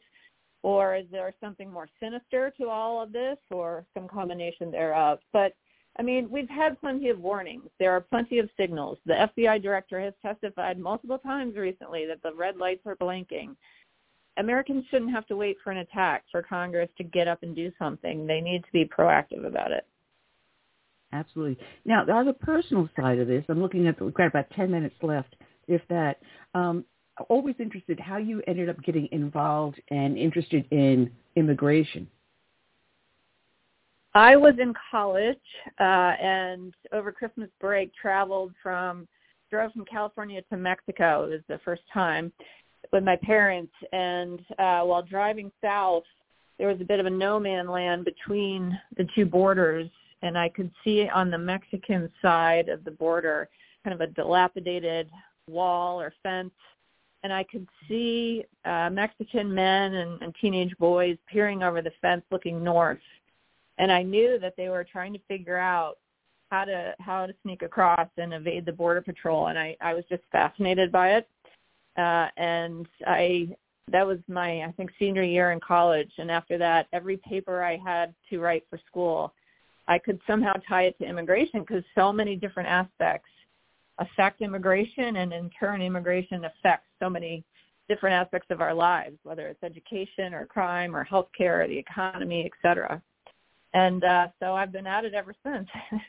Or 0.63 0.95
is 0.95 1.05
there 1.11 1.33
something 1.39 1.71
more 1.71 1.87
sinister 1.99 2.51
to 2.59 2.67
all 2.67 3.01
of 3.01 3.13
this 3.13 3.37
or 3.51 3.85
some 3.93 4.07
combination 4.07 4.71
thereof? 4.71 5.19
But 5.31 5.53
I 5.99 6.03
mean, 6.03 6.29
we've 6.29 6.49
had 6.49 6.79
plenty 6.79 7.09
of 7.09 7.19
warnings. 7.19 7.69
There 7.79 7.91
are 7.91 8.01
plenty 8.01 8.37
of 8.37 8.49
signals. 8.57 8.99
The 9.05 9.27
FBI 9.37 9.61
director 9.63 9.99
has 9.99 10.13
testified 10.21 10.77
multiple 10.77 11.17
times 11.17 11.55
recently 11.55 12.05
that 12.05 12.21
the 12.21 12.33
red 12.33 12.57
lights 12.57 12.85
are 12.85 12.95
blinking. 12.95 13.55
Americans 14.37 14.85
shouldn't 14.91 15.11
have 15.11 15.25
to 15.27 15.35
wait 15.35 15.57
for 15.63 15.71
an 15.71 15.77
attack 15.77 16.23
for 16.31 16.43
Congress 16.43 16.89
to 16.97 17.03
get 17.03 17.27
up 17.27 17.41
and 17.41 17.55
do 17.55 17.71
something. 17.79 18.27
They 18.27 18.41
need 18.41 18.63
to 18.63 18.71
be 18.71 18.85
proactive 18.85 19.45
about 19.45 19.71
it. 19.71 19.87
Absolutely. 21.13 21.57
Now, 21.85 22.05
on 22.11 22.25
the 22.25 22.33
personal 22.33 22.89
side 22.99 23.19
of 23.19 23.27
this, 23.27 23.43
I'm 23.47 23.61
looking 23.61 23.87
at, 23.87 24.01
we've 24.01 24.13
got 24.13 24.27
about 24.27 24.49
10 24.51 24.69
minutes 24.69 24.95
left, 25.01 25.35
if 25.67 25.81
that. 25.89 26.19
Um, 26.53 26.85
always 27.29 27.55
interested 27.59 27.99
how 27.99 28.17
you 28.17 28.41
ended 28.47 28.69
up 28.69 28.81
getting 28.83 29.09
involved 29.11 29.81
and 29.89 30.17
interested 30.17 30.65
in 30.71 31.09
immigration. 31.35 32.07
I 34.13 34.35
was 34.35 34.55
in 34.59 34.73
college 34.91 35.37
uh, 35.79 35.83
and 35.83 36.73
over 36.91 37.11
Christmas 37.11 37.49
break 37.59 37.91
traveled 37.93 38.51
from, 38.61 39.07
drove 39.49 39.71
from 39.73 39.85
California 39.85 40.41
to 40.49 40.57
Mexico. 40.57 41.25
It 41.25 41.29
was 41.29 41.41
the 41.47 41.59
first 41.63 41.83
time 41.93 42.31
with 42.91 43.03
my 43.03 43.15
parents. 43.17 43.73
And 43.91 44.39
uh, 44.57 44.81
while 44.81 45.03
driving 45.03 45.51
south, 45.61 46.03
there 46.57 46.67
was 46.67 46.81
a 46.81 46.85
bit 46.85 46.99
of 46.99 47.05
a 47.05 47.11
no 47.11 47.39
man 47.39 47.67
land 47.67 48.05
between 48.05 48.77
the 48.97 49.07
two 49.15 49.25
borders 49.25 49.89
and 50.21 50.37
I 50.37 50.49
could 50.49 50.71
see 50.83 51.07
on 51.07 51.29
the 51.29 51.37
Mexican 51.37 52.11
side 52.21 52.69
of 52.69 52.83
the 52.83 52.91
border 52.91 53.49
kind 53.83 53.93
of 53.93 54.01
a 54.01 54.11
dilapidated 54.13 55.09
wall 55.47 56.01
or 56.01 56.13
fence 56.23 56.51
and 57.23 57.33
I 57.33 57.43
could 57.43 57.67
see 57.87 58.45
uh, 58.65 58.89
Mexican 58.91 59.53
men 59.53 59.95
and, 59.95 60.21
and 60.21 60.35
teenage 60.39 60.73
boys 60.77 61.17
peering 61.29 61.63
over 61.63 61.81
the 61.81 61.91
fence 62.01 62.23
looking 62.31 62.63
north. 62.63 62.99
And 63.79 63.91
I 63.91 64.03
knew 64.03 64.39
that 64.39 64.53
they 64.55 64.69
were 64.69 64.83
trying 64.83 65.13
to 65.13 65.19
figure 65.27 65.57
out 65.57 65.97
how 66.51 66.63
to 66.63 66.95
how 66.99 67.25
to 67.25 67.33
sneak 67.43 67.61
across 67.61 68.07
and 68.17 68.33
evade 68.33 68.65
the 68.65 68.71
border 68.71 69.01
patrol 69.01 69.47
and 69.47 69.59
I, 69.59 69.75
I 69.81 69.93
was 69.93 70.05
just 70.09 70.23
fascinated 70.31 70.91
by 70.91 71.15
it. 71.15 71.27
Uh, 71.97 72.27
and 72.37 72.87
I 73.05 73.49
that 73.91 74.07
was 74.07 74.19
my 74.29 74.61
I 74.63 74.73
think 74.77 74.91
senior 74.97 75.23
year 75.23 75.51
in 75.51 75.59
college 75.59 76.11
and 76.19 76.31
after 76.31 76.57
that 76.59 76.87
every 76.93 77.17
paper 77.17 77.63
I 77.63 77.75
had 77.75 78.13
to 78.29 78.39
write 78.39 78.63
for 78.69 78.79
school 78.87 79.33
I 79.87 79.97
could 79.97 80.19
somehow 80.27 80.53
tie 80.67 80.83
it 80.83 80.97
to 80.99 81.05
immigration 81.05 81.61
because 81.61 81.83
so 81.95 82.11
many 82.11 82.35
different 82.35 82.69
aspects 82.69 83.29
affect 83.99 84.41
immigration 84.41 85.17
and 85.17 85.33
in 85.33 85.49
turn 85.59 85.81
immigration 85.81 86.45
affects 86.45 86.87
so 86.99 87.09
many 87.09 87.43
different 87.87 88.13
aspects 88.13 88.47
of 88.51 88.61
our 88.61 88.73
lives, 88.73 89.17
whether 89.23 89.47
it's 89.47 89.63
education 89.63 90.33
or 90.33 90.45
crime 90.45 90.95
or 90.95 91.05
healthcare 91.05 91.63
or 91.63 91.67
the 91.67 91.77
economy, 91.77 92.43
et 92.45 92.51
cetera. 92.61 93.01
And 93.73 94.03
uh, 94.03 94.27
so 94.39 94.53
I've 94.53 94.71
been 94.71 94.87
at 94.87 95.05
it 95.05 95.13
ever 95.13 95.33
since. 95.43 95.67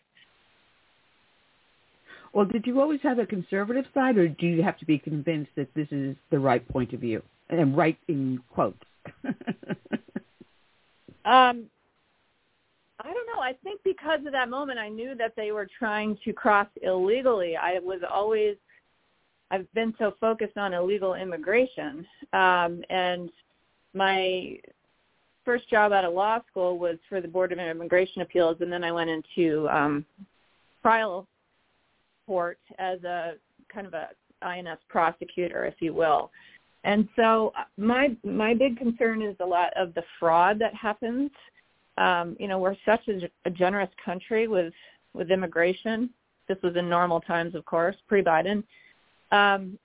well, 2.32 2.46
did 2.46 2.66
you 2.66 2.80
always 2.80 3.00
have 3.02 3.18
a 3.18 3.26
conservative 3.26 3.84
side 3.94 4.16
or 4.16 4.28
do 4.28 4.46
you 4.46 4.62
have 4.62 4.78
to 4.78 4.86
be 4.86 4.98
convinced 4.98 5.50
that 5.56 5.72
this 5.74 5.88
is 5.90 6.16
the 6.30 6.38
right 6.38 6.66
point 6.68 6.92
of 6.92 7.00
view? 7.00 7.22
And 7.48 7.76
right 7.76 7.98
in 8.08 8.40
quotes. 8.52 8.78
um, 11.24 11.66
I 13.00 13.12
don't 13.12 13.26
know. 13.26 13.40
I 13.40 13.52
think 13.62 13.80
because 13.84 14.20
of 14.26 14.32
that 14.32 14.48
moment, 14.48 14.78
I 14.78 14.88
knew 14.88 15.14
that 15.16 15.34
they 15.36 15.52
were 15.52 15.68
trying 15.78 16.18
to 16.24 16.32
cross 16.32 16.66
illegally. 16.82 17.56
I 17.56 17.78
was 17.78 18.00
always, 18.10 18.56
I've 19.50 19.72
been 19.72 19.94
so 19.98 20.14
focused 20.20 20.56
on 20.56 20.74
illegal 20.74 21.14
immigration. 21.14 22.04
Um, 22.32 22.82
and 22.90 23.30
my 23.94 24.58
first 25.44 25.70
job 25.70 25.92
out 25.92 26.04
of 26.04 26.12
law 26.12 26.40
school 26.50 26.78
was 26.78 26.98
for 27.08 27.20
the 27.20 27.28
Board 27.28 27.52
of 27.52 27.58
Immigration 27.58 28.22
Appeals, 28.22 28.56
and 28.60 28.72
then 28.72 28.82
I 28.82 28.90
went 28.90 29.10
into 29.10 29.68
um, 29.68 30.04
trial 30.82 31.26
court 32.26 32.58
as 32.78 33.02
a 33.04 33.34
kind 33.72 33.86
of 33.86 33.94
a 33.94 34.08
INS 34.42 34.78
prosecutor, 34.88 35.66
if 35.66 35.74
you 35.80 35.94
will. 35.94 36.30
And 36.84 37.08
so 37.16 37.52
uh, 37.58 37.64
my 37.76 38.16
my 38.24 38.54
big 38.54 38.76
concern 38.76 39.22
is 39.22 39.34
a 39.40 39.46
lot 39.46 39.72
of 39.76 39.94
the 39.94 40.02
fraud 40.18 40.58
that 40.60 40.74
happens 40.74 41.30
um, 41.98 42.36
you 42.38 42.48
know, 42.48 42.58
we're 42.58 42.76
such 42.86 43.06
a, 43.08 43.28
a 43.44 43.50
generous 43.50 43.90
country 44.04 44.48
with 44.48 44.72
with 45.14 45.30
immigration. 45.30 46.10
This 46.46 46.58
was 46.62 46.76
in 46.76 46.88
normal 46.88 47.20
times, 47.20 47.54
of 47.54 47.64
course, 47.64 47.96
pre-Biden. 48.06 48.62
Um, 49.32 49.78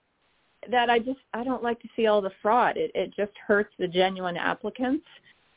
that 0.71 0.89
I 0.89 0.99
just 0.99 1.19
I 1.33 1.43
don't 1.43 1.63
like 1.63 1.81
to 1.81 1.89
see 1.95 2.07
all 2.07 2.21
the 2.21 2.31
fraud. 2.41 2.77
It 2.77 2.91
it 2.93 3.13
just 3.15 3.33
hurts 3.45 3.73
the 3.79 3.87
genuine 3.87 4.37
applicants, 4.37 5.05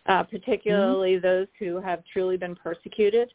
uh, 0.06 0.24
particularly 0.24 1.14
mm-hmm. 1.14 1.26
those 1.26 1.46
who 1.58 1.80
have 1.80 2.02
truly 2.12 2.36
been 2.36 2.56
persecuted, 2.56 3.32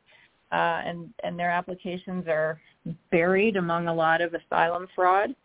uh, 0.52 0.81
and 0.85 1.14
and 1.23 1.39
their 1.39 1.52
applications 1.52 2.27
are 2.27 2.60
buried 3.11 3.56
among 3.56 3.88
a 3.88 3.93
lot 3.93 4.22
of 4.22 4.34
asylum 4.34 4.88
fraud. 4.95 5.35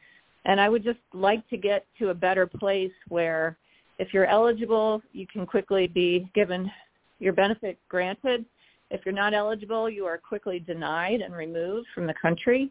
And 0.46 0.60
I 0.60 0.68
would 0.68 0.84
just 0.84 1.00
like 1.12 1.46
to 1.50 1.56
get 1.56 1.86
to 1.98 2.10
a 2.10 2.14
better 2.14 2.46
place 2.46 2.92
where, 3.08 3.56
if 3.98 4.14
you're 4.14 4.26
eligible, 4.26 5.02
you 5.12 5.26
can 5.26 5.44
quickly 5.44 5.88
be 5.88 6.30
given 6.34 6.70
your 7.18 7.32
benefit 7.32 7.78
granted. 7.88 8.44
If 8.90 9.04
you're 9.04 9.14
not 9.14 9.34
eligible, 9.34 9.90
you 9.90 10.06
are 10.06 10.18
quickly 10.18 10.60
denied 10.60 11.20
and 11.20 11.34
removed 11.34 11.88
from 11.94 12.06
the 12.06 12.14
country. 12.14 12.70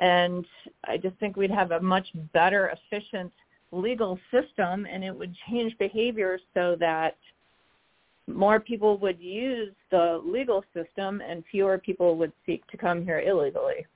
And 0.00 0.46
I 0.84 0.96
just 0.96 1.16
think 1.16 1.36
we'd 1.36 1.50
have 1.50 1.72
a 1.72 1.80
much 1.80 2.06
better, 2.32 2.72
efficient 2.92 3.32
legal 3.72 4.18
system, 4.30 4.86
and 4.86 5.02
it 5.02 5.16
would 5.16 5.34
change 5.48 5.76
behavior 5.78 6.38
so 6.54 6.76
that 6.78 7.16
more 8.28 8.60
people 8.60 8.98
would 8.98 9.18
use 9.20 9.72
the 9.90 10.20
legal 10.24 10.62
system 10.74 11.20
and 11.26 11.42
fewer 11.50 11.78
people 11.78 12.16
would 12.16 12.32
seek 12.46 12.66
to 12.68 12.76
come 12.76 13.02
here 13.02 13.20
illegally. 13.20 13.86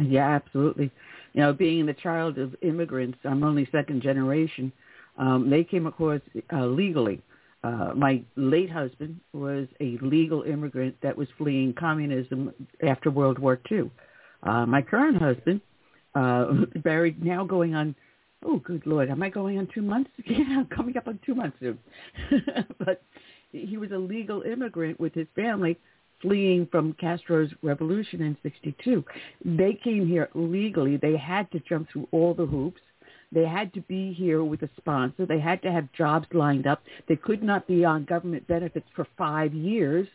Yeah, 0.00 0.28
absolutely. 0.30 0.90
You 1.32 1.42
know, 1.42 1.52
being 1.52 1.84
the 1.84 1.94
child 1.94 2.38
of 2.38 2.54
immigrants, 2.62 3.18
I'm 3.24 3.42
only 3.42 3.68
second 3.70 4.02
generation. 4.02 4.72
Um, 5.18 5.50
they 5.50 5.64
came 5.64 5.86
across 5.86 6.20
uh, 6.52 6.66
legally 6.66 7.20
uh, 7.62 7.92
my 7.94 8.22
late 8.36 8.70
husband 8.70 9.20
was 9.32 9.66
a 9.80 9.98
legal 10.00 10.42
immigrant 10.42 10.96
that 11.02 11.16
was 11.16 11.28
fleeing 11.36 11.74
communism 11.74 12.52
after 12.86 13.10
World 13.10 13.38
War 13.38 13.60
II. 13.70 13.90
Uh, 14.42 14.64
my 14.66 14.80
current 14.80 15.20
husband, 15.20 15.60
uh, 16.14 16.46
married 16.84 17.22
now 17.22 17.44
going 17.44 17.74
on, 17.74 17.94
oh, 18.44 18.58
good 18.58 18.86
Lord, 18.86 19.10
am 19.10 19.22
I 19.22 19.28
going 19.28 19.58
on 19.58 19.68
two 19.74 19.82
months? 19.82 20.10
Yeah, 20.24 20.64
coming 20.74 20.96
up 20.96 21.06
on 21.06 21.18
two 21.24 21.34
months 21.34 21.58
soon. 21.60 21.78
but 22.78 23.02
He 23.52 23.76
was 23.76 23.90
a 23.90 23.98
legal 23.98 24.42
immigrant 24.42 24.98
with 24.98 25.14
his 25.14 25.26
family 25.34 25.76
fleeing 26.22 26.66
from 26.70 26.92
Castro's 26.94 27.50
revolution 27.62 28.22
in 28.22 28.36
62. 28.42 29.04
They 29.44 29.78
came 29.82 30.06
here 30.06 30.28
legally. 30.34 30.96
They 30.96 31.16
had 31.16 31.50
to 31.52 31.60
jump 31.60 31.88
through 31.90 32.08
all 32.12 32.34
the 32.34 32.46
hoops. 32.46 32.80
They 33.32 33.46
had 33.46 33.72
to 33.74 33.80
be 33.82 34.12
here 34.12 34.42
with 34.42 34.62
a 34.62 34.70
sponsor. 34.76 35.24
They 35.24 35.38
had 35.38 35.62
to 35.62 35.70
have 35.70 35.92
jobs 35.92 36.26
lined 36.32 36.66
up. 36.66 36.82
They 37.08 37.16
could 37.16 37.42
not 37.42 37.66
be 37.66 37.84
on 37.84 38.04
government 38.04 38.46
benefits 38.48 38.86
for 38.94 39.06
five 39.16 39.54
years. 39.54 40.08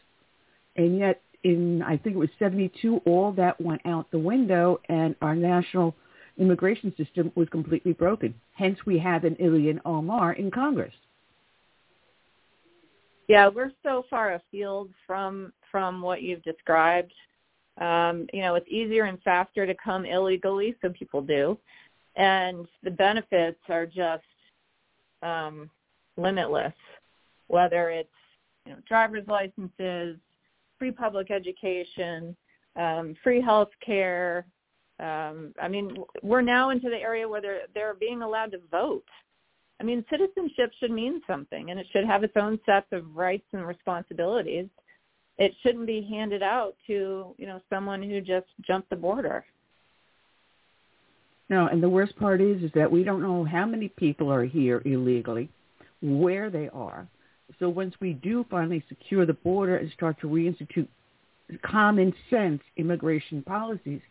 And 0.76 0.98
yet 0.98 1.22
in, 1.44 1.82
I 1.82 1.98
think 1.98 2.16
it 2.16 2.20
was 2.20 2.30
72, 2.40 3.02
all 3.06 3.32
that 3.34 3.60
went 3.62 3.82
out 3.86 4.12
the 4.12 4.20
window 4.20 4.82
and 4.90 5.16
our 5.22 5.36
national 5.36 5.96
immigration 6.38 6.94
system 6.98 7.32
was 7.36 7.48
completely 7.50 7.94
broken. 7.94 8.34
Hence 8.54 8.80
we 8.86 9.00
have 9.00 9.24
an 9.24 9.36
Ilhan 9.36 9.80
Omar 9.86 10.34
in 10.34 10.52
Congress. 10.52 10.94
Yeah, 13.28 13.48
we're 13.48 13.72
so 13.84 14.06
far 14.10 14.34
afield 14.36 14.90
from 15.08 15.52
from 15.72 16.02
what 16.02 16.22
you've 16.22 16.44
described. 16.44 17.12
Um, 17.82 18.28
you 18.32 18.42
know, 18.42 18.56
it's 18.56 18.70
easier 18.70 19.06
and 19.06 19.22
faster 19.24 19.66
to 19.66 19.74
come 19.84 20.06
illegally, 20.06 20.76
so 20.82 20.90
people 20.90 21.22
do, 21.22 21.58
and 22.16 22.68
the 22.84 22.92
benefits 22.92 23.60
are 23.70 23.86
just 23.86 24.24
um, 25.22 25.70
limitless. 26.18 26.74
Whether 27.48 27.90
it's 27.90 28.10
you 28.66 28.74
know 28.74 28.80
driver's 28.88 29.28
licenses, 29.28 30.18
free 30.80 30.92
public 30.92 31.32
education, 31.32 32.36
um, 32.76 33.16
free 33.24 33.42
health 33.42 33.70
care. 33.86 34.46
Um, 35.00 35.54
I 35.62 35.68
mean, 35.68 35.98
we're 36.22 36.42
now 36.42 36.70
into 36.70 36.90
the 36.90 36.98
area 36.98 37.28
where 37.28 37.42
they're 37.42 37.62
they're 37.74 37.96
being 37.96 38.22
allowed 38.22 38.52
to 38.52 38.60
vote. 38.72 39.06
I 39.80 39.84
mean, 39.84 40.06
citizenship 40.10 40.72
should 40.80 40.92
mean 40.92 41.22
something, 41.28 41.70
and 41.70 41.80
it 41.80 41.88
should 41.92 42.06
have 42.06 42.24
its 42.24 42.38
own 42.38 42.60
sets 42.66 42.88
of 42.92 43.16
rights 43.16 43.46
and 43.52 43.68
responsibilities 43.68 44.68
it 45.38 45.54
shouldn't 45.62 45.88
be 45.88 46.08
handed 46.10 46.42
out 46.42 46.76
to 46.88 47.36
you 47.38 47.46
know 47.46 47.62
someone 47.70 48.02
who 48.02 48.22
just 48.22 48.48
jumped 48.62 48.90
the 48.90 48.96
border 48.96 49.46
no 51.50 51.68
and 51.68 51.82
the 51.82 51.90
worst 51.90 52.16
part 52.18 52.42
is 52.42 52.62
is 52.64 52.72
that 52.74 52.92
we 52.92 53.04
don't 53.04 53.22
know 53.22 53.44
how 53.44 53.66
many 53.66 53.88
people 53.88 54.32
are 54.32 54.46
here 54.46 54.82
illegally 54.86 55.50
where 56.02 56.50
they 56.50 56.70
are 56.74 57.08
so 57.60 57.70
once 57.70 57.94
we 58.00 58.14
do 58.14 58.46
finally 58.50 58.84
secure 58.90 59.26
the 59.26 59.34
border 59.34 59.78
and 59.78 59.92
start 59.92 60.20
to 60.20 60.28
reinstitute 60.28 60.88
common 61.64 62.14
sense 62.30 62.62
immigration 62.78 63.42
policies 63.44 64.02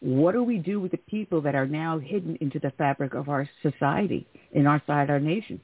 what 0.00 0.32
do 0.32 0.42
we 0.42 0.58
do 0.58 0.80
with 0.80 0.92
the 0.92 0.98
people 0.98 1.40
that 1.40 1.54
are 1.54 1.66
now 1.66 1.98
hidden 1.98 2.36
into 2.40 2.58
the 2.60 2.70
fabric 2.78 3.14
of 3.14 3.28
our 3.28 3.48
society 3.62 4.26
in 4.52 4.66
our 4.66 4.82
side 4.86 5.10
our 5.10 5.20
nation 5.20 5.60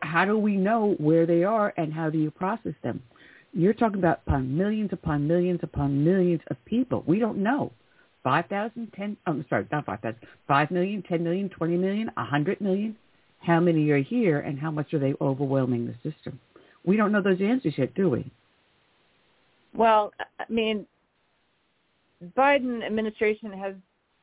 how 0.00 0.24
do 0.24 0.38
we 0.38 0.56
know 0.56 0.94
where 0.98 1.26
they 1.26 1.44
are 1.44 1.74
and 1.76 1.92
how 1.92 2.08
do 2.08 2.18
you 2.18 2.30
process 2.30 2.74
them 2.82 3.02
you're 3.52 3.74
talking 3.74 3.98
about 3.98 4.22
upon 4.26 4.56
millions 4.56 4.90
upon 4.92 5.28
millions 5.28 5.60
upon 5.62 6.04
millions 6.04 6.40
of 6.48 6.62
people. 6.64 7.04
We 7.06 7.18
don't 7.18 7.38
know. 7.38 7.72
5,000, 8.24 8.92
10, 8.94 9.16
I'm 9.26 9.44
sorry, 9.48 9.66
not 9.72 9.86
5,000, 9.86 10.16
5 10.46 10.70
million, 10.70 11.02
10 11.02 11.24
million, 11.24 11.48
20 11.48 11.76
million, 11.76 12.10
100 12.14 12.60
million. 12.60 12.96
How 13.40 13.58
many 13.58 13.90
are 13.90 14.02
here 14.02 14.40
and 14.40 14.58
how 14.58 14.70
much 14.70 14.94
are 14.94 15.00
they 15.00 15.14
overwhelming 15.20 15.86
the 15.86 16.10
system? 16.10 16.38
We 16.84 16.96
don't 16.96 17.10
know 17.12 17.22
those 17.22 17.40
answers 17.40 17.74
yet, 17.76 17.94
do 17.94 18.08
we? 18.08 18.30
Well, 19.74 20.12
I 20.38 20.44
mean, 20.48 20.86
Biden 22.36 22.84
administration 22.84 23.52
has 23.52 23.74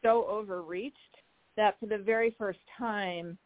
so 0.04 0.26
overreached 0.30 0.96
that 1.58 1.78
for 1.80 1.88
the 1.88 1.98
very 1.98 2.34
first 2.38 2.60
time, 2.78 3.38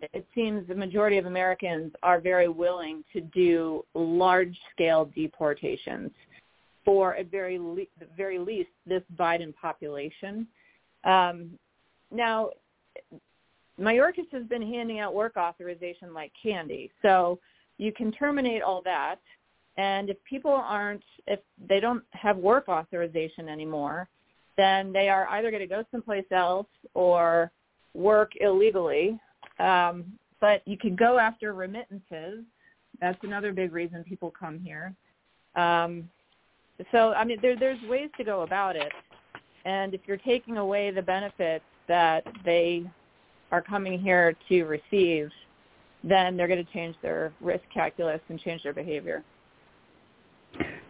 it 0.00 0.26
seems 0.34 0.68
the 0.68 0.74
majority 0.74 1.18
of 1.18 1.26
Americans 1.26 1.92
are 2.02 2.20
very 2.20 2.48
willing 2.48 3.02
to 3.12 3.20
do 3.20 3.84
large-scale 3.94 5.10
deportations 5.14 6.10
for 6.88 7.14
at 7.16 7.30
very 7.30 7.58
le- 7.58 7.92
the 7.98 8.06
very 8.16 8.38
least 8.38 8.70
this 8.86 9.02
Biden 9.18 9.54
population. 9.54 10.46
Um, 11.04 11.50
now, 12.10 12.50
Mayorkas 13.78 14.30
has 14.32 14.44
been 14.44 14.62
handing 14.62 14.98
out 14.98 15.14
work 15.14 15.36
authorization 15.36 16.14
like 16.14 16.32
candy, 16.42 16.90
so 17.02 17.38
you 17.76 17.92
can 17.92 18.10
terminate 18.12 18.62
all 18.62 18.80
that. 18.84 19.16
And 19.76 20.08
if 20.08 20.16
people 20.24 20.50
aren't, 20.50 21.04
if 21.26 21.40
they 21.68 21.78
don't 21.78 22.02
have 22.12 22.36
work 22.38 22.68
authorization 22.68 23.48
anymore, 23.48 24.08
then 24.56 24.92
they 24.92 25.08
are 25.08 25.28
either 25.28 25.50
going 25.50 25.60
to 25.60 25.68
go 25.68 25.84
someplace 25.90 26.24
else 26.32 26.66
or 26.94 27.52
work 27.94 28.32
illegally 28.40 29.20
um, 29.58 30.04
but 30.40 30.62
you 30.66 30.76
could 30.76 30.96
go 30.96 31.18
after 31.18 31.52
remittances. 31.52 32.44
That's 33.00 33.18
another 33.22 33.52
big 33.52 33.72
reason 33.72 34.04
people 34.04 34.32
come 34.38 34.58
here. 34.58 34.94
Um, 35.56 36.08
so 36.92 37.12
I 37.12 37.24
mean, 37.24 37.38
there, 37.42 37.56
there's 37.56 37.82
ways 37.88 38.10
to 38.16 38.24
go 38.24 38.42
about 38.42 38.76
it. 38.76 38.92
And 39.64 39.94
if 39.94 40.00
you're 40.06 40.16
taking 40.16 40.56
away 40.56 40.90
the 40.90 41.02
benefits 41.02 41.64
that 41.88 42.24
they 42.44 42.84
are 43.50 43.62
coming 43.62 43.98
here 43.98 44.34
to 44.48 44.64
receive, 44.64 45.30
then 46.04 46.36
they're 46.36 46.48
going 46.48 46.64
to 46.64 46.72
change 46.72 46.96
their 47.02 47.32
risk 47.40 47.64
calculus 47.72 48.20
and 48.28 48.38
change 48.40 48.62
their 48.62 48.72
behavior. 48.72 49.24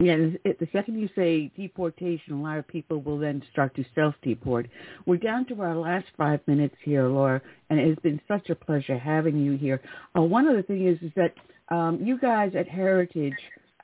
Yeah, 0.00 0.16
the 0.44 0.68
second 0.72 1.00
you 1.00 1.08
say 1.16 1.50
deportation, 1.56 2.34
a 2.34 2.40
lot 2.40 2.58
of 2.58 2.68
people 2.68 3.02
will 3.02 3.18
then 3.18 3.42
start 3.52 3.74
to 3.74 3.84
self-deport. 3.96 4.68
We're 5.06 5.16
down 5.16 5.44
to 5.46 5.60
our 5.60 5.74
last 5.74 6.06
five 6.16 6.40
minutes 6.46 6.76
here, 6.84 7.08
Lora, 7.08 7.42
and 7.68 7.80
it 7.80 7.88
has 7.88 7.98
been 7.98 8.20
such 8.28 8.48
a 8.48 8.54
pleasure 8.54 8.96
having 8.96 9.36
you 9.38 9.56
here. 9.56 9.80
Uh, 10.16 10.22
one 10.22 10.46
of 10.46 10.54
the 10.54 10.62
things 10.62 10.98
is, 10.98 11.08
is 11.08 11.12
that 11.16 11.34
um, 11.74 11.98
you 12.00 12.16
guys 12.16 12.52
at 12.54 12.68
Heritage 12.68 13.34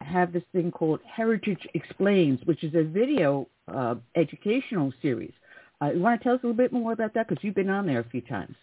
have 0.04 0.32
this 0.32 0.42
thing 0.52 0.70
called 0.70 1.00
Heritage 1.04 1.66
Explains, 1.74 2.40
which 2.44 2.62
is 2.62 2.74
a 2.74 2.82
video 2.82 3.48
uh, 3.68 3.96
educational 4.16 4.92
series. 5.02 5.32
Uh, 5.82 5.90
you 5.90 6.00
want 6.00 6.20
to 6.20 6.24
tell 6.24 6.34
us 6.34 6.40
a 6.42 6.46
little 6.46 6.56
bit 6.56 6.72
more 6.72 6.92
about 6.92 7.14
that 7.14 7.28
because 7.28 7.42
you've 7.42 7.54
been 7.54 7.70
on 7.70 7.86
there 7.86 8.00
a 8.00 8.08
few 8.10 8.20
times. 8.20 8.54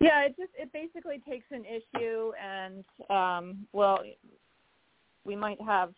Yeah, 0.00 0.24
it 0.24 0.34
just 0.36 0.50
it 0.58 0.72
basically 0.72 1.20
takes 1.28 1.46
an 1.50 1.64
issue 1.64 2.32
and 2.42 2.84
um, 3.08 3.66
well, 3.72 4.00
we 5.24 5.36
might 5.36 5.60
have 5.60 5.92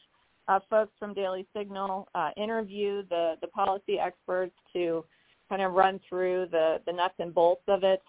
uh, 0.49 0.61
folks 0.69 0.93
from 0.99 1.15
Daily 1.15 1.47
Signal 1.57 2.09
uh, 2.15 2.31
interview 2.37 3.03
the, 3.09 3.35
the 3.41 3.47
policy 3.49 3.99
experts 3.99 4.55
to 4.75 5.05
kind 5.49 5.63
of 5.63 5.73
run 5.73 6.01
through 6.09 6.49
the, 6.51 6.81
the 6.87 6.93
nuts 6.93 7.15
and 7.19 7.35
bolts 7.35 7.63
of 7.69 7.83
it. 7.83 8.03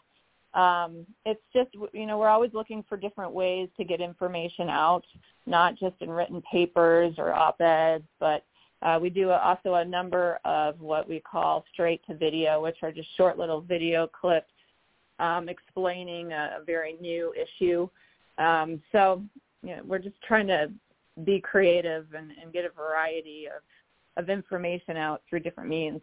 Um, 0.56 1.06
it's 1.26 1.42
just, 1.54 1.70
you 1.94 2.06
know, 2.06 2.18
we're 2.18 2.30
always 2.30 2.54
looking 2.54 2.84
for 2.88 2.98
different 2.98 3.34
ways 3.34 3.68
to 3.78 3.84
get 3.84 4.00
information 4.00 4.70
out, 4.70 5.04
not 5.46 5.78
just 5.78 5.96
in 6.00 6.10
written 6.10 6.42
papers 6.50 7.16
or 7.18 7.34
op-eds, 7.34 8.06
but 8.22 8.46
uh, 8.82 8.98
we 9.02 9.10
do 9.10 9.32
also 9.32 9.76
a 9.76 9.86
number 9.86 10.40
of 10.46 10.80
what 10.80 11.10
we 11.10 11.20
call 11.20 11.66
straight 11.74 12.02
to 12.08 12.16
video, 12.16 12.62
which 12.62 12.78
are 12.84 12.92
just 12.92 13.10
short 13.18 13.38
little 13.38 13.60
video 13.60 14.08
clips 14.08 14.52
um, 15.20 15.50
explaining 15.50 16.32
a, 16.32 16.60
a 16.62 16.64
very 16.64 16.96
new 17.02 17.34
issue. 17.34 17.90
Um, 18.38 18.82
so, 18.92 19.24
you 19.62 19.76
know, 19.76 19.82
we're 19.86 20.00
just 20.00 20.22
trying 20.22 20.48
to 20.48 20.72
be 21.24 21.40
creative 21.40 22.06
and, 22.14 22.32
and 22.42 22.54
get 22.54 22.66
a 22.66 22.70
variety 22.70 23.48
of, 23.48 24.24
of 24.24 24.30
information 24.30 24.96
out 24.96 25.22
through 25.30 25.40
different 25.42 25.70
means. 25.70 26.02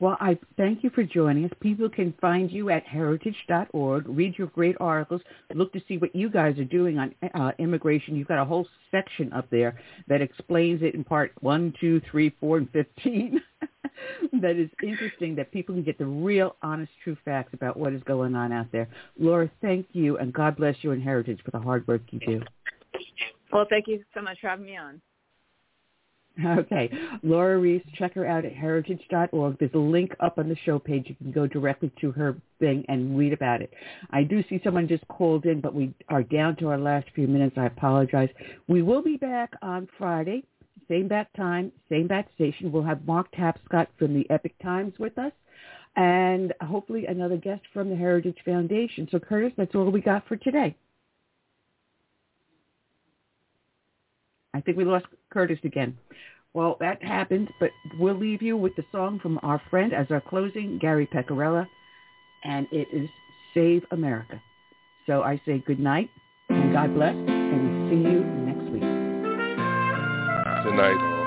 Well, 0.00 0.16
I 0.18 0.38
thank 0.56 0.82
you 0.82 0.88
for 0.88 1.04
joining 1.04 1.44
us. 1.44 1.50
People 1.60 1.90
can 1.90 2.14
find 2.22 2.50
you 2.50 2.70
at 2.70 2.84
heritage.org, 2.86 4.08
read 4.08 4.38
your 4.38 4.46
great 4.46 4.76
articles, 4.80 5.20
look 5.54 5.74
to 5.74 5.82
see 5.86 5.98
what 5.98 6.16
you 6.16 6.30
guys 6.30 6.58
are 6.58 6.64
doing 6.64 6.98
on 6.98 7.14
uh, 7.34 7.52
immigration. 7.58 8.16
You've 8.16 8.26
got 8.28 8.40
a 8.40 8.44
whole 8.46 8.66
section 8.90 9.30
up 9.34 9.48
there 9.50 9.78
that 10.08 10.22
explains 10.22 10.80
it 10.82 10.94
in 10.94 11.04
part 11.04 11.32
one, 11.42 11.74
two, 11.78 12.00
three, 12.10 12.34
four, 12.40 12.56
and 12.56 12.70
15. 12.70 13.42
that 14.40 14.56
is 14.56 14.70
interesting 14.82 15.36
that 15.36 15.52
people 15.52 15.74
can 15.74 15.84
get 15.84 15.98
the 15.98 16.06
real, 16.06 16.56
honest, 16.62 16.90
true 17.04 17.16
facts 17.26 17.52
about 17.52 17.76
what 17.76 17.92
is 17.92 18.02
going 18.04 18.34
on 18.34 18.52
out 18.52 18.72
there. 18.72 18.88
Lora, 19.18 19.50
thank 19.60 19.86
you, 19.92 20.16
and 20.16 20.32
God 20.32 20.56
bless 20.56 20.76
you 20.80 20.92
and 20.92 21.02
Heritage 21.02 21.40
for 21.44 21.50
the 21.50 21.60
hard 21.60 21.86
work 21.86 22.00
you 22.10 22.20
do. 22.20 22.42
Well, 23.52 23.66
thank 23.68 23.86
you 23.86 24.02
so 24.14 24.22
much 24.22 24.38
for 24.40 24.48
having 24.48 24.64
me 24.64 24.78
on. 24.78 25.02
Okay. 26.44 26.90
Lora 27.22 27.58
Ries, 27.58 27.82
check 27.96 28.14
her 28.14 28.26
out 28.26 28.44
at 28.44 28.52
heritage.org. 28.52 29.58
There's 29.58 29.74
a 29.74 29.78
link 29.78 30.14
up 30.20 30.38
on 30.38 30.48
the 30.48 30.56
show 30.64 30.78
page. 30.78 31.06
You 31.08 31.14
can 31.16 31.32
go 31.32 31.46
directly 31.46 31.90
to 32.00 32.12
her 32.12 32.36
thing 32.58 32.84
and 32.88 33.16
read 33.18 33.32
about 33.32 33.62
it. 33.62 33.72
I 34.10 34.22
do 34.22 34.42
see 34.48 34.60
someone 34.64 34.88
just 34.88 35.06
called 35.08 35.46
in, 35.46 35.60
but 35.60 35.74
we 35.74 35.94
are 36.08 36.22
down 36.22 36.56
to 36.56 36.68
our 36.68 36.78
last 36.78 37.08
few 37.14 37.26
minutes. 37.26 37.56
I 37.58 37.66
apologize. 37.66 38.28
We 38.68 38.82
will 38.82 39.02
be 39.02 39.16
back 39.16 39.52
on 39.62 39.88
Friday, 39.98 40.44
same 40.88 41.08
bat 41.08 41.28
time, 41.36 41.72
same 41.88 42.06
bat 42.06 42.28
station. 42.34 42.72
We'll 42.72 42.82
have 42.82 43.04
Mark 43.06 43.32
Tapscott 43.32 43.88
from 43.98 44.14
the 44.14 44.28
Epoch 44.30 44.52
Times 44.62 44.94
with 44.98 45.18
us 45.18 45.32
and 45.96 46.54
hopefully 46.60 47.06
another 47.06 47.36
guest 47.36 47.62
from 47.72 47.90
the 47.90 47.96
Heritage 47.96 48.38
Foundation. 48.44 49.08
So 49.10 49.18
Curtis, 49.18 49.52
that's 49.56 49.74
all 49.74 49.90
we 49.90 50.00
got 50.00 50.26
for 50.28 50.36
today. 50.36 50.76
I 54.54 54.60
think 54.60 54.76
we 54.76 54.84
lost 54.84 55.06
Curtis 55.30 55.58
again. 55.64 55.96
Well, 56.52 56.76
that 56.80 57.02
happened, 57.02 57.50
but 57.60 57.70
we'll 57.98 58.18
leave 58.18 58.42
you 58.42 58.56
with 58.56 58.74
the 58.76 58.84
song 58.90 59.20
from 59.20 59.38
our 59.42 59.62
friend 59.70 59.92
as 59.92 60.06
our 60.10 60.20
closing, 60.20 60.78
Gary 60.78 61.06
Pecorella, 61.06 61.66
and 62.44 62.66
it 62.72 62.88
is 62.92 63.08
Save 63.54 63.84
America. 63.92 64.42
So 65.06 65.22
I 65.22 65.40
say 65.46 65.62
good 65.64 65.78
night 65.78 66.10
and 66.50 66.72
God 66.72 66.94
bless, 66.94 67.14
and 67.14 67.90
see 67.90 67.96
you 67.96 68.24
next 68.24 68.70
week. 68.70 68.82
Good 70.64 70.74
night, 70.74 70.98
all. 70.98 71.26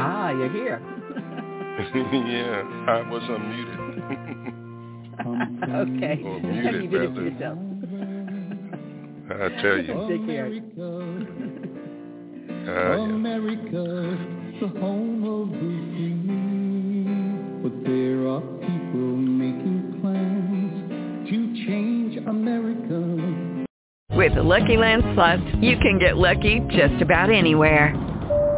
Ah, 0.00 0.30
you're 0.30 0.52
here. 0.52 0.80
yeah, 1.78 2.62
I 2.88 3.08
was 3.08 3.22
unmuted. 3.22 3.78
okay. 5.96 6.22
Or 6.24 6.40
muted, 6.40 6.82
you 6.82 6.88
did 6.90 7.02
it 7.02 7.14
for 7.14 7.22
yourself. 7.22 7.58
I 9.30 9.48
tell 9.60 9.76
you. 9.76 9.92
Take 10.08 10.26
care. 10.26 10.50
Ah. 12.66 12.96
America, 13.02 14.16
the 14.60 14.68
home 14.80 15.24
of 15.24 15.50
the 15.50 15.58
free. 15.58 16.28
But 17.62 17.84
there 17.84 18.26
are 18.28 18.40
people 18.40 19.16
making 19.16 20.00
plans 20.00 21.28
to 21.28 21.36
change 21.66 22.16
America. 22.26 23.66
With 24.16 24.34
the 24.34 24.42
Lucky 24.42 24.76
Land 24.76 25.02
Slots, 25.14 25.42
you 25.60 25.76
can 25.78 25.98
get 25.98 26.16
lucky 26.16 26.60
just 26.70 27.02
about 27.02 27.30
anywhere. 27.30 27.94